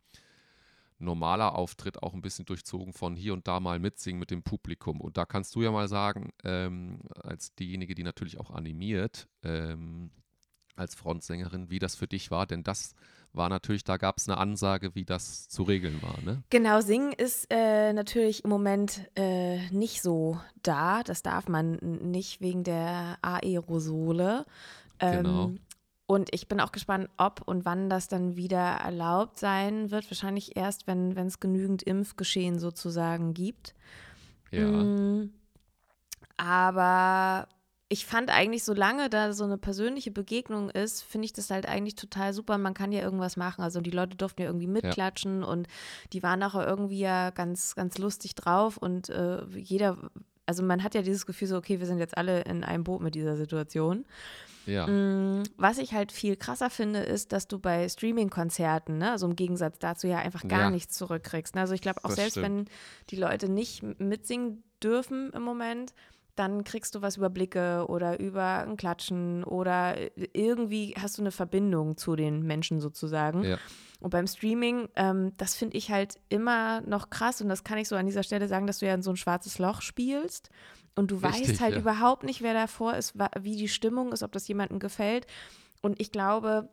normaler 0.98 1.54
Auftritt 1.54 2.02
auch 2.02 2.16
ein 2.16 2.24
bisschen 2.24 2.46
durchzogen 2.46 2.92
von 2.94 3.16
hier 3.16 3.34
und 3.34 3.48
da 3.48 3.60
mal 3.60 3.78
mitsingen 3.78 4.20
mit 4.20 4.32
dem 4.32 4.42
Publikum. 4.42 5.00
Und 5.02 5.18
da 5.18 5.26
kannst 5.26 5.54
du 5.54 5.62
ja 5.62 5.70
mal 5.70 5.88
sagen, 5.88 6.32
ähm, 6.44 7.02
als 7.14 7.54
diejenige, 7.54 7.94
die 7.94 8.02
natürlich 8.02 8.40
auch 8.40 8.50
animiert, 8.50 9.28
ähm, 9.44 10.10
als 10.76 10.96
Frontsängerin, 10.96 11.70
wie 11.70 11.78
das 11.78 11.96
für 11.96 12.08
dich 12.08 12.32
war, 12.32 12.48
denn 12.48 12.64
das 12.64 12.96
war 13.34 13.50
natürlich, 13.50 13.84
da 13.84 13.98
gab 13.98 14.18
es 14.18 14.28
eine 14.28 14.38
Ansage, 14.38 14.96
wie 14.96 15.06
das 15.06 15.48
zu 15.48 15.64
regeln 15.64 16.02
war, 16.02 16.20
ne? 16.24 16.44
Genau, 16.50 16.82
singen 16.82 17.14
ist 17.14 17.48
äh, 17.50 17.94
natürlich 17.94 18.44
im 18.44 18.50
Moment 18.50 19.10
äh, 19.16 19.70
nicht 19.70 20.02
so 20.02 20.40
da. 20.64 21.04
Das 21.04 21.22
darf 21.22 21.48
man 21.48 21.76
nicht 21.76 22.42
wegen 22.42 22.64
der 22.64 23.18
Aerosole. 23.22 24.46
Ähm, 25.00 25.24
Genau. 25.24 25.52
Und 26.10 26.34
ich 26.34 26.48
bin 26.48 26.62
auch 26.62 26.72
gespannt, 26.72 27.10
ob 27.18 27.42
und 27.46 27.66
wann 27.66 27.90
das 27.90 28.08
dann 28.08 28.38
wieder 28.38 28.58
erlaubt 28.58 29.38
sein 29.38 29.92
wird. 29.92 30.10
Wahrscheinlich 30.10 30.56
erst, 30.56 30.88
wenn 30.88 31.18
es 31.18 31.42
genügend 31.42 31.84
Impfgeschehen 31.84 32.60
sozusagen 32.60 33.34
gibt. 33.34 33.76
Ja. 34.50 34.66
Mm, 34.66 35.32
Aber 36.38 37.50
ich 37.90 38.06
fand 38.06 38.30
eigentlich, 38.30 38.64
solange 38.66 39.10
da 39.10 39.32
so 39.32 39.46
eine 39.46 39.58
persönliche 39.58 40.12
Begegnung 40.12 40.70
ist, 40.70 41.04
finde 41.04 41.26
ich 41.26 41.34
das 41.34 41.50
halt 41.50 41.66
eigentlich 41.68 41.96
total 41.96 42.34
super. 42.34 42.58
Man 42.58 42.74
kann 42.74 42.92
ja 42.92 43.02
irgendwas 43.02 43.38
machen. 43.38 43.62
Also 43.64 43.80
die 43.80 43.92
Leute 43.92 44.18
durften 44.18 44.42
ja 44.42 44.48
irgendwie 44.48 44.68
mitklatschen 44.68 45.44
und 45.44 45.68
die 46.12 46.22
waren 46.22 46.44
auch 46.44 46.56
irgendwie 46.56 47.00
ja 47.00 47.30
ganz, 47.30 47.76
ganz 47.76 47.98
lustig 47.98 48.36
drauf 48.36 48.76
und 48.78 49.08
äh, 49.10 49.42
jeder, 49.56 49.98
also 50.46 50.64
man 50.64 50.84
hat 50.84 50.96
ja 50.96 51.02
dieses 51.02 51.26
Gefühl 51.26 51.48
so, 51.48 51.56
okay, 51.58 51.80
wir 51.80 51.86
sind 51.88 52.00
jetzt 52.00 52.18
alle 52.18 52.42
in 52.42 52.64
einem 52.66 52.84
Boot 52.84 53.02
mit 53.02 53.16
dieser 53.16 53.38
Situation. 53.38 54.06
Ja. 54.66 54.86
Mm, 54.86 55.44
Was 55.56 55.78
ich 55.78 55.94
halt 55.94 56.12
viel 56.12 56.36
krasser 56.36 56.70
finde, 56.70 57.00
ist, 57.00 57.32
dass 57.32 57.48
du 57.48 57.58
bei 57.58 57.88
Streaming-Konzerten, 57.88 58.98
ne, 58.98 59.12
also 59.12 59.26
im 59.26 59.38
Gegensatz 59.38 59.80
dazu 59.80 60.08
ja 60.08 60.18
einfach 60.18 60.46
gar 60.46 60.60
Ja. 60.64 60.70
nichts 60.70 60.98
zurückkriegst. 60.98 61.56
Ne? 61.56 61.62
Also 61.62 61.74
ich 61.74 61.80
glaube 61.82 62.04
auch 62.04 62.10
Das 62.10 62.18
selbst 62.18 62.34
stimmt. 62.34 62.46
wenn 62.46 62.66
die 63.10 63.16
Leute 63.16 63.48
nicht 63.48 63.82
mitsingen 64.00 64.64
dürfen 64.84 65.32
im 65.32 65.42
Moment, 65.44 65.94
dann 66.40 66.64
kriegst 66.64 66.96
du 66.96 67.02
was 67.02 67.18
über 67.18 67.30
Blicke 67.30 67.86
oder 67.88 68.20
über 68.20 68.60
ein 68.60 68.78
Klatschen 68.78 69.44
oder 69.44 69.96
irgendwie 70.34 70.96
hast 71.00 71.18
du 71.18 71.22
eine 71.22 71.32
Verbindung 71.32 71.98
zu 71.98 72.16
den 72.16 72.44
Menschen 72.44 72.80
sozusagen. 72.80 73.44
Ja. 73.44 73.58
Und 74.00 74.12
beim 74.12 74.28
Streaming, 74.28 74.90
ähm, 74.96 75.34
das 75.38 75.56
finde 75.56 75.78
ich 75.78 75.90
halt 75.90 76.20
immer 76.30 76.82
noch 76.82 77.10
krass 77.10 77.42
und 77.42 77.50
das 77.50 77.64
kann 77.64 77.80
ich 77.80 77.88
so 77.88 77.96
an 77.96 78.06
dieser 78.06 78.24
Stelle 78.24 78.48
sagen, 78.48 78.68
dass 78.68 78.80
du 78.80 78.86
ja 78.86 78.94
in 78.94 79.02
so 79.02 79.10
ein 79.10 79.18
schwarzes 79.18 79.58
Loch 79.58 79.82
spielst 79.82 80.50
und 80.96 81.12
du 81.12 81.16
Richtig, 81.16 81.50
weißt 81.50 81.62
halt 81.62 81.74
ja. 81.74 81.80
überhaupt 81.80 82.24
nicht, 82.24 82.42
wer 82.42 82.54
davor 82.54 82.96
ist, 82.96 83.16
wie 83.40 83.56
die 83.56 83.68
Stimmung 83.68 84.12
ist, 84.12 84.24
ob 84.24 84.32
das 84.32 84.48
jemandem 84.48 84.80
gefällt. 84.80 85.26
Und 85.82 86.00
ich 86.00 86.12
glaube, 86.12 86.70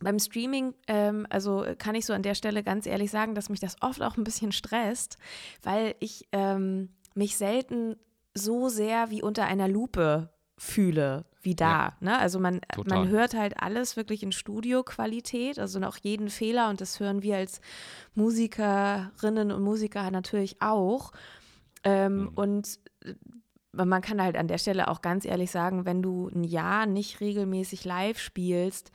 beim 0.00 0.18
Streaming, 0.18 0.74
ähm, 0.86 1.26
also 1.28 1.64
kann 1.78 1.94
ich 1.94 2.06
so 2.06 2.12
an 2.12 2.22
der 2.22 2.34
Stelle 2.34 2.62
ganz 2.62 2.86
ehrlich 2.86 3.10
sagen, 3.10 3.34
dass 3.34 3.48
mich 3.48 3.60
das 3.60 3.76
oft 3.80 4.02
auch 4.02 4.16
ein 4.16 4.24
bisschen 4.24 4.52
stresst, 4.52 5.18
weil 5.62 5.94
ich 6.00 6.28
ähm, 6.32 6.90
mich 7.14 7.36
selten 7.36 7.96
so 8.38 8.68
sehr 8.68 9.10
wie 9.10 9.22
unter 9.22 9.44
einer 9.44 9.68
Lupe 9.68 10.30
fühle 10.56 11.24
wie 11.42 11.54
da. 11.54 11.70
Ja. 11.70 11.96
Ne? 12.00 12.18
Also 12.18 12.40
man, 12.40 12.60
Total. 12.72 12.98
man 12.98 13.08
hört 13.08 13.34
halt 13.34 13.60
alles 13.62 13.96
wirklich 13.96 14.22
in 14.22 14.32
Studioqualität, 14.32 15.58
also 15.58 15.80
auch 15.82 15.96
jeden 15.96 16.30
Fehler 16.30 16.68
und 16.68 16.80
das 16.80 16.98
hören 17.00 17.22
wir 17.22 17.36
als 17.36 17.60
Musikerinnen 18.14 19.52
und 19.52 19.62
Musiker 19.62 20.10
natürlich 20.10 20.60
auch. 20.60 21.12
Ähm, 21.84 22.22
Mhm. 22.22 22.28
Und 22.34 22.78
äh, 23.04 23.14
man 23.72 24.02
kann 24.02 24.20
halt 24.20 24.36
an 24.36 24.48
der 24.48 24.58
Stelle 24.58 24.88
auch 24.88 25.02
ganz 25.02 25.24
ehrlich 25.24 25.50
sagen, 25.50 25.84
wenn 25.84 26.02
du 26.02 26.28
ein 26.28 26.42
Jahr 26.42 26.86
nicht 26.86 27.20
regelmäßig 27.20 27.84
live 27.84 28.18
spielst, 28.18 28.90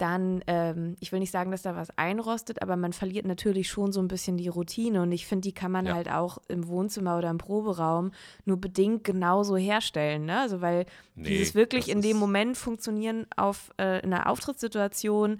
dann, 0.00 0.42
ähm, 0.46 0.96
ich 1.00 1.12
will 1.12 1.18
nicht 1.20 1.30
sagen, 1.30 1.50
dass 1.50 1.62
da 1.62 1.76
was 1.76 1.90
einrostet, 1.98 2.62
aber 2.62 2.76
man 2.76 2.92
verliert 2.92 3.26
natürlich 3.26 3.68
schon 3.68 3.92
so 3.92 4.00
ein 4.00 4.08
bisschen 4.08 4.36
die 4.36 4.48
Routine 4.48 5.02
und 5.02 5.12
ich 5.12 5.26
finde, 5.26 5.42
die 5.48 5.52
kann 5.52 5.70
man 5.72 5.86
Ja. 5.86 5.94
halt 5.94 6.10
auch 6.10 6.38
im 6.48 6.66
Wohnzimmer 6.68 7.18
oder 7.18 7.28
im 7.30 7.38
Proberaum 7.38 8.12
nur 8.44 8.56
bedingt 8.56 9.04
genauso 9.04 9.56
herstellen, 9.56 10.24
ne? 10.24 10.40
Also 10.40 10.60
weil 10.60 10.86
Nee, 11.14 11.28
dieses 11.28 11.54
wirklich 11.54 11.88
in 11.90 12.00
dem 12.00 12.16
Moment 12.16 12.56
funktionieren 12.56 13.26
auf 13.36 13.70
äh, 13.78 14.00
in 14.02 14.12
einer 14.14 14.28
Auftrittssituation, 14.28 15.38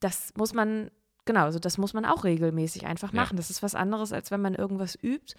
das 0.00 0.32
muss 0.36 0.52
man 0.54 0.90
Genau, 1.24 1.44
also 1.44 1.60
das 1.60 1.78
muss 1.78 1.94
man 1.94 2.04
auch 2.04 2.24
regelmäßig 2.24 2.84
einfach 2.84 3.12
Ja. 3.12 3.20
machen. 3.20 3.36
Das 3.36 3.48
ist 3.48 3.62
was 3.62 3.76
anderes, 3.76 4.12
als 4.12 4.32
wenn 4.32 4.40
man 4.42 4.56
irgendwas 4.56 4.98
übt. 5.00 5.36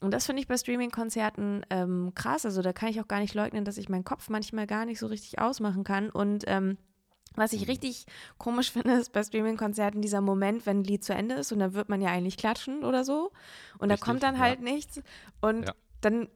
Und 0.00 0.14
das 0.14 0.26
finde 0.26 0.40
ich 0.40 0.46
bei 0.46 0.56
Streaming-Konzerten 0.56 1.62
ähm, 1.70 2.12
krass. 2.14 2.46
Also 2.46 2.62
da 2.62 2.72
kann 2.72 2.88
ich 2.90 3.00
auch 3.00 3.08
gar 3.08 3.18
nicht 3.18 3.34
leugnen, 3.34 3.64
dass 3.64 3.76
ich 3.76 3.88
meinen 3.88 4.04
Kopf 4.04 4.28
manchmal 4.28 4.68
gar 4.68 4.84
nicht 4.84 5.00
so 5.00 5.08
richtig 5.08 5.40
ausmachen 5.40 5.82
kann. 5.82 6.08
Und 6.08 6.44
ähm, 6.46 6.78
was 7.34 7.52
ich 7.52 7.62
Mhm. 7.62 7.66
richtig 7.66 8.06
komisch 8.38 8.70
finde, 8.72 8.94
ist 8.94 9.12
bei 9.12 9.22
Streaming-Konzerten 9.22 10.00
dieser 10.02 10.20
Moment, 10.20 10.66
wenn 10.66 10.80
ein 10.80 10.84
Lied 10.84 11.04
zu 11.04 11.14
Ende 11.14 11.34
ist 11.36 11.52
und 11.52 11.58
dann 11.58 11.74
wird 11.74 11.88
man 11.88 12.00
ja 12.00 12.10
eigentlich 12.10 12.36
klatschen 12.36 12.84
oder 12.84 13.04
so. 13.04 13.30
Und 13.78 13.88
da 13.88 13.94
Richtig, 13.94 14.06
kommt 14.06 14.22
dann 14.22 14.34
ja. 14.36 14.40
halt 14.40 14.60
nichts. 14.60 15.00
Und 15.40 15.66
Ja. 15.66 15.74
dann 16.00 16.28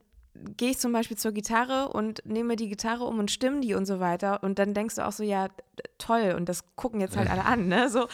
gehe 0.57 0.71
ich 0.71 0.77
zum 0.79 0.91
Beispiel 0.93 1.17
zur 1.17 1.31
Gitarre 1.31 1.89
und 1.89 2.21
nehme 2.25 2.55
die 2.55 2.69
Gitarre 2.69 3.03
um 3.03 3.19
und 3.19 3.29
stimme 3.31 3.59
die 3.61 3.73
und 3.73 3.85
so 3.85 3.99
weiter. 3.99 4.41
Und 4.43 4.57
dann 4.59 4.73
denkst 4.73 4.95
du 4.95 5.05
auch 5.05 5.11
so, 5.11 5.23
ja, 5.23 5.47
toll. 5.97 6.33
Und 6.35 6.47
das 6.49 6.63
gucken 6.75 7.01
jetzt 7.01 7.17
halt 7.17 7.29
alle 7.29 7.45
an, 7.45 7.67
ne? 7.67 7.89
So. 7.89 8.07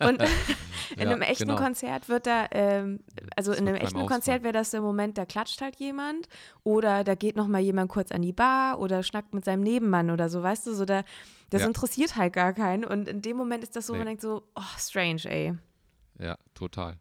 Und 0.00 0.20
in 0.96 1.02
Ja, 1.08 1.10
einem 1.10 1.22
echten 1.22 1.46
genau. 1.48 1.56
Konzert 1.58 2.08
wird 2.08 2.26
da, 2.26 2.46
ähm, 2.50 3.00
also 3.36 3.52
Das 3.52 3.60
in 3.60 3.68
einem 3.68 3.76
echten. 3.76 4.06
Konzert 4.06 4.42
wäre 4.42 4.52
das 4.52 4.70
der 4.70 4.80
Moment, 4.80 5.18
da 5.18 5.24
klatscht 5.26 5.60
halt 5.60 5.76
jemand 5.76 6.28
oder 6.64 7.04
da 7.04 7.14
geht 7.14 7.36
noch 7.36 7.46
mal 7.48 7.60
jemand 7.60 7.90
kurz 7.90 8.10
an 8.12 8.22
die 8.22 8.32
Bar 8.32 8.80
oder 8.80 9.02
schnackt 9.02 9.34
mit 9.34 9.44
seinem 9.44 9.62
Nebenmann 9.62 10.10
oder 10.10 10.28
so, 10.28 10.42
weißt 10.42 10.66
du, 10.66 10.74
so 10.74 10.84
da, 10.84 11.02
das 11.50 11.62
Ja. 11.62 11.68
interessiert 11.68 12.16
halt 12.16 12.32
gar 12.32 12.52
keinen 12.52 12.84
und 12.84 13.08
in 13.08 13.22
dem 13.22 13.36
Moment 13.36 13.62
ist 13.62 13.76
das 13.76 13.86
so, 13.86 13.92
Nee. 13.92 13.98
man 14.00 14.06
denkt 14.08 14.22
so, 14.22 14.42
oh, 14.56 14.62
strange, 14.78 15.22
ey. 15.24 15.54
Ja, 16.18 16.36
total. 16.54 16.96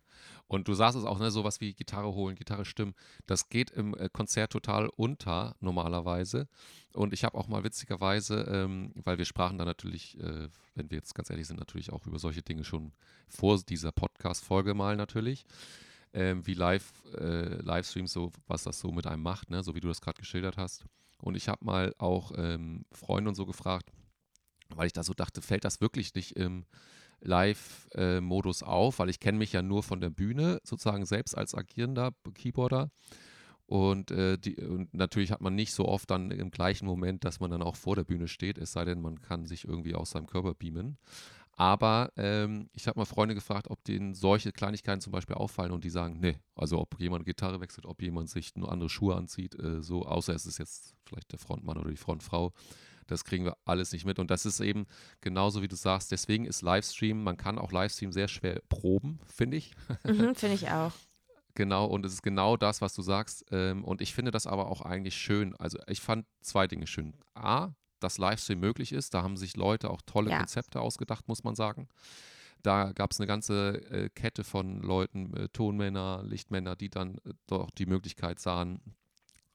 Und 0.48 0.68
du 0.68 0.74
sagst 0.74 0.98
es 0.98 1.04
auch, 1.04 1.20
ne, 1.20 1.30
sowas 1.30 1.60
wie 1.60 1.74
Gitarre 1.74 2.14
holen, 2.14 2.36
Gitarre 2.36 2.66
stimmen, 2.66 2.96
das 3.26 3.50
geht 3.50 3.70
im 3.72 3.94
äh, 3.96 4.10
Konzert 4.12 4.52
total 4.52 4.88
unter 4.96 5.56
normalerweise. 5.60 6.48
Und 6.94 7.14
ich 7.14 7.24
habe 7.24 7.38
auch 7.38 7.48
mal 7.48 7.64
witzigerweise, 7.64 8.42
ähm, 8.50 8.94
weil 8.96 9.18
wir 9.18 9.26
sprachen 9.26 9.58
da 9.58 9.66
natürlich, 9.66 10.18
äh, 10.20 10.48
wenn 10.76 10.90
wir 10.90 10.98
jetzt 10.98 11.14
ganz 11.14 11.30
ehrlich 11.30 11.48
sind, 11.48 11.60
natürlich 11.60 11.92
auch 11.92 12.06
über 12.08 12.18
solche 12.18 12.42
Dinge 12.42 12.64
schon 12.64 12.94
vor 13.28 13.60
dieser 13.62 13.92
Podcast-Folge 13.92 14.74
mal 14.74 14.96
natürlich, 14.96 15.46
ähm, 16.14 16.48
wie 16.48 16.54
Live, 16.54 16.94
äh, 17.16 17.62
Livestreams, 17.62 18.14
so 18.14 18.32
was 18.48 18.64
das 18.64 18.80
so 18.80 18.92
mit 18.92 19.06
einem 19.06 19.24
macht, 19.24 19.50
ne, 19.50 19.64
so 19.64 19.76
wie 19.76 19.82
du 19.82 19.90
das 19.90 20.02
gerade 20.02 20.20
geschildert 20.20 20.58
hast. 20.58 20.86
Und 21.20 21.36
ich 21.36 21.50
habe 21.50 21.66
mal 21.66 21.94
auch 21.98 22.32
ähm, 22.36 22.86
Freunde 22.92 23.30
und 23.30 23.36
so 23.36 23.46
gefragt, 23.46 23.92
weil 24.70 24.88
ich 24.88 24.94
da 24.94 25.04
so 25.04 25.14
dachte, 25.14 25.42
fällt 25.42 25.66
das 25.66 25.82
wirklich 25.82 26.14
nicht 26.14 26.38
im 26.38 26.66
Live-Modus 27.22 28.64
auf, 28.64 29.00
weil 29.00 29.10
ich 29.10 29.20
kenne 29.20 29.38
mich 29.38 29.54
ja 29.54 29.62
nur 29.62 29.84
von 29.84 30.02
der 30.02 30.10
Bühne, 30.10 30.60
sozusagen 30.64 31.06
selbst 31.06 31.38
als 31.38 31.56
agierender 31.56 32.12
Keyboarder. 32.34 32.90
Und, 33.66 34.12
äh, 34.12 34.38
die, 34.38 34.56
und 34.56 34.94
natürlich 34.94 35.32
hat 35.32 35.42
man 35.42 35.54
nicht 35.54 35.74
so 35.74 35.86
oft 35.88 36.10
dann 36.10 36.32
im 36.32 36.52
gleichen 36.52 36.86
Moment, 36.86 37.26
dass 37.26 37.42
man 37.42 37.52
dann 37.52 37.62
auch 37.62 37.76
vor 37.76 37.96
der 37.96 38.06
Bühne 38.06 38.30
steht, 38.30 38.58
es 38.58 38.72
sei 38.72 38.86
denn, 38.86 39.02
man 39.02 39.20
kann 39.20 39.46
sich 39.46 39.66
irgendwie 39.66 39.94
aus 39.94 40.12
seinem 40.12 40.28
Körper 40.28 40.54
beamen. 40.54 40.98
Aber 41.58 42.14
ähm, 42.18 42.70
ich 42.74 42.88
habe 42.88 43.00
mal 43.00 43.06
Freunde 43.06 43.34
gefragt, 43.34 43.70
ob 43.70 43.84
denen 43.84 44.14
solche 44.14 44.52
Kleinigkeiten 44.52 45.02
zum 45.02 45.12
Beispiel 45.12 45.36
auffallen 45.36 45.72
und 45.72 45.84
die 45.84 45.90
sagen, 45.90 46.20
nee, 46.20 46.38
also 46.56 46.80
ob 46.80 47.00
jemand 47.00 47.26
Gitarre 47.26 47.60
wechselt, 47.60 47.88
ob 47.88 48.02
jemand 48.02 48.30
sich 48.30 48.56
nur 48.56 48.72
andere 48.72 48.90
Schuhe 48.90 49.16
anzieht, 49.16 49.60
äh, 49.60 49.82
so, 49.82 50.06
außer 50.06 50.36
es 50.36 50.46
ist 50.46 50.60
jetzt 50.60 50.94
vielleicht 51.04 51.32
der 51.32 51.40
Frontmann 51.40 51.78
oder 51.78 51.90
die 51.90 51.98
Frontfrau, 51.98 52.54
das 53.08 53.24
kriegen 53.24 53.46
wir 53.46 53.58
alles 53.66 53.92
nicht 53.92 54.06
mit. 54.06 54.20
Und 54.20 54.30
das 54.32 54.46
ist 54.46 54.60
eben 54.60 54.86
genauso, 55.22 55.62
wie 55.62 55.68
du 55.68 55.76
sagst, 55.76 56.12
deswegen 56.12 56.46
ist 56.46 56.62
Livestream, 56.62 57.24
man 57.24 57.38
kann 57.38 57.58
auch 57.58 57.72
Livestream 57.72 58.12
sehr 58.12 58.28
schwer 58.28 58.62
proben, 58.70 59.20
finde 59.26 59.58
ich. 59.58 59.74
Mhm, 60.04 60.36
Finde 60.36 60.56
ich 60.56 60.70
auch. 60.70 60.94
Genau, 61.56 61.86
und 61.86 62.06
es 62.06 62.14
ist 62.14 62.22
genau 62.22 62.56
das, 62.56 62.82
was 62.82 62.94
du 62.94 63.02
sagst. 63.02 63.46
Ähm, 63.52 63.84
und 63.84 64.00
ich 64.02 64.14
finde 64.14 64.30
das 64.30 64.46
aber 64.46 64.68
auch 64.68 64.82
eigentlich 64.82 65.16
schön. 65.16 65.56
Also 65.56 65.80
ich 65.88 66.02
fand 66.02 66.28
zwei 66.42 66.68
Dinge 66.68 66.86
schön. 66.86 67.16
A, 67.34 67.70
dass 68.00 68.20
Livestream 68.20 68.60
möglich 68.60 68.94
ist. 68.94 69.16
Da 69.16 69.24
haben 69.24 69.38
sich 69.38 69.56
Leute 69.58 69.90
auch 69.90 70.02
tolle 70.06 70.30
Ja. 70.30 70.38
Konzepte 70.38 70.80
ausgedacht, 70.80 71.28
muss 71.28 71.44
man 71.44 71.56
sagen. 71.56 71.88
Da 72.62 72.92
gab 72.92 73.12
es 73.12 73.20
eine 73.20 73.26
ganze 73.28 73.82
äh, 73.90 74.10
Kette 74.10 74.44
von 74.44 74.82
Leuten, 74.82 75.34
äh, 75.36 75.50
Tonmänner, 75.50 76.22
Lichtmänner, 76.24 76.76
die 76.76 76.90
dann 76.90 77.16
äh, 77.26 77.34
doch 77.48 77.72
die 77.72 77.86
Möglichkeit 77.88 78.40
sahen, 78.40 78.80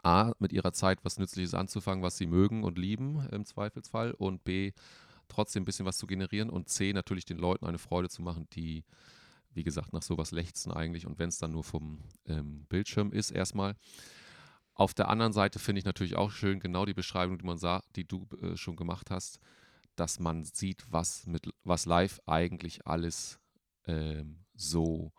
A, 0.02 0.32
mit 0.38 0.52
ihrer 0.52 0.72
Zeit 0.72 1.04
was 1.04 1.18
Nützliches 1.18 1.54
anzufangen, 1.54 2.02
was 2.02 2.18
sie 2.18 2.26
mögen 2.26 2.64
und 2.64 2.78
lieben 2.78 3.26
im 3.30 3.44
Zweifelsfall. 3.44 4.12
Und 4.12 4.44
B, 4.44 4.72
trotzdem 5.28 5.62
ein 5.62 5.66
bisschen 5.66 5.86
was 5.86 5.98
zu 5.98 6.06
generieren. 6.06 6.50
Und 6.50 6.68
C, 6.68 6.92
natürlich 6.92 7.24
den 7.24 7.38
Leuten 7.38 7.66
eine 7.66 7.78
Freude 7.78 8.08
zu 8.08 8.22
machen, 8.22 8.48
die 8.52 8.84
wie 9.54 9.64
gesagt, 9.64 9.92
nach 9.92 10.02
sowas 10.02 10.30
lechzen 10.30 10.72
eigentlich 10.72 11.06
und 11.06 11.18
wenn 11.18 11.28
es 11.28 11.38
dann 11.38 11.52
nur 11.52 11.64
vom 11.64 11.98
ähm, 12.26 12.64
Bildschirm 12.68 13.12
ist 13.12 13.30
erstmal. 13.30 13.76
Auf 14.74 14.94
der 14.94 15.08
anderen 15.08 15.32
Seite 15.32 15.58
finde 15.58 15.80
ich 15.80 15.84
natürlich 15.84 16.16
auch 16.16 16.30
schön, 16.30 16.60
genau 16.60 16.86
die 16.86 16.94
Beschreibung, 16.94 17.38
die 17.38 17.44
man 17.44 17.58
sah, 17.58 17.82
die 17.94 18.06
du 18.06 18.26
äh, 18.40 18.56
schon 18.56 18.76
gemacht 18.76 19.10
hast, 19.10 19.38
dass 19.96 20.18
man 20.18 20.44
sieht, 20.44 20.84
was 20.90 21.26
mit 21.26 21.50
was 21.64 21.84
live 21.84 22.20
eigentlich 22.26 22.86
alles 22.86 23.38
ähm, 23.86 24.44
so 24.54 25.12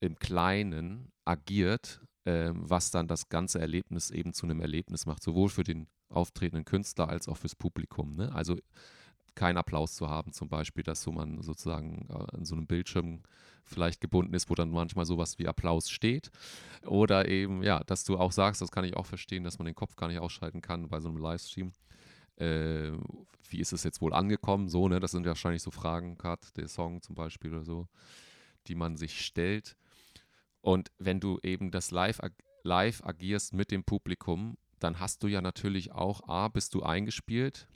im 0.00 0.18
Kleinen 0.18 1.12
agiert, 1.24 2.00
was 2.24 2.90
dann 2.90 3.08
das 3.08 3.28
ganze 3.28 3.58
Erlebnis 3.60 4.10
eben 4.10 4.32
zu 4.32 4.46
einem 4.46 4.60
Erlebnis 4.60 5.06
macht, 5.06 5.22
sowohl 5.22 5.48
für 5.48 5.64
den 5.64 5.88
auftretenden 6.08 6.64
Künstler 6.64 7.08
als 7.08 7.28
auch 7.28 7.36
fürs 7.36 7.56
Publikum. 7.56 8.14
Ne? 8.14 8.32
Also 8.32 8.56
keinen 9.34 9.56
Applaus 9.56 9.94
zu 9.94 10.08
haben, 10.08 10.32
zum 10.32 10.48
Beispiel, 10.48 10.84
dass 10.84 11.02
so 11.02 11.10
man 11.10 11.40
sozusagen 11.42 12.06
äh, 12.10 12.36
an 12.36 12.44
so 12.44 12.54
einem 12.54 12.66
Bildschirm 12.66 13.22
vielleicht 13.64 14.00
gebunden 14.00 14.34
ist, 14.34 14.50
wo 14.50 14.54
dann 14.54 14.70
manchmal 14.70 15.06
sowas 15.06 15.38
wie 15.38 15.48
Applaus 15.48 15.88
steht. 15.88 16.30
Oder 16.84 17.28
eben, 17.28 17.62
ja, 17.62 17.82
dass 17.84 18.04
du 18.04 18.18
auch 18.18 18.32
sagst, 18.32 18.60
das 18.60 18.70
kann 18.70 18.84
ich 18.84 18.96
auch 18.96 19.06
verstehen, 19.06 19.44
dass 19.44 19.58
man 19.58 19.66
den 19.66 19.74
Kopf 19.74 19.96
gar 19.96 20.08
nicht 20.08 20.18
ausschalten 20.18 20.60
kann 20.60 20.88
bei 20.88 21.00
so 21.00 21.08
einem 21.08 21.18
Livestream. 21.18 21.72
Äh, 22.36 22.92
wie 23.48 23.60
ist 23.60 23.72
es 23.72 23.84
jetzt 23.84 24.00
wohl 24.00 24.12
angekommen? 24.12 24.68
So, 24.68 24.88
ne? 24.88 25.00
Das 25.00 25.12
sind 25.12 25.26
wahrscheinlich 25.26 25.62
so 25.62 25.70
Fragen, 25.70 26.16
gerade 26.18 26.42
der 26.56 26.68
Song 26.68 27.02
zum 27.02 27.14
Beispiel 27.14 27.52
oder 27.52 27.64
so, 27.64 27.86
die 28.66 28.74
man 28.74 28.96
sich 28.96 29.24
stellt. 29.24 29.76
Und 30.62 30.90
wenn 30.98 31.20
du 31.20 31.38
eben 31.42 31.70
das 31.70 31.90
live, 31.90 32.20
live 32.62 33.04
agierst 33.04 33.52
mit 33.52 33.70
dem 33.70 33.84
Publikum, 33.84 34.56
dann 34.78 34.98
hast 34.98 35.22
du 35.22 35.28
ja 35.28 35.40
natürlich 35.40 35.92
auch, 35.92 36.26
A, 36.28 36.48
bist 36.48 36.74
du 36.74 36.82
eingespielt, 36.82 37.68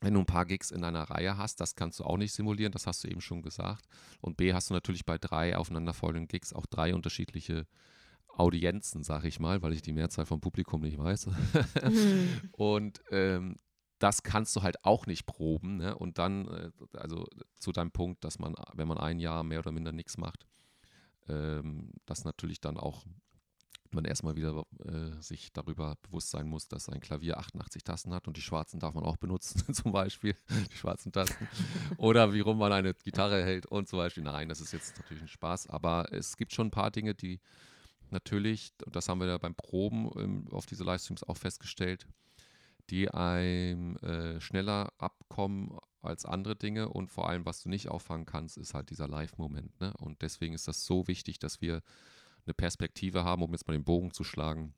wenn 0.00 0.14
du 0.14 0.20
ein 0.20 0.26
paar 0.26 0.46
Gigs 0.46 0.70
in 0.70 0.84
einer 0.84 1.02
Reihe 1.02 1.36
hast, 1.36 1.60
das 1.60 1.76
kannst 1.76 1.98
du 2.00 2.04
auch 2.04 2.16
nicht 2.16 2.32
simulieren, 2.32 2.72
das 2.72 2.86
hast 2.86 3.04
du 3.04 3.08
eben 3.08 3.20
schon 3.20 3.42
gesagt. 3.42 3.86
Und 4.20 4.36
B, 4.36 4.52
hast 4.52 4.70
du 4.70 4.74
natürlich 4.74 5.04
bei 5.04 5.18
drei 5.18 5.56
aufeinanderfolgenden 5.56 6.28
Gigs 6.28 6.52
auch 6.52 6.66
drei 6.66 6.94
unterschiedliche 6.94 7.66
Audienzen, 8.28 9.02
sag 9.02 9.24
ich 9.24 9.40
mal, 9.40 9.62
weil 9.62 9.72
ich 9.72 9.82
die 9.82 9.92
Mehrzahl 9.92 10.26
vom 10.26 10.40
Publikum 10.40 10.82
nicht 10.82 10.98
weiß. 10.98 11.26
Mhm. 11.26 12.40
Und 12.52 13.02
ähm, 13.10 13.58
das 13.98 14.22
kannst 14.22 14.54
du 14.56 14.62
halt 14.62 14.84
auch 14.84 15.06
nicht 15.06 15.24
proben. 15.24 15.78
Ne? 15.78 15.96
Und 15.96 16.18
dann, 16.18 16.48
äh, 16.48 16.70
also 16.94 17.26
zu 17.58 17.72
deinem 17.72 17.92
Punkt, 17.92 18.24
dass 18.24 18.38
man, 18.38 18.54
wenn 18.74 18.88
man 18.88 18.98
ein 18.98 19.20
Jahr 19.20 19.42
mehr 19.42 19.60
oder 19.60 19.72
minder 19.72 19.92
nichts 19.92 20.18
macht, 20.18 20.46
ähm, 21.28 21.90
dass 22.06 22.24
natürlich 22.24 22.60
dann 22.60 22.76
auch 22.76 23.04
man 23.94 24.04
erstmal 24.04 24.36
wieder 24.36 24.64
äh, 24.84 25.20
sich 25.22 25.52
darüber 25.52 25.96
bewusst 26.02 26.30
sein 26.30 26.48
muss, 26.48 26.68
dass 26.68 26.88
ein 26.88 27.00
Klavier 27.00 27.38
88 27.38 27.84
Tasten 27.84 28.12
hat 28.12 28.26
und 28.26 28.36
die 28.36 28.42
schwarzen 28.42 28.80
darf 28.80 28.94
man 28.94 29.04
auch 29.04 29.16
benutzen, 29.16 29.62
zum 29.74 29.92
Beispiel, 29.92 30.36
die 30.50 30.76
schwarzen 30.76 31.12
Tasten. 31.12 31.48
Oder 31.96 32.32
wie 32.32 32.40
rum 32.40 32.58
man 32.58 32.72
eine 32.72 32.94
Gitarre 32.94 33.42
hält 33.42 33.66
und 33.66 33.88
zum 33.88 33.98
Beispiel. 33.98 34.24
Nein, 34.24 34.48
das 34.48 34.60
ist 34.60 34.72
jetzt 34.72 34.98
natürlich 34.98 35.22
ein 35.22 35.28
Spaß, 35.28 35.68
aber 35.68 36.12
es 36.12 36.36
gibt 36.36 36.52
schon 36.52 36.68
ein 36.68 36.72
paar 36.72 36.90
Dinge, 36.90 37.14
die 37.14 37.40
natürlich, 38.10 38.72
und 38.84 38.94
das 38.94 39.08
haben 39.08 39.20
wir 39.20 39.28
ja 39.28 39.38
beim 39.38 39.54
Proben 39.54 40.10
ähm, 40.16 40.48
auf 40.50 40.66
diese 40.66 40.84
Livestreams 40.84 41.22
auch 41.22 41.36
festgestellt, 41.36 42.06
die 42.90 43.08
einem 43.10 43.96
äh, 43.98 44.40
schneller 44.40 44.92
abkommen 44.98 45.78
als 46.06 46.24
andere 46.24 46.56
Dinge 46.56 46.88
und 46.88 47.10
vor 47.10 47.28
allem, 47.28 47.44
was 47.46 47.62
du 47.62 47.68
nicht 47.68 47.88
auffangen 47.88 48.26
kannst, 48.26 48.56
ist 48.56 48.74
halt 48.74 48.90
dieser 48.90 49.08
Live-Moment. 49.08 49.80
Ne? 49.80 49.92
Und 49.98 50.22
deswegen 50.22 50.54
ist 50.54 50.68
das 50.68 50.84
so 50.86 51.06
wichtig, 51.08 51.38
dass 51.38 51.60
wir 51.60 51.82
eine 52.46 52.54
Perspektive 52.54 53.24
haben, 53.24 53.42
um 53.42 53.52
jetzt 53.52 53.66
mal 53.66 53.72
den 53.72 53.84
Bogen 53.84 54.12
zu 54.12 54.24
schlagen, 54.24 54.74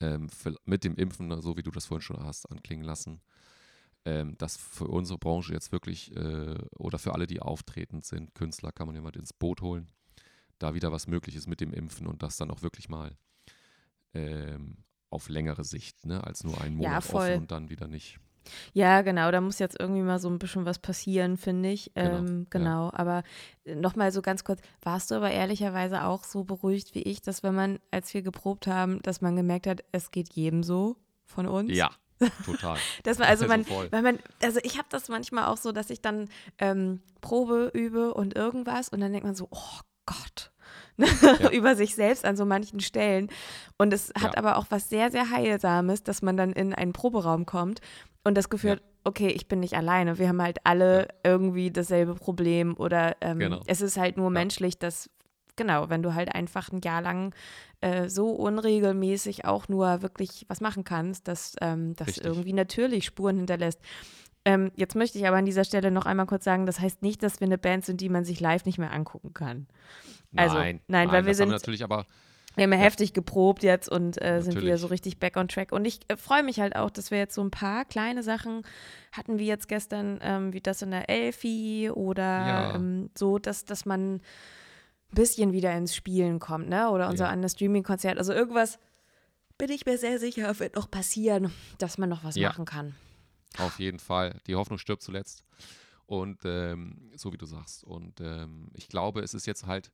ähm, 0.00 0.28
für, 0.28 0.54
mit 0.64 0.84
dem 0.84 0.94
Impfen, 0.96 1.28
ne, 1.28 1.42
so 1.42 1.56
wie 1.56 1.62
du 1.62 1.70
das 1.70 1.86
vorhin 1.86 2.02
schon 2.02 2.22
hast 2.22 2.50
anklingen 2.50 2.84
lassen, 2.84 3.20
ähm, 4.04 4.36
dass 4.38 4.56
für 4.56 4.86
unsere 4.86 5.18
Branche 5.18 5.52
jetzt 5.52 5.72
wirklich 5.72 6.14
äh, 6.16 6.58
oder 6.78 6.98
für 6.98 7.12
alle, 7.12 7.26
die 7.26 7.40
auftretend 7.40 8.04
sind, 8.04 8.34
Künstler, 8.34 8.72
kann 8.72 8.86
man 8.86 8.96
jemand 8.96 9.16
ins 9.16 9.32
Boot 9.32 9.60
holen, 9.60 9.88
da 10.58 10.74
wieder 10.74 10.92
was 10.92 11.06
möglich 11.06 11.36
ist 11.36 11.46
mit 11.48 11.60
dem 11.60 11.72
Impfen 11.72 12.06
und 12.06 12.22
das 12.22 12.36
dann 12.36 12.50
auch 12.50 12.62
wirklich 12.62 12.88
mal 12.88 13.16
ähm, 14.14 14.78
auf 15.10 15.28
längere 15.28 15.64
Sicht, 15.64 16.06
ne, 16.06 16.22
als 16.24 16.44
nur 16.44 16.60
einen 16.60 16.80
Ja, 16.80 16.88
Monat 16.90 17.04
voll. 17.04 17.30
offen 17.30 17.42
und 17.42 17.50
dann 17.50 17.68
wieder 17.68 17.88
nicht. 17.88 18.18
Ja, 18.72 19.02
genau, 19.02 19.30
da 19.30 19.40
muss 19.40 19.58
jetzt 19.58 19.78
irgendwie 19.78 20.02
mal 20.02 20.18
so 20.18 20.28
ein 20.28 20.38
bisschen 20.38 20.64
was 20.64 20.78
passieren, 20.78 21.36
finde 21.36 21.70
ich. 21.70 21.90
Genau, 21.94 22.16
Ähm, 22.18 22.38
ja. 22.40 22.46
genau, 22.50 22.90
aber 22.92 23.22
nochmal 23.66 24.12
so 24.12 24.22
ganz 24.22 24.44
kurz, 24.44 24.60
warst 24.82 25.10
du 25.10 25.14
aber 25.16 25.30
ehrlicherweise 25.30 26.04
auch 26.04 26.24
so 26.24 26.44
beruhigt 26.44 26.94
wie 26.94 27.02
ich, 27.02 27.20
dass 27.22 27.42
wenn 27.42 27.54
man, 27.54 27.78
als 27.90 28.12
wir 28.14 28.22
geprobt 28.22 28.66
haben, 28.66 29.00
dass 29.02 29.20
man 29.20 29.36
gemerkt 29.36 29.66
hat, 29.66 29.82
es 29.92 30.10
geht 30.10 30.32
jedem 30.32 30.62
so 30.62 30.96
von 31.24 31.46
uns? 31.46 31.70
Ja, 31.72 31.90
total. 32.44 32.76
Dass 33.04 33.18
man, 33.18 33.28
also 33.28 33.46
man, 33.46 33.64
weil 33.90 34.02
man, 34.02 34.18
also 34.42 34.58
ich 34.62 34.78
habe 34.78 34.88
das 34.90 35.08
manchmal 35.08 35.46
auch 35.46 35.56
so, 35.56 35.72
dass 35.72 35.90
ich 35.90 36.00
dann 36.00 36.28
ähm, 36.58 37.00
Probe 37.20 37.70
übe 37.74 38.14
und 38.14 38.34
irgendwas 38.36 38.88
und 38.88 39.00
dann 39.00 39.12
denkt 39.12 39.26
man 39.26 39.34
so, 39.34 39.48
oh 39.50 39.80
Gott, 40.06 40.50
über 41.52 41.76
sich 41.76 41.94
selbst 41.94 42.24
an 42.24 42.36
so 42.36 42.44
manchen 42.44 42.80
Stellen. 42.80 43.28
Und 43.78 43.92
es 43.92 44.12
hat 44.16 44.34
Ja. 44.34 44.38
aber 44.38 44.56
auch 44.58 44.66
was 44.70 44.88
sehr, 44.88 45.10
sehr 45.10 45.30
Heilsames, 45.30 46.02
dass 46.02 46.20
man 46.20 46.36
dann 46.36 46.52
in 46.52 46.74
einen 46.74 46.92
Proberaum 46.92 47.46
kommt 47.46 47.80
und 48.24 48.36
das 48.36 48.48
Gefühl 48.50 48.70
Ja. 48.70 48.76
okay, 49.04 49.28
ich 49.28 49.48
bin 49.48 49.60
nicht 49.60 49.74
alleine. 49.74 50.18
Wir 50.18 50.28
haben 50.28 50.42
halt 50.42 50.58
alle 50.64 51.08
irgendwie 51.24 51.70
dasselbe 51.70 52.14
Problem 52.14 52.74
oder 52.76 53.16
ähm, 53.20 53.38
Genau. 53.38 53.60
es 53.66 53.80
ist 53.80 53.96
halt 53.96 54.16
nur 54.16 54.26
Ja. 54.26 54.30
menschlich, 54.30 54.78
dass, 54.78 55.08
genau, 55.56 55.88
wenn 55.90 56.02
du 56.02 56.14
halt 56.14 56.34
einfach 56.34 56.70
ein 56.72 56.80
Jahr 56.84 57.00
lang 57.02 57.34
äh, 57.80 58.08
so 58.10 58.28
unregelmäßig 58.30 59.44
auch 59.46 59.68
nur 59.68 60.02
wirklich 60.02 60.44
was 60.48 60.60
machen 60.60 60.84
kannst, 60.84 61.28
dass 61.28 61.56
ähm, 61.60 61.94
das 61.96 62.08
Richtig. 62.08 62.24
irgendwie 62.26 62.52
natürlich 62.52 63.04
Spuren 63.06 63.36
hinterlässt. 63.38 63.80
Ähm, 64.44 64.70
jetzt 64.74 64.94
möchte 64.96 65.18
ich 65.18 65.26
aber 65.26 65.36
an 65.36 65.44
dieser 65.44 65.64
Stelle 65.64 65.90
noch 65.90 66.06
einmal 66.06 66.26
kurz 66.26 66.44
sagen, 66.44 66.64
das 66.66 66.80
heißt 66.80 67.02
nicht, 67.02 67.22
dass 67.22 67.40
wir 67.40 67.46
eine 67.46 67.58
Band 67.58 67.84
sind, 67.84 68.00
die 68.00 68.08
man 68.08 68.24
sich 68.24 68.40
live 68.40 68.64
nicht 68.64 68.78
mehr 68.78 68.90
angucken 68.92 69.34
kann. 69.34 69.66
Also, 70.36 70.56
nein, 70.56 70.80
nein, 70.88 71.10
weil 71.10 71.26
wir 71.26 71.34
sind- 71.34 71.50
natürlich 71.50 71.84
aber 71.84 72.06
Wir 72.56 72.64
haben 72.64 72.72
ja 72.72 72.78
heftig 72.78 73.12
geprobt 73.12 73.62
jetzt 73.62 73.88
und 73.88 74.20
äh, 74.20 74.42
sind 74.42 74.60
wieder 74.60 74.76
so 74.76 74.88
richtig 74.88 75.18
back 75.18 75.36
on 75.36 75.48
track. 75.48 75.72
Und 75.72 75.84
ich 75.84 76.00
äh, 76.08 76.16
freue 76.16 76.42
mich 76.42 76.58
halt 76.60 76.74
auch, 76.76 76.90
dass 76.90 77.10
wir 77.10 77.18
jetzt 77.18 77.34
so 77.34 77.42
ein 77.42 77.50
paar 77.50 77.84
kleine 77.84 78.22
Sachen 78.22 78.62
hatten, 79.12 79.38
wie 79.38 79.46
jetzt 79.46 79.68
gestern, 79.68 80.18
ähm, 80.20 80.52
wie 80.52 80.60
das 80.60 80.82
in 80.82 80.90
der 80.90 81.08
Elfi 81.08 81.90
oder 81.94 82.46
Ja. 82.46 82.74
ähm, 82.74 83.10
so, 83.16 83.38
dass, 83.38 83.64
dass 83.64 83.86
man 83.86 84.16
ein 84.16 84.20
bisschen 85.12 85.52
wieder 85.52 85.72
ins 85.76 85.94
Spielen 85.94 86.38
kommt, 86.40 86.68
ne? 86.68 86.90
Oder 86.90 87.08
unser 87.08 87.26
Ja. 87.26 87.30
anderes 87.30 87.52
Streaming-Konzert. 87.52 88.18
Also 88.18 88.32
irgendwas 88.32 88.78
bin 89.56 89.70
ich 89.70 89.86
mir 89.86 89.96
sehr 89.98 90.18
sicher, 90.18 90.58
wird 90.58 90.74
noch 90.74 90.90
passieren, 90.90 91.52
dass 91.78 91.98
man 91.98 92.08
noch 92.08 92.24
was 92.24 92.34
Ja. 92.36 92.48
machen 92.48 92.64
kann. 92.64 92.94
Auf 93.58 93.78
jeden 93.78 93.98
Fall. 94.00 94.40
Die 94.46 94.54
Hoffnung 94.56 94.78
stirbt 94.78 95.02
zuletzt. 95.02 95.44
Und 96.06 96.40
ähm, 96.44 97.10
so 97.14 97.32
wie 97.32 97.36
du 97.38 97.46
sagst. 97.46 97.84
Und 97.84 98.20
ähm, 98.20 98.70
ich 98.74 98.88
glaube, 98.88 99.20
es 99.20 99.34
ist 99.34 99.46
jetzt 99.46 99.66
halt 99.66 99.92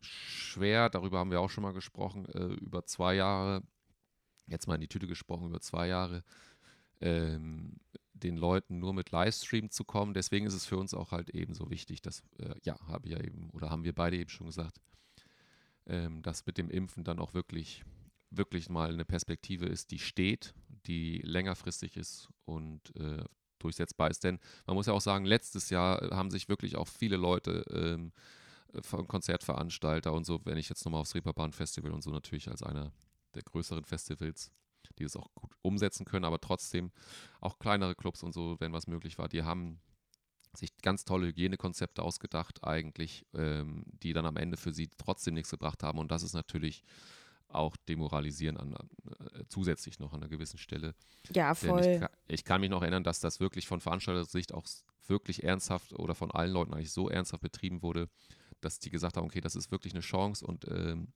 schwer, 0.00 0.88
darüber 0.90 1.18
haben 1.18 1.30
wir 1.30 1.40
auch 1.40 1.50
schon 1.50 1.62
mal 1.62 1.72
gesprochen, 1.72 2.26
äh, 2.26 2.54
über 2.54 2.84
zwei 2.84 3.14
Jahre, 3.14 3.62
jetzt 4.46 4.66
mal 4.66 4.76
in 4.76 4.80
die 4.80 4.88
Tüte 4.88 5.06
gesprochen, 5.06 5.48
über 5.48 5.60
zwei 5.60 5.88
Jahre, 5.88 6.24
ähm, 7.00 7.76
den 8.14 8.36
Leuten 8.36 8.78
nur 8.78 8.94
mit 8.94 9.10
Livestream 9.10 9.70
zu 9.70 9.84
kommen. 9.84 10.14
Deswegen 10.14 10.46
ist 10.46 10.54
es 10.54 10.66
für 10.66 10.76
uns 10.76 10.94
auch 10.94 11.12
halt 11.12 11.30
eben 11.30 11.54
so 11.54 11.70
wichtig, 11.70 12.02
dass, 12.02 12.22
äh, 12.38 12.54
ja, 12.62 12.78
habe 12.88 13.06
ich 13.06 13.14
ja 13.14 13.20
eben, 13.20 13.50
oder 13.50 13.70
haben 13.70 13.84
wir 13.84 13.94
beide 13.94 14.16
eben 14.16 14.30
schon 14.30 14.46
gesagt, 14.46 14.80
ähm, 15.86 16.22
dass 16.22 16.46
mit 16.46 16.58
dem 16.58 16.70
Impfen 16.70 17.04
dann 17.04 17.18
auch 17.18 17.34
wirklich, 17.34 17.84
wirklich 18.30 18.68
mal 18.68 18.92
eine 18.92 19.04
Perspektive 19.04 19.66
ist, 19.66 19.90
die 19.90 19.98
steht, 19.98 20.54
die 20.86 21.18
längerfristig 21.18 21.96
ist 21.96 22.28
und 22.44 22.94
äh, 22.96 23.24
durchsetzbar 23.58 24.10
ist. 24.10 24.24
Denn 24.24 24.38
man 24.66 24.76
muss 24.76 24.86
ja 24.86 24.92
auch 24.92 25.00
sagen, 25.00 25.24
letztes 25.24 25.70
Jahr 25.70 26.10
haben 26.10 26.30
sich 26.30 26.48
wirklich 26.48 26.76
auch 26.76 26.88
viele 26.88 27.16
Leute 27.16 27.64
ähm, 27.70 28.12
Konzertveranstalter 28.72 30.12
und 30.12 30.24
so, 30.24 30.40
wenn 30.44 30.58
ich 30.58 30.68
jetzt 30.68 30.84
nochmal 30.84 31.00
aufs 31.00 31.14
Reeperbahn 31.14 31.52
Festival 31.52 31.92
und 31.92 32.02
so 32.02 32.10
natürlich 32.10 32.48
als 32.48 32.62
einer 32.62 32.92
der 33.34 33.42
größeren 33.42 33.84
Festivals, 33.84 34.50
die 34.98 35.04
das 35.04 35.16
auch 35.16 35.34
gut 35.34 35.52
umsetzen 35.62 36.04
können, 36.04 36.24
aber 36.24 36.40
trotzdem 36.40 36.92
auch 37.40 37.58
kleinere 37.58 37.94
Clubs 37.94 38.22
und 38.22 38.32
so, 38.32 38.56
wenn 38.60 38.72
was 38.72 38.86
möglich 38.86 39.18
war, 39.18 39.28
die 39.28 39.42
haben 39.42 39.80
sich 40.54 40.76
ganz 40.78 41.04
tolle 41.04 41.26
Hygienekonzepte 41.26 42.02
ausgedacht 42.02 42.64
eigentlich, 42.64 43.26
ähm, 43.34 43.84
die 44.02 44.12
dann 44.12 44.26
am 44.26 44.36
Ende 44.36 44.56
für 44.56 44.72
sie 44.72 44.88
trotzdem 44.96 45.34
nichts 45.34 45.50
gebracht 45.50 45.82
haben 45.82 45.98
und 45.98 46.10
das 46.10 46.22
ist 46.22 46.32
natürlich 46.34 46.82
auch 47.48 47.76
demoralisierend 47.88 48.60
an, 48.60 48.74
äh, 48.74 49.44
zusätzlich 49.48 49.98
noch 49.98 50.12
an 50.12 50.20
einer 50.20 50.28
gewissen 50.28 50.58
Stelle. 50.58 50.94
Ja, 51.34 51.54
voll. 51.54 51.80
ich, 52.28 52.34
ich 52.34 52.44
kann 52.44 52.60
mich 52.60 52.70
noch 52.70 52.82
erinnern, 52.82 53.04
dass 53.04 53.20
das 53.20 53.40
wirklich 53.40 53.66
von 53.66 53.80
Veranstaltersicht 53.80 54.52
auch 54.52 54.66
wirklich 55.06 55.44
ernsthaft 55.44 55.94
oder 55.94 56.14
von 56.14 56.30
allen 56.30 56.52
Leuten 56.52 56.74
eigentlich 56.74 56.92
so 56.92 57.08
ernsthaft 57.08 57.42
betrieben 57.42 57.82
wurde, 57.82 58.08
dass 58.60 58.78
die 58.78 58.90
gesagt 58.90 59.16
haben, 59.16 59.26
okay, 59.26 59.40
das 59.40 59.56
ist 59.56 59.70
wirklich 59.70 59.94
eine 59.94 60.00
Chance 60.00 60.46
und 60.46 60.66
ähm, 60.68 61.12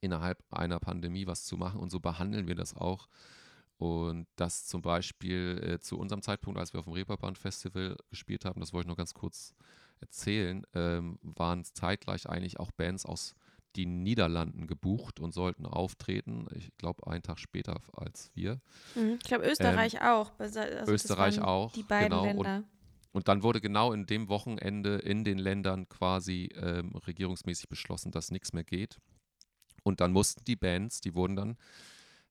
innerhalb 0.00 0.42
einer 0.50 0.80
Pandemie 0.80 1.26
was 1.26 1.44
zu 1.44 1.56
machen 1.56 1.80
und 1.80 1.90
so 1.90 2.00
behandeln 2.00 2.48
wir 2.48 2.54
das 2.54 2.76
auch. 2.76 3.08
Und 3.78 4.28
das 4.36 4.66
zum 4.66 4.82
Beispiel 4.82 5.60
äh, 5.62 5.80
zu 5.80 5.98
unserem 5.98 6.22
Zeitpunkt, 6.22 6.58
als 6.58 6.72
wir 6.72 6.80
auf 6.80 6.86
dem 6.86 6.94
Reeperbahn 6.94 7.34
Festival 7.34 7.96
gespielt 8.10 8.44
haben, 8.44 8.60
das 8.60 8.72
wollte 8.72 8.86
ich 8.86 8.88
noch 8.88 8.96
ganz 8.96 9.14
kurz 9.14 9.54
erzählen, 10.00 10.64
ähm, 10.74 11.18
waren 11.22 11.64
zeitgleich 11.64 12.28
eigentlich 12.28 12.60
auch 12.60 12.70
Bands 12.72 13.06
aus 13.06 13.34
den 13.76 14.02
Niederlanden 14.02 14.66
gebucht 14.66 15.18
und 15.18 15.32
sollten 15.32 15.66
auftreten. 15.66 16.46
Ich 16.54 16.76
glaube, 16.76 17.06
einen 17.06 17.22
Tag 17.22 17.38
später 17.38 17.80
als 17.92 18.30
wir. 18.34 18.60
Mhm. 18.94 19.18
Ich 19.20 19.24
glaube, 19.24 19.48
Österreich 19.50 20.02
auch. 20.02 20.30
Also 20.38 20.60
das 20.60 20.88
Österreich 20.88 21.40
auch, 21.40 21.72
Die 21.72 21.82
beiden 21.82 22.10
genau. 22.10 22.24
Länder. 22.24 22.56
Und 22.58 22.64
dann 23.28 23.42
wurde 23.42 23.60
genau 23.60 23.92
in 23.92 24.06
dem 24.06 24.28
Wochenende 24.28 24.96
in 24.96 25.24
den 25.24 25.38
Ländern 25.38 25.88
quasi 25.88 26.50
ähm, 26.54 26.94
regierungsmäßig 26.96 27.68
beschlossen, 27.68 28.10
dass 28.10 28.30
nichts 28.30 28.52
mehr 28.52 28.64
geht. 28.64 28.98
Und 29.82 30.00
dann 30.00 30.12
mussten 30.12 30.44
die 30.44 30.56
Bands, 30.56 31.00
die 31.00 31.14
wurden 31.14 31.36
dann 31.36 31.56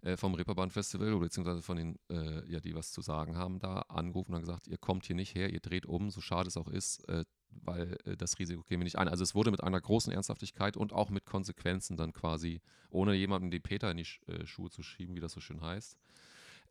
äh, 0.01 0.17
vom 0.17 0.33
Reeperbahn 0.33 0.71
Festival 0.71 1.13
oder 1.13 1.25
beziehungsweise 1.25 1.61
von 1.61 1.77
den, 1.77 1.99
äh, 2.09 2.49
ja, 2.51 2.59
die 2.59 2.73
was 2.73 2.91
zu 2.91 3.01
sagen 3.01 3.37
haben, 3.37 3.59
da 3.59 3.81
angerufen 3.89 4.33
und 4.33 4.39
gesagt, 4.39 4.67
ihr 4.67 4.77
kommt 4.77 5.05
hier 5.05 5.15
nicht 5.15 5.35
her, 5.35 5.51
ihr 5.51 5.59
dreht 5.59 5.85
um, 5.85 6.09
so 6.09 6.21
schade 6.21 6.47
es 6.47 6.57
auch 6.57 6.67
ist, 6.67 7.07
äh, 7.07 7.25
weil 7.49 7.97
äh, 8.05 8.17
das 8.17 8.39
Risiko 8.39 8.63
gehen 8.63 8.79
wir 8.79 8.85
nicht 8.85 8.97
ein. 8.97 9.07
Also 9.07 9.23
es 9.23 9.35
wurde 9.35 9.51
mit 9.51 9.63
einer 9.63 9.79
großen 9.79 10.11
Ernsthaftigkeit 10.11 10.77
und 10.77 10.93
auch 10.93 11.09
mit 11.09 11.25
Konsequenzen 11.25 11.97
dann 11.97 12.13
quasi, 12.13 12.61
ohne 12.89 13.13
jemandem 13.13 13.51
die 13.51 13.59
Peter 13.59 13.91
in 13.91 13.97
die 13.97 14.05
Sch 14.05 14.21
äh, 14.27 14.45
Schuhe 14.47 14.71
zu 14.71 14.81
schieben, 14.81 15.15
wie 15.15 15.19
das 15.19 15.33
so 15.33 15.39
schön 15.39 15.61
heißt. 15.61 15.97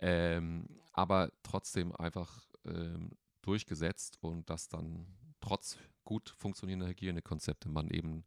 Ähm, 0.00 0.66
aber 0.92 1.30
trotzdem 1.42 1.94
einfach 1.94 2.48
ähm, 2.64 3.12
durchgesetzt 3.43 4.18
und 4.20 4.49
dass 4.51 4.68
dann 4.68 5.07
trotz 5.41 5.78
gut 6.05 6.34
funktionierender 6.36 6.88
Hygienekonzepte 6.88 7.68
man 7.68 7.88
eben 7.91 8.24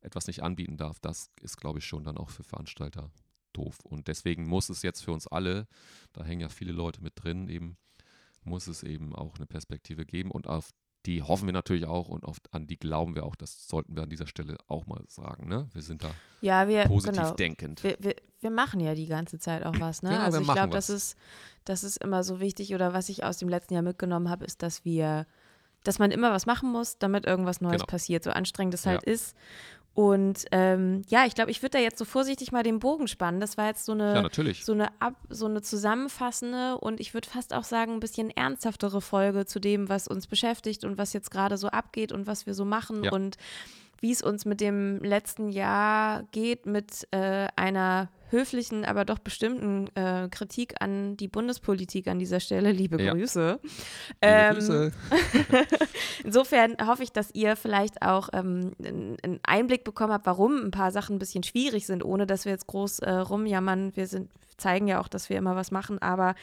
etwas 0.00 0.26
nicht 0.26 0.42
anbieten 0.42 0.76
darf, 0.76 0.98
das 0.98 1.30
ist, 1.40 1.56
glaube 1.56 1.78
ich, 1.78 1.86
schon 1.86 2.04
dann 2.04 2.16
auch 2.16 2.30
für 2.30 2.44
Veranstalter 2.44 3.10
doof. 3.52 3.78
Und 3.84 4.08
deswegen 4.08 4.46
muss 4.46 4.68
es 4.68 4.82
jetzt 4.82 5.02
für 5.02 5.12
uns 5.12 5.26
alle, 5.26 5.66
da 6.12 6.24
hängen 6.24 6.40
ja 6.40 6.48
viele 6.48 6.72
Leute 6.72 7.02
mit 7.02 7.12
drin, 7.16 7.48
eben, 7.48 7.76
muss 8.42 8.66
es 8.66 8.82
eben 8.82 9.14
auch 9.14 9.36
eine 9.36 9.46
Perspektive 9.46 10.06
geben 10.06 10.30
und 10.30 10.46
auf 10.46 10.70
die 11.06 11.22
hoffen 11.22 11.46
wir 11.46 11.52
natürlich 11.52 11.86
auch 11.86 12.08
und 12.08 12.24
auf, 12.24 12.38
an 12.50 12.66
die 12.66 12.78
glauben 12.78 13.14
wir 13.14 13.24
auch. 13.24 13.34
Das 13.36 13.66
sollten 13.68 13.96
wir 13.96 14.02
an 14.02 14.10
dieser 14.10 14.26
Stelle 14.26 14.56
auch 14.68 14.86
mal 14.86 15.02
sagen. 15.08 15.48
Ne? 15.48 15.68
Wir 15.72 15.82
sind 15.82 16.04
da 16.04 16.10
Ja, 16.40 16.68
wir, 16.68 16.84
positiv 16.84 17.16
genau. 17.22 17.34
denkend. 17.34 17.82
Wir, 17.82 17.96
wir, 18.00 18.14
wir 18.40 18.50
machen 18.50 18.80
ja 18.80 18.94
die 18.94 19.06
ganze 19.06 19.38
Zeit 19.38 19.64
auch 19.64 19.78
was, 19.80 20.02
ne? 20.02 20.10
Genau, 20.10 20.22
also 20.24 20.40
ich 20.40 20.52
glaube, 20.52 20.70
das 20.70 20.90
ist, 20.90 21.16
das 21.64 21.84
ist 21.84 21.96
immer 21.98 22.22
so 22.22 22.40
wichtig 22.40 22.74
oder 22.74 22.92
was 22.92 23.08
ich 23.08 23.24
aus 23.24 23.38
dem 23.38 23.48
letzten 23.48 23.74
Jahr 23.74 23.82
mitgenommen 23.82 24.28
habe, 24.28 24.44
ist, 24.44 24.62
dass 24.62 24.84
wir, 24.84 25.26
dass 25.84 25.98
man 25.98 26.10
immer 26.10 26.32
was 26.32 26.44
machen 26.46 26.70
muss, 26.70 26.98
damit 26.98 27.24
irgendwas 27.26 27.60
Neues 27.62 27.76
Genau. 27.80 27.86
passiert, 27.86 28.24
so 28.24 28.30
anstrengend 28.30 28.74
es 28.74 28.84
Ja. 28.84 28.92
halt 28.92 29.02
ist. 29.04 29.34
Und 30.00 30.46
ähm, 30.50 31.02
ja, 31.08 31.26
ich 31.26 31.34
glaube, 31.34 31.50
ich 31.50 31.60
würde 31.60 31.76
da 31.76 31.78
jetzt 31.78 31.98
so 31.98 32.06
vorsichtig 32.06 32.52
mal 32.52 32.62
den 32.62 32.78
Bogen 32.78 33.06
spannen. 33.06 33.38
Das 33.38 33.58
war 33.58 33.66
jetzt 33.66 33.84
so 33.84 33.92
eine, 33.92 34.14
Ja, 34.14 34.22
so 34.64 34.72
eine, 34.72 34.88
ab, 34.98 35.12
so 35.28 35.44
eine 35.44 35.60
zusammenfassende 35.60 36.78
und 36.78 37.00
ich 37.00 37.12
würde 37.12 37.28
fast 37.28 37.52
auch 37.52 37.64
sagen, 37.64 37.92
ein 37.92 38.00
bisschen 38.00 38.30
ernsthaftere 38.30 39.02
Folge 39.02 39.44
zu 39.44 39.60
dem, 39.60 39.90
was 39.90 40.08
uns 40.08 40.26
beschäftigt 40.26 40.84
und 40.84 40.96
was 40.96 41.12
jetzt 41.12 41.30
gerade 41.30 41.58
so 41.58 41.68
abgeht 41.68 42.12
und 42.12 42.26
was 42.26 42.46
wir 42.46 42.54
so 42.54 42.64
machen 42.64 43.04
Ja. 43.04 43.12
und 43.12 43.36
wie 44.00 44.12
es 44.12 44.22
uns 44.22 44.44
mit 44.44 44.60
dem 44.60 45.02
letzten 45.02 45.48
Jahr 45.48 46.24
geht, 46.32 46.66
mit 46.66 47.06
äh, 47.10 47.46
einer 47.56 48.08
höflichen, 48.30 48.84
aber 48.84 49.04
doch 49.04 49.18
bestimmten 49.18 49.88
äh, 49.96 50.28
Kritik 50.30 50.74
an 50.80 51.16
die 51.16 51.28
Bundespolitik 51.28 52.06
an 52.08 52.18
dieser 52.18 52.40
Stelle. 52.40 52.72
Liebe 52.72 53.02
Ja. 53.02 53.12
Grüße. 53.12 53.58
Liebe 53.62 54.16
Ähm, 54.22 54.54
Grüße. 54.54 54.92
Insofern 56.24 56.76
hoffe 56.86 57.02
ich, 57.02 57.12
dass 57.12 57.34
ihr 57.34 57.56
vielleicht 57.56 58.02
auch 58.02 58.28
ähm, 58.32 58.72
einen 58.82 59.40
Einblick 59.42 59.84
bekommen 59.84 60.12
habt, 60.12 60.26
warum 60.26 60.64
ein 60.64 60.70
paar 60.70 60.92
Sachen 60.92 61.16
ein 61.16 61.18
bisschen 61.18 61.42
schwierig 61.42 61.86
sind, 61.86 62.04
ohne 62.04 62.26
dass 62.26 62.44
wir 62.44 62.52
jetzt 62.52 62.66
groß 62.66 63.00
äh, 63.00 63.10
rumjammern. 63.10 63.96
Wir 63.96 64.06
sind, 64.06 64.30
zeigen 64.56 64.86
ja 64.86 65.00
auch, 65.00 65.08
dass 65.08 65.28
wir 65.28 65.36
immer 65.36 65.56
was 65.56 65.70
machen, 65.70 66.00
aber 66.00 66.34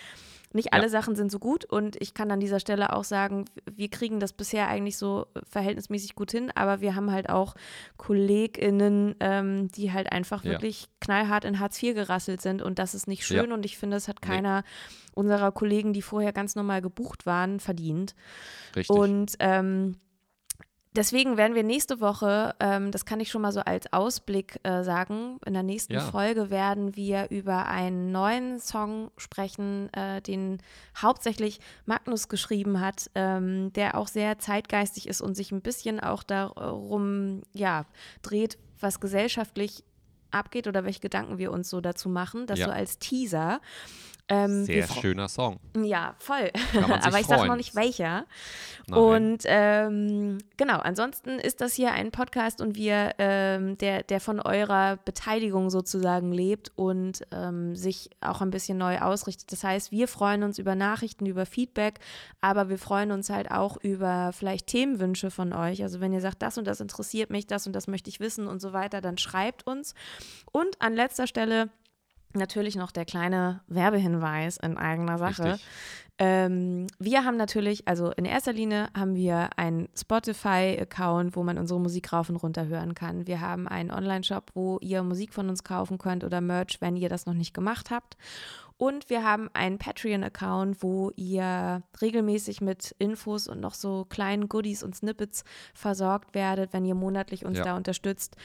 nicht 0.54 0.74
alle 0.74 0.84
Ja. 0.84 0.90
Sachen 0.90 1.16
sind 1.16 1.32
so 1.32 1.40
gut 1.40 1.66
und 1.66 2.02
ich 2.02 2.14
kann 2.14 2.32
an 2.32 2.40
dieser 2.40 2.60
Stelle 2.60 2.94
auch 2.94 3.04
sagen, 3.04 3.46
wir 3.70 3.90
kriegen 3.90 4.20
das 4.20 4.34
bisher 4.34 4.68
eigentlich 4.70 4.98
so 4.98 5.28
verhältnismäßig 5.50 6.16
gut 6.16 6.32
hin, 6.32 6.52
aber 6.56 6.82
wir 6.82 6.96
haben 6.96 7.12
halt 7.12 7.30
auch 7.30 7.54
KollegInnen, 7.98 9.16
ähm, 9.20 9.68
die 9.72 9.92
halt 9.92 10.12
einfach 10.12 10.44
Ja. 10.44 10.52
wirklich 10.52 10.88
knallhart 11.02 11.46
in 11.46 11.60
Hartz 11.60 11.82
IV 11.82 11.94
gerasselt 11.96 12.42
sind 12.42 12.62
und 12.62 12.80
das 12.80 12.96
ist 12.96 13.08
nicht 13.08 13.26
schön 13.26 13.50
Ja. 13.50 13.54
und 13.54 13.66
ich 13.66 13.78
finde, 13.78 13.98
es 13.98 14.08
hat 14.08 14.20
Nee. 14.24 14.28
keiner 14.28 14.64
unserer 15.14 15.52
Kollegen, 15.52 15.94
die 15.94 16.02
vorher 16.02 16.32
ganz 16.34 16.56
normal 16.56 16.82
gebucht 16.82 17.26
waren, 17.26 17.60
verdient. 17.60 18.16
Richtig. 18.76 18.96
Und 18.96 19.34
ähm, 19.40 19.98
deswegen 20.98 21.38
werden 21.38 21.56
wir 21.56 21.64
nächste 21.64 22.02
Woche, 22.02 22.56
ähm, 22.60 22.92
das 22.92 23.06
kann 23.06 23.20
ich 23.20 23.30
schon 23.30 23.42
mal 23.42 23.52
so 23.52 23.62
als 23.62 23.92
Ausblick 23.94 24.60
äh, 24.64 24.84
sagen, 24.84 25.40
in 25.46 25.54
der 25.54 25.64
nächsten 25.64 25.94
Ja. 25.94 26.02
Folge 26.02 26.50
werden 26.50 26.96
wir 26.96 27.30
über 27.30 27.68
einen 27.68 28.12
neuen 28.12 28.60
Song 28.60 29.12
sprechen, 29.18 29.94
äh, 29.94 30.22
den 30.22 30.58
hauptsächlich 30.98 31.60
Magnus 31.86 32.28
geschrieben 32.28 32.82
hat, 32.82 33.10
ähm, 33.16 33.72
der 33.74 33.98
auch 33.98 34.08
sehr 34.08 34.40
zeitgeistig 34.40 35.08
ist 35.08 35.22
und 35.22 35.36
sich 35.36 35.52
ein 35.52 35.62
bisschen 35.62 36.00
auch 36.00 36.24
darum 36.24 37.44
ja, 37.54 37.86
dreht, 38.22 38.58
was 38.80 39.00
gesellschaftlich 39.00 39.84
abgeht 40.32 40.68
oder 40.68 40.84
welche 40.84 41.00
Gedanken 41.00 41.38
wir 41.38 41.52
uns 41.52 41.70
so 41.70 41.80
dazu 41.80 42.10
machen. 42.10 42.48
Das 42.48 42.60
Ja. 42.60 42.66
so 42.66 42.72
als 42.72 43.00
Teaser. 43.00 43.62
Ähm, 44.30 44.66
Sehr 44.66 44.88
schöner 44.88 45.30
Song. 45.30 45.60
Ja, 45.82 46.16
voll. 46.20 46.52
Kann 46.74 46.90
man 46.90 47.02
sich 47.02 47.08
Aber 47.08 47.20
ich 47.20 47.28
sage 47.28 47.48
noch 47.48 47.56
nicht 47.56 47.76
welcher. 47.76 48.26
Nein. 48.88 49.00
Und 49.00 49.44
ähm, 49.46 50.38
genau, 50.58 50.80
ansonsten 50.80 51.40
ist 51.40 51.62
das 51.62 51.74
hier 51.74 51.94
ein 51.94 52.12
Podcast 52.12 52.60
und 52.60 52.76
wir, 52.76 53.16
ähm, 53.20 53.78
der, 53.78 54.04
der 54.04 54.20
von 54.20 54.42
eurer 54.42 54.98
Beteiligung 54.98 55.70
sozusagen 55.70 56.34
lebt 56.34 56.72
und 56.76 57.22
ähm, 57.32 57.76
sich 57.76 58.10
auch 58.20 58.42
ein 58.42 58.50
bisschen 58.50 58.78
neu 58.78 59.00
ausrichtet. 59.00 59.52
Das 59.52 59.64
heißt, 59.64 59.92
wir 59.92 60.10
freuen 60.10 60.44
uns 60.44 60.60
über 60.60 60.76
Nachrichten, 60.76 61.26
über 61.26 61.46
Feedback, 61.46 62.00
aber 62.42 62.68
wir 62.70 62.78
freuen 62.78 63.12
uns 63.12 63.30
halt 63.30 63.50
auch 63.50 63.78
über 63.78 64.32
vielleicht 64.34 64.68
Themenwünsche 64.68 65.32
von 65.32 65.54
euch. 65.54 65.84
Also 65.84 66.02
wenn 66.02 66.12
ihr 66.12 66.22
sagt, 66.22 66.42
das 66.42 66.58
und 66.58 66.68
das 66.68 66.82
interessiert 66.82 67.30
mich, 67.30 67.48
das 67.48 67.66
und 67.66 67.74
das 67.74 67.88
möchte 67.88 68.10
ich 68.10 68.20
wissen 68.20 68.48
und 68.48 68.62
so 68.62 68.74
weiter, 68.74 69.00
dann 69.00 69.18
schreibt 69.18 69.66
uns. 69.66 69.96
Und 70.52 70.82
an 70.82 70.94
letzter 70.96 71.28
Stelle 71.28 71.70
natürlich 72.38 72.76
noch 72.76 72.92
der 72.92 73.06
kleine 73.06 73.62
Werbehinweis 73.68 74.58
in 74.58 74.78
eigener 74.78 75.18
Sache. 75.18 75.60
Ähm, 76.20 76.88
wir 76.98 77.24
haben 77.26 77.38
natürlich, 77.38 77.88
also 77.88 78.12
in 78.12 78.26
erster 78.26 78.52
Linie 78.54 78.88
haben 78.98 79.14
wir 79.16 79.50
einen 79.58 79.88
Spotify-Account, 79.96 81.36
wo 81.36 81.44
man 81.44 81.58
unsere 81.60 81.80
Musik 81.80 82.12
rauf 82.12 82.30
und 82.30 82.38
runter 82.38 82.68
hören 82.68 82.96
kann. 82.96 83.28
Wir 83.28 83.40
haben 83.42 83.68
einen 83.68 83.92
Online-Shop, 83.92 84.52
wo 84.56 84.80
ihr 84.82 85.04
Musik 85.04 85.34
von 85.34 85.50
uns 85.50 85.64
kaufen 85.64 85.98
könnt 86.00 86.24
oder 86.24 86.42
Merch, 86.42 86.78
wenn 86.82 86.96
ihr 86.96 87.10
das 87.10 87.26
noch 87.28 87.36
nicht 87.36 87.54
gemacht 87.54 87.92
habt. 87.92 88.18
Und 88.78 89.10
wir 89.10 89.24
haben 89.24 89.50
einen 89.54 89.80
Patreon-Account, 89.80 90.84
wo 90.84 91.12
ihr 91.16 91.82
regelmäßig 92.02 92.62
mit 92.62 92.96
Infos 93.00 93.48
und 93.48 93.60
noch 93.60 93.74
so 93.74 94.06
kleinen 94.10 94.50
Goodies 94.50 94.84
und 94.84 94.96
Snippets 94.96 95.44
versorgt 95.74 96.36
werdet, 96.36 96.74
wenn 96.74 96.86
ihr 96.86 96.96
monatlich 96.96 97.44
uns 97.46 97.58
Ja. 97.58 97.64
da 97.64 97.76
unterstützt. 97.78 98.36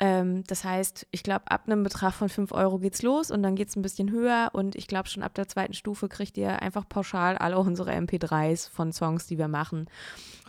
Ähm, 0.00 0.44
das 0.46 0.62
heißt, 0.64 1.08
ich 1.10 1.24
glaube, 1.24 1.50
ab 1.50 1.62
einem 1.66 1.82
Betrag 1.82 2.14
von 2.14 2.28
5 2.28 2.52
Euro 2.52 2.78
geht's 2.78 3.02
los 3.02 3.30
und 3.32 3.42
dann 3.42 3.56
geht's 3.56 3.74
ein 3.74 3.82
bisschen 3.82 4.10
höher 4.12 4.50
und 4.52 4.76
ich 4.76 4.86
glaube, 4.86 5.08
schon 5.08 5.24
ab 5.24 5.34
der 5.34 5.48
zweiten 5.48 5.74
Stufe 5.74 6.08
kriegt 6.08 6.36
ihr 6.38 6.62
einfach 6.62 6.88
pauschal 6.88 7.36
alle 7.36 7.58
unsere 7.58 7.90
MP3s 7.92 8.70
von 8.70 8.92
Songs, 8.92 9.26
die 9.26 9.38
wir 9.38 9.48
machen. 9.48 9.88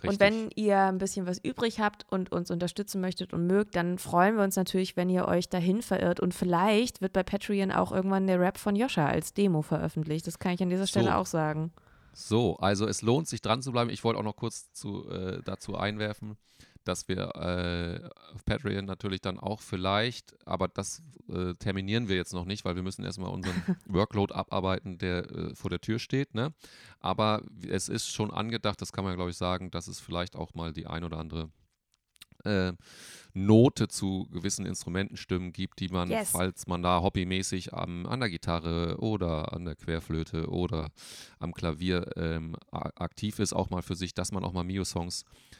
Und 0.02 0.10
Richtig. 0.10 0.20
wenn 0.20 0.50
ihr 0.54 0.78
ein 0.78 0.98
bisschen 0.98 1.26
was 1.26 1.38
übrig 1.42 1.80
habt 1.80 2.06
und 2.08 2.30
uns 2.32 2.50
unterstützen 2.50 3.00
möchtet 3.00 3.32
und 3.32 3.46
mögt, 3.46 3.74
dann 3.74 3.98
freuen 3.98 4.36
wir 4.36 4.44
uns 4.44 4.56
natürlich, 4.56 4.96
wenn 4.96 5.10
ihr 5.10 5.26
euch 5.26 5.48
dahin 5.48 5.82
verirrt. 5.82 6.20
Und 6.20 6.32
vielleicht 6.32 7.02
wird 7.02 7.12
bei 7.12 7.22
Patreon 7.22 7.72
auch 7.72 7.92
irgendwann 7.92 8.26
der 8.26 8.40
Rap 8.40 8.56
von 8.56 8.76
Joscha 8.76 9.06
als 9.06 9.34
Demo 9.34 9.62
veröffentlicht. 9.62 10.26
Das 10.26 10.38
kann 10.38 10.52
ich 10.52 10.62
an 10.62 10.70
dieser 10.70 10.86
Stelle 10.86 11.10
So. 11.10 11.12
auch 11.14 11.26
sagen. 11.26 11.72
So, 12.12 12.56
also 12.56 12.86
es 12.86 13.02
lohnt 13.02 13.28
sich 13.28 13.40
dran 13.40 13.62
zu 13.62 13.72
bleiben. 13.72 13.90
Ich 13.90 14.04
wollte 14.04 14.18
auch 14.18 14.24
noch 14.24 14.36
kurz 14.36 14.72
zu, 14.72 15.08
äh, 15.10 15.42
dazu 15.44 15.76
einwerfen, 15.76 16.36
dass 16.84 17.08
wir 17.08 17.34
äh, 17.36 18.08
auf 18.34 18.44
Patreon 18.44 18.84
natürlich 18.84 19.20
dann 19.20 19.38
auch 19.38 19.60
vielleicht, 19.60 20.34
aber 20.46 20.68
das 20.68 21.02
äh, 21.28 21.54
terminieren 21.54 22.08
wir 22.08 22.16
jetzt 22.16 22.32
noch 22.32 22.44
nicht, 22.44 22.64
weil 22.64 22.76
wir 22.76 22.82
müssen 22.82 23.04
erstmal 23.04 23.30
unseren 23.30 23.54
Workload 23.86 24.34
abarbeiten, 24.34 24.98
der 24.98 25.30
äh, 25.30 25.54
vor 25.54 25.70
der 25.70 25.80
Tür 25.80 25.98
steht. 25.98 26.34
Ne? 26.34 26.52
Aber 26.98 27.42
es 27.68 27.88
ist 27.88 28.08
schon 28.08 28.30
angedacht, 28.30 28.80
das 28.80 28.92
kann 28.92 29.04
man 29.04 29.16
glaube 29.16 29.30
ich 29.30 29.36
sagen, 29.36 29.70
dass 29.70 29.88
es 29.88 30.00
vielleicht 30.00 30.36
auch 30.36 30.54
mal 30.54 30.72
die 30.72 30.86
ein 30.86 31.04
oder 31.04 31.18
andere 31.18 31.50
äh, 32.44 32.72
Note 33.32 33.88
zu 33.88 34.26
gewissen 34.32 34.66
Instrumentenstimmen 34.66 35.52
gibt, 35.52 35.80
die 35.80 35.88
man, 35.88 36.10
Yes. 36.10 36.30
falls 36.30 36.66
man 36.66 36.82
da 36.82 37.00
hobbymäßig 37.02 37.74
am, 37.74 38.06
an 38.06 38.20
der 38.20 38.30
Gitarre 38.30 38.96
oder 38.98 39.52
an 39.52 39.66
der 39.66 39.76
Querflöte 39.76 40.48
oder 40.48 40.90
am 41.38 41.52
Klavier 41.52 42.10
ähm, 42.16 42.56
aktiv 42.72 43.38
ist, 43.38 43.52
auch 43.52 43.70
mal 43.70 43.82
für 43.82 43.94
sich, 43.94 44.14
dass 44.14 44.32
man 44.32 44.44
auch 44.44 44.52
mal 44.52 44.64
Mio-Songs 44.64 45.22
äh, 45.22 45.59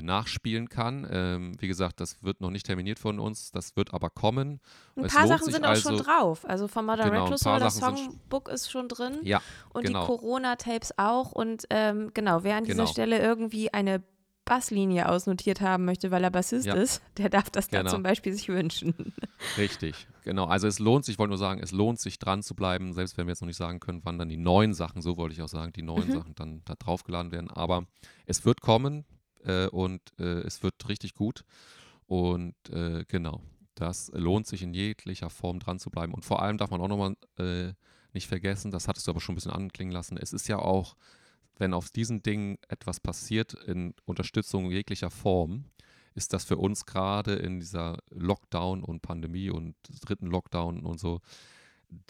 nachspielen 0.00 0.68
kann. 0.68 1.06
Ähm, 1.10 1.52
wie 1.60 1.68
gesagt, 1.68 2.00
das 2.00 2.22
wird 2.22 2.40
noch 2.40 2.50
nicht 2.50 2.66
terminiert 2.66 2.98
von 2.98 3.18
uns, 3.18 3.50
das 3.52 3.76
wird 3.76 3.92
aber 3.92 4.08
kommen. 4.10 4.60
Ein 4.96 5.04
Es 5.04 5.14
paar 5.14 5.26
Sachen 5.26 5.52
sind 5.52 5.64
auch 5.64 5.76
schon 5.76 5.92
also- 5.92 6.04
drauf. 6.04 6.48
Also 6.48 6.68
von 6.68 6.86
Modern 6.86 7.10
Genau, 7.10 7.24
ein 7.26 7.32
Retro 7.32 7.36
Soul, 7.36 7.52
paar 7.52 7.60
das 7.60 7.76
Songbook 7.76 8.48
ist 8.48 8.70
schon 8.70 8.88
drin. 8.88 9.18
Ja, 9.22 9.42
Und 9.70 9.84
genau. 9.84 10.00
die 10.00 10.06
Corona-Tapes 10.06 10.94
auch. 10.98 11.32
Und 11.32 11.66
ähm, 11.70 12.10
genau, 12.14 12.44
wer 12.44 12.56
an 12.56 12.64
dieser 12.64 12.76
Genau. 12.78 12.90
Stelle 12.90 13.18
irgendwie 13.20 13.72
eine 13.72 14.02
Basslinie 14.46 15.06
ausnotiert 15.10 15.60
haben 15.60 15.84
möchte, 15.84 16.10
weil 16.10 16.24
er 16.24 16.30
Bassist 16.30 16.64
Ja. 16.64 16.74
ist, 16.74 17.02
der 17.18 17.28
darf 17.28 17.50
das 17.50 17.68
Genau. 17.68 17.90
zum 17.90 18.02
Beispiel 18.02 18.32
sich 18.32 18.48
wünschen. 18.48 19.12
Richtig, 19.58 20.06
genau. 20.24 20.46
Also 20.46 20.66
es 20.66 20.78
lohnt 20.78 21.04
sich, 21.04 21.16
ich 21.16 21.18
wollte 21.18 21.28
nur 21.32 21.38
sagen, 21.38 21.60
es 21.62 21.70
lohnt 21.72 22.00
sich 22.00 22.18
dran 22.18 22.42
zu 22.42 22.54
bleiben, 22.54 22.94
selbst 22.94 23.18
wenn 23.18 23.26
wir 23.26 23.32
jetzt 23.32 23.42
noch 23.42 23.46
nicht 23.46 23.58
sagen 23.58 23.78
können, 23.80 24.00
wann 24.04 24.16
dann 24.18 24.30
die 24.30 24.38
neuen 24.38 24.72
Sachen, 24.72 25.02
so 25.02 25.18
wollte 25.18 25.34
ich 25.34 25.42
auch 25.42 25.48
sagen, 25.48 25.74
die 25.74 25.82
neuen 25.82 26.08
Mhm. 26.08 26.12
Sachen 26.12 26.34
dann 26.34 26.62
da 26.64 26.74
draufgeladen 26.76 27.30
werden. 27.30 27.50
Aber 27.50 27.84
es 28.24 28.46
wird 28.46 28.62
kommen 28.62 29.04
äh, 29.48 29.68
und 29.68 30.00
äh, 30.18 30.40
es 30.42 30.62
wird 30.62 30.88
richtig 30.88 31.14
gut. 31.14 31.44
Und 32.06 32.54
äh, 32.70 33.04
genau, 33.08 33.42
das 33.74 34.10
lohnt 34.14 34.46
sich 34.46 34.62
in 34.62 34.74
jeglicher 34.74 35.30
Form 35.30 35.58
dran 35.58 35.78
zu 35.78 35.90
bleiben. 35.90 36.14
Und 36.14 36.24
vor 36.24 36.42
allem 36.42 36.58
darf 36.58 36.70
man 36.70 36.80
auch 36.80 36.88
nochmal 36.88 37.16
äh, 37.38 37.72
nicht 38.12 38.26
vergessen, 38.26 38.70
das 38.70 38.88
hattest 38.88 39.06
du 39.06 39.10
aber 39.10 39.20
schon 39.20 39.34
ein 39.34 39.36
bisschen 39.36 39.52
anklingen 39.52 39.92
lassen, 39.92 40.16
es 40.16 40.32
ist 40.32 40.48
ja 40.48 40.58
auch, 40.58 40.96
wenn 41.56 41.74
auf 41.74 41.90
diesen 41.90 42.22
Dingen 42.22 42.56
etwas 42.68 43.00
passiert 43.00 43.52
in 43.52 43.94
Unterstützung 44.06 44.70
jeglicher 44.70 45.10
Form, 45.10 45.64
ist 46.14 46.32
das 46.32 46.44
für 46.44 46.56
uns 46.56 46.86
gerade 46.86 47.34
in 47.34 47.60
dieser 47.60 47.98
Lockdown 48.10 48.82
und 48.82 49.02
Pandemie 49.02 49.50
und 49.50 49.76
dritten 50.00 50.26
Lockdown 50.26 50.84
und 50.84 50.98
so 50.98 51.20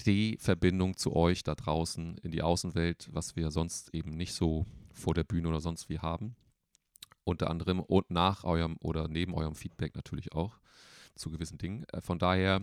die 0.07 0.39
Verbindung 0.41 0.97
zu 0.97 1.14
euch 1.14 1.43
da 1.43 1.55
draußen 1.55 2.18
in 2.18 2.30
die 2.30 2.43
Außenwelt, 2.43 3.09
was 3.12 3.36
wir 3.36 3.51
sonst 3.51 3.95
eben 3.95 4.11
nicht 4.11 4.34
so 4.34 4.66
vor 4.93 5.14
der 5.14 5.24
Bühne 5.24 5.49
oder 5.49 5.61
sonst 5.61 5.89
wie 5.89 5.99
haben. 5.99 6.36
Unter 7.29 7.51
anderem 7.51 7.81
und 7.81 8.11
nach 8.11 8.45
eurem 8.45 8.76
oder 8.81 9.07
neben 9.09 9.35
eurem 9.35 9.55
Feedback 9.55 9.95
natürlich 9.95 10.33
auch 10.33 10.59
zu 11.14 11.31
gewissen 11.31 11.59
Dingen. 11.59 11.85
Äh, 11.93 12.01
von 12.01 12.18
daher 12.18 12.62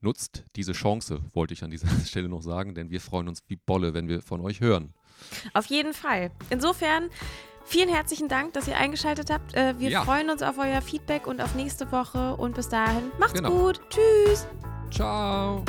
nutzt 0.00 0.44
diese 0.56 0.72
Chance, 0.72 1.20
wollte 1.32 1.54
ich 1.54 1.62
an 1.64 1.70
dieser 1.70 1.88
Stelle 2.06 2.28
noch 2.28 2.42
sagen, 2.42 2.74
denn 2.74 2.90
wir 2.90 3.00
freuen 3.00 3.28
uns 3.28 3.42
wie 3.48 3.56
Bolle, 3.56 3.94
wenn 3.94 4.08
wir 4.08 4.20
von 4.22 4.40
euch 4.40 4.60
hören. 4.60 4.92
Auf 5.54 5.66
jeden 5.66 5.94
Fall. 5.94 6.30
Insofern, 6.50 7.08
vielen 7.64 7.88
herzlichen 7.88 8.28
Dank, 8.28 8.52
dass 8.54 8.66
ihr 8.68 8.76
eingeschaltet 8.76 9.30
habt. 9.30 9.54
Äh, 9.54 9.78
wir 9.78 9.90
Ja. 9.90 10.04
freuen 10.04 10.30
uns 10.30 10.42
auf 10.42 10.58
euer 10.58 10.82
Feedback 10.82 11.26
und 11.26 11.40
auf 11.40 11.54
nächste 11.54 11.90
Woche. 11.92 12.36
Und 12.36 12.54
bis 12.56 12.68
dahin, 12.68 13.10
macht's 13.18 13.34
Genau. 13.34 13.50
gut. 13.50 13.80
Tschüss. 13.88 14.46
Ciao! 14.90 15.64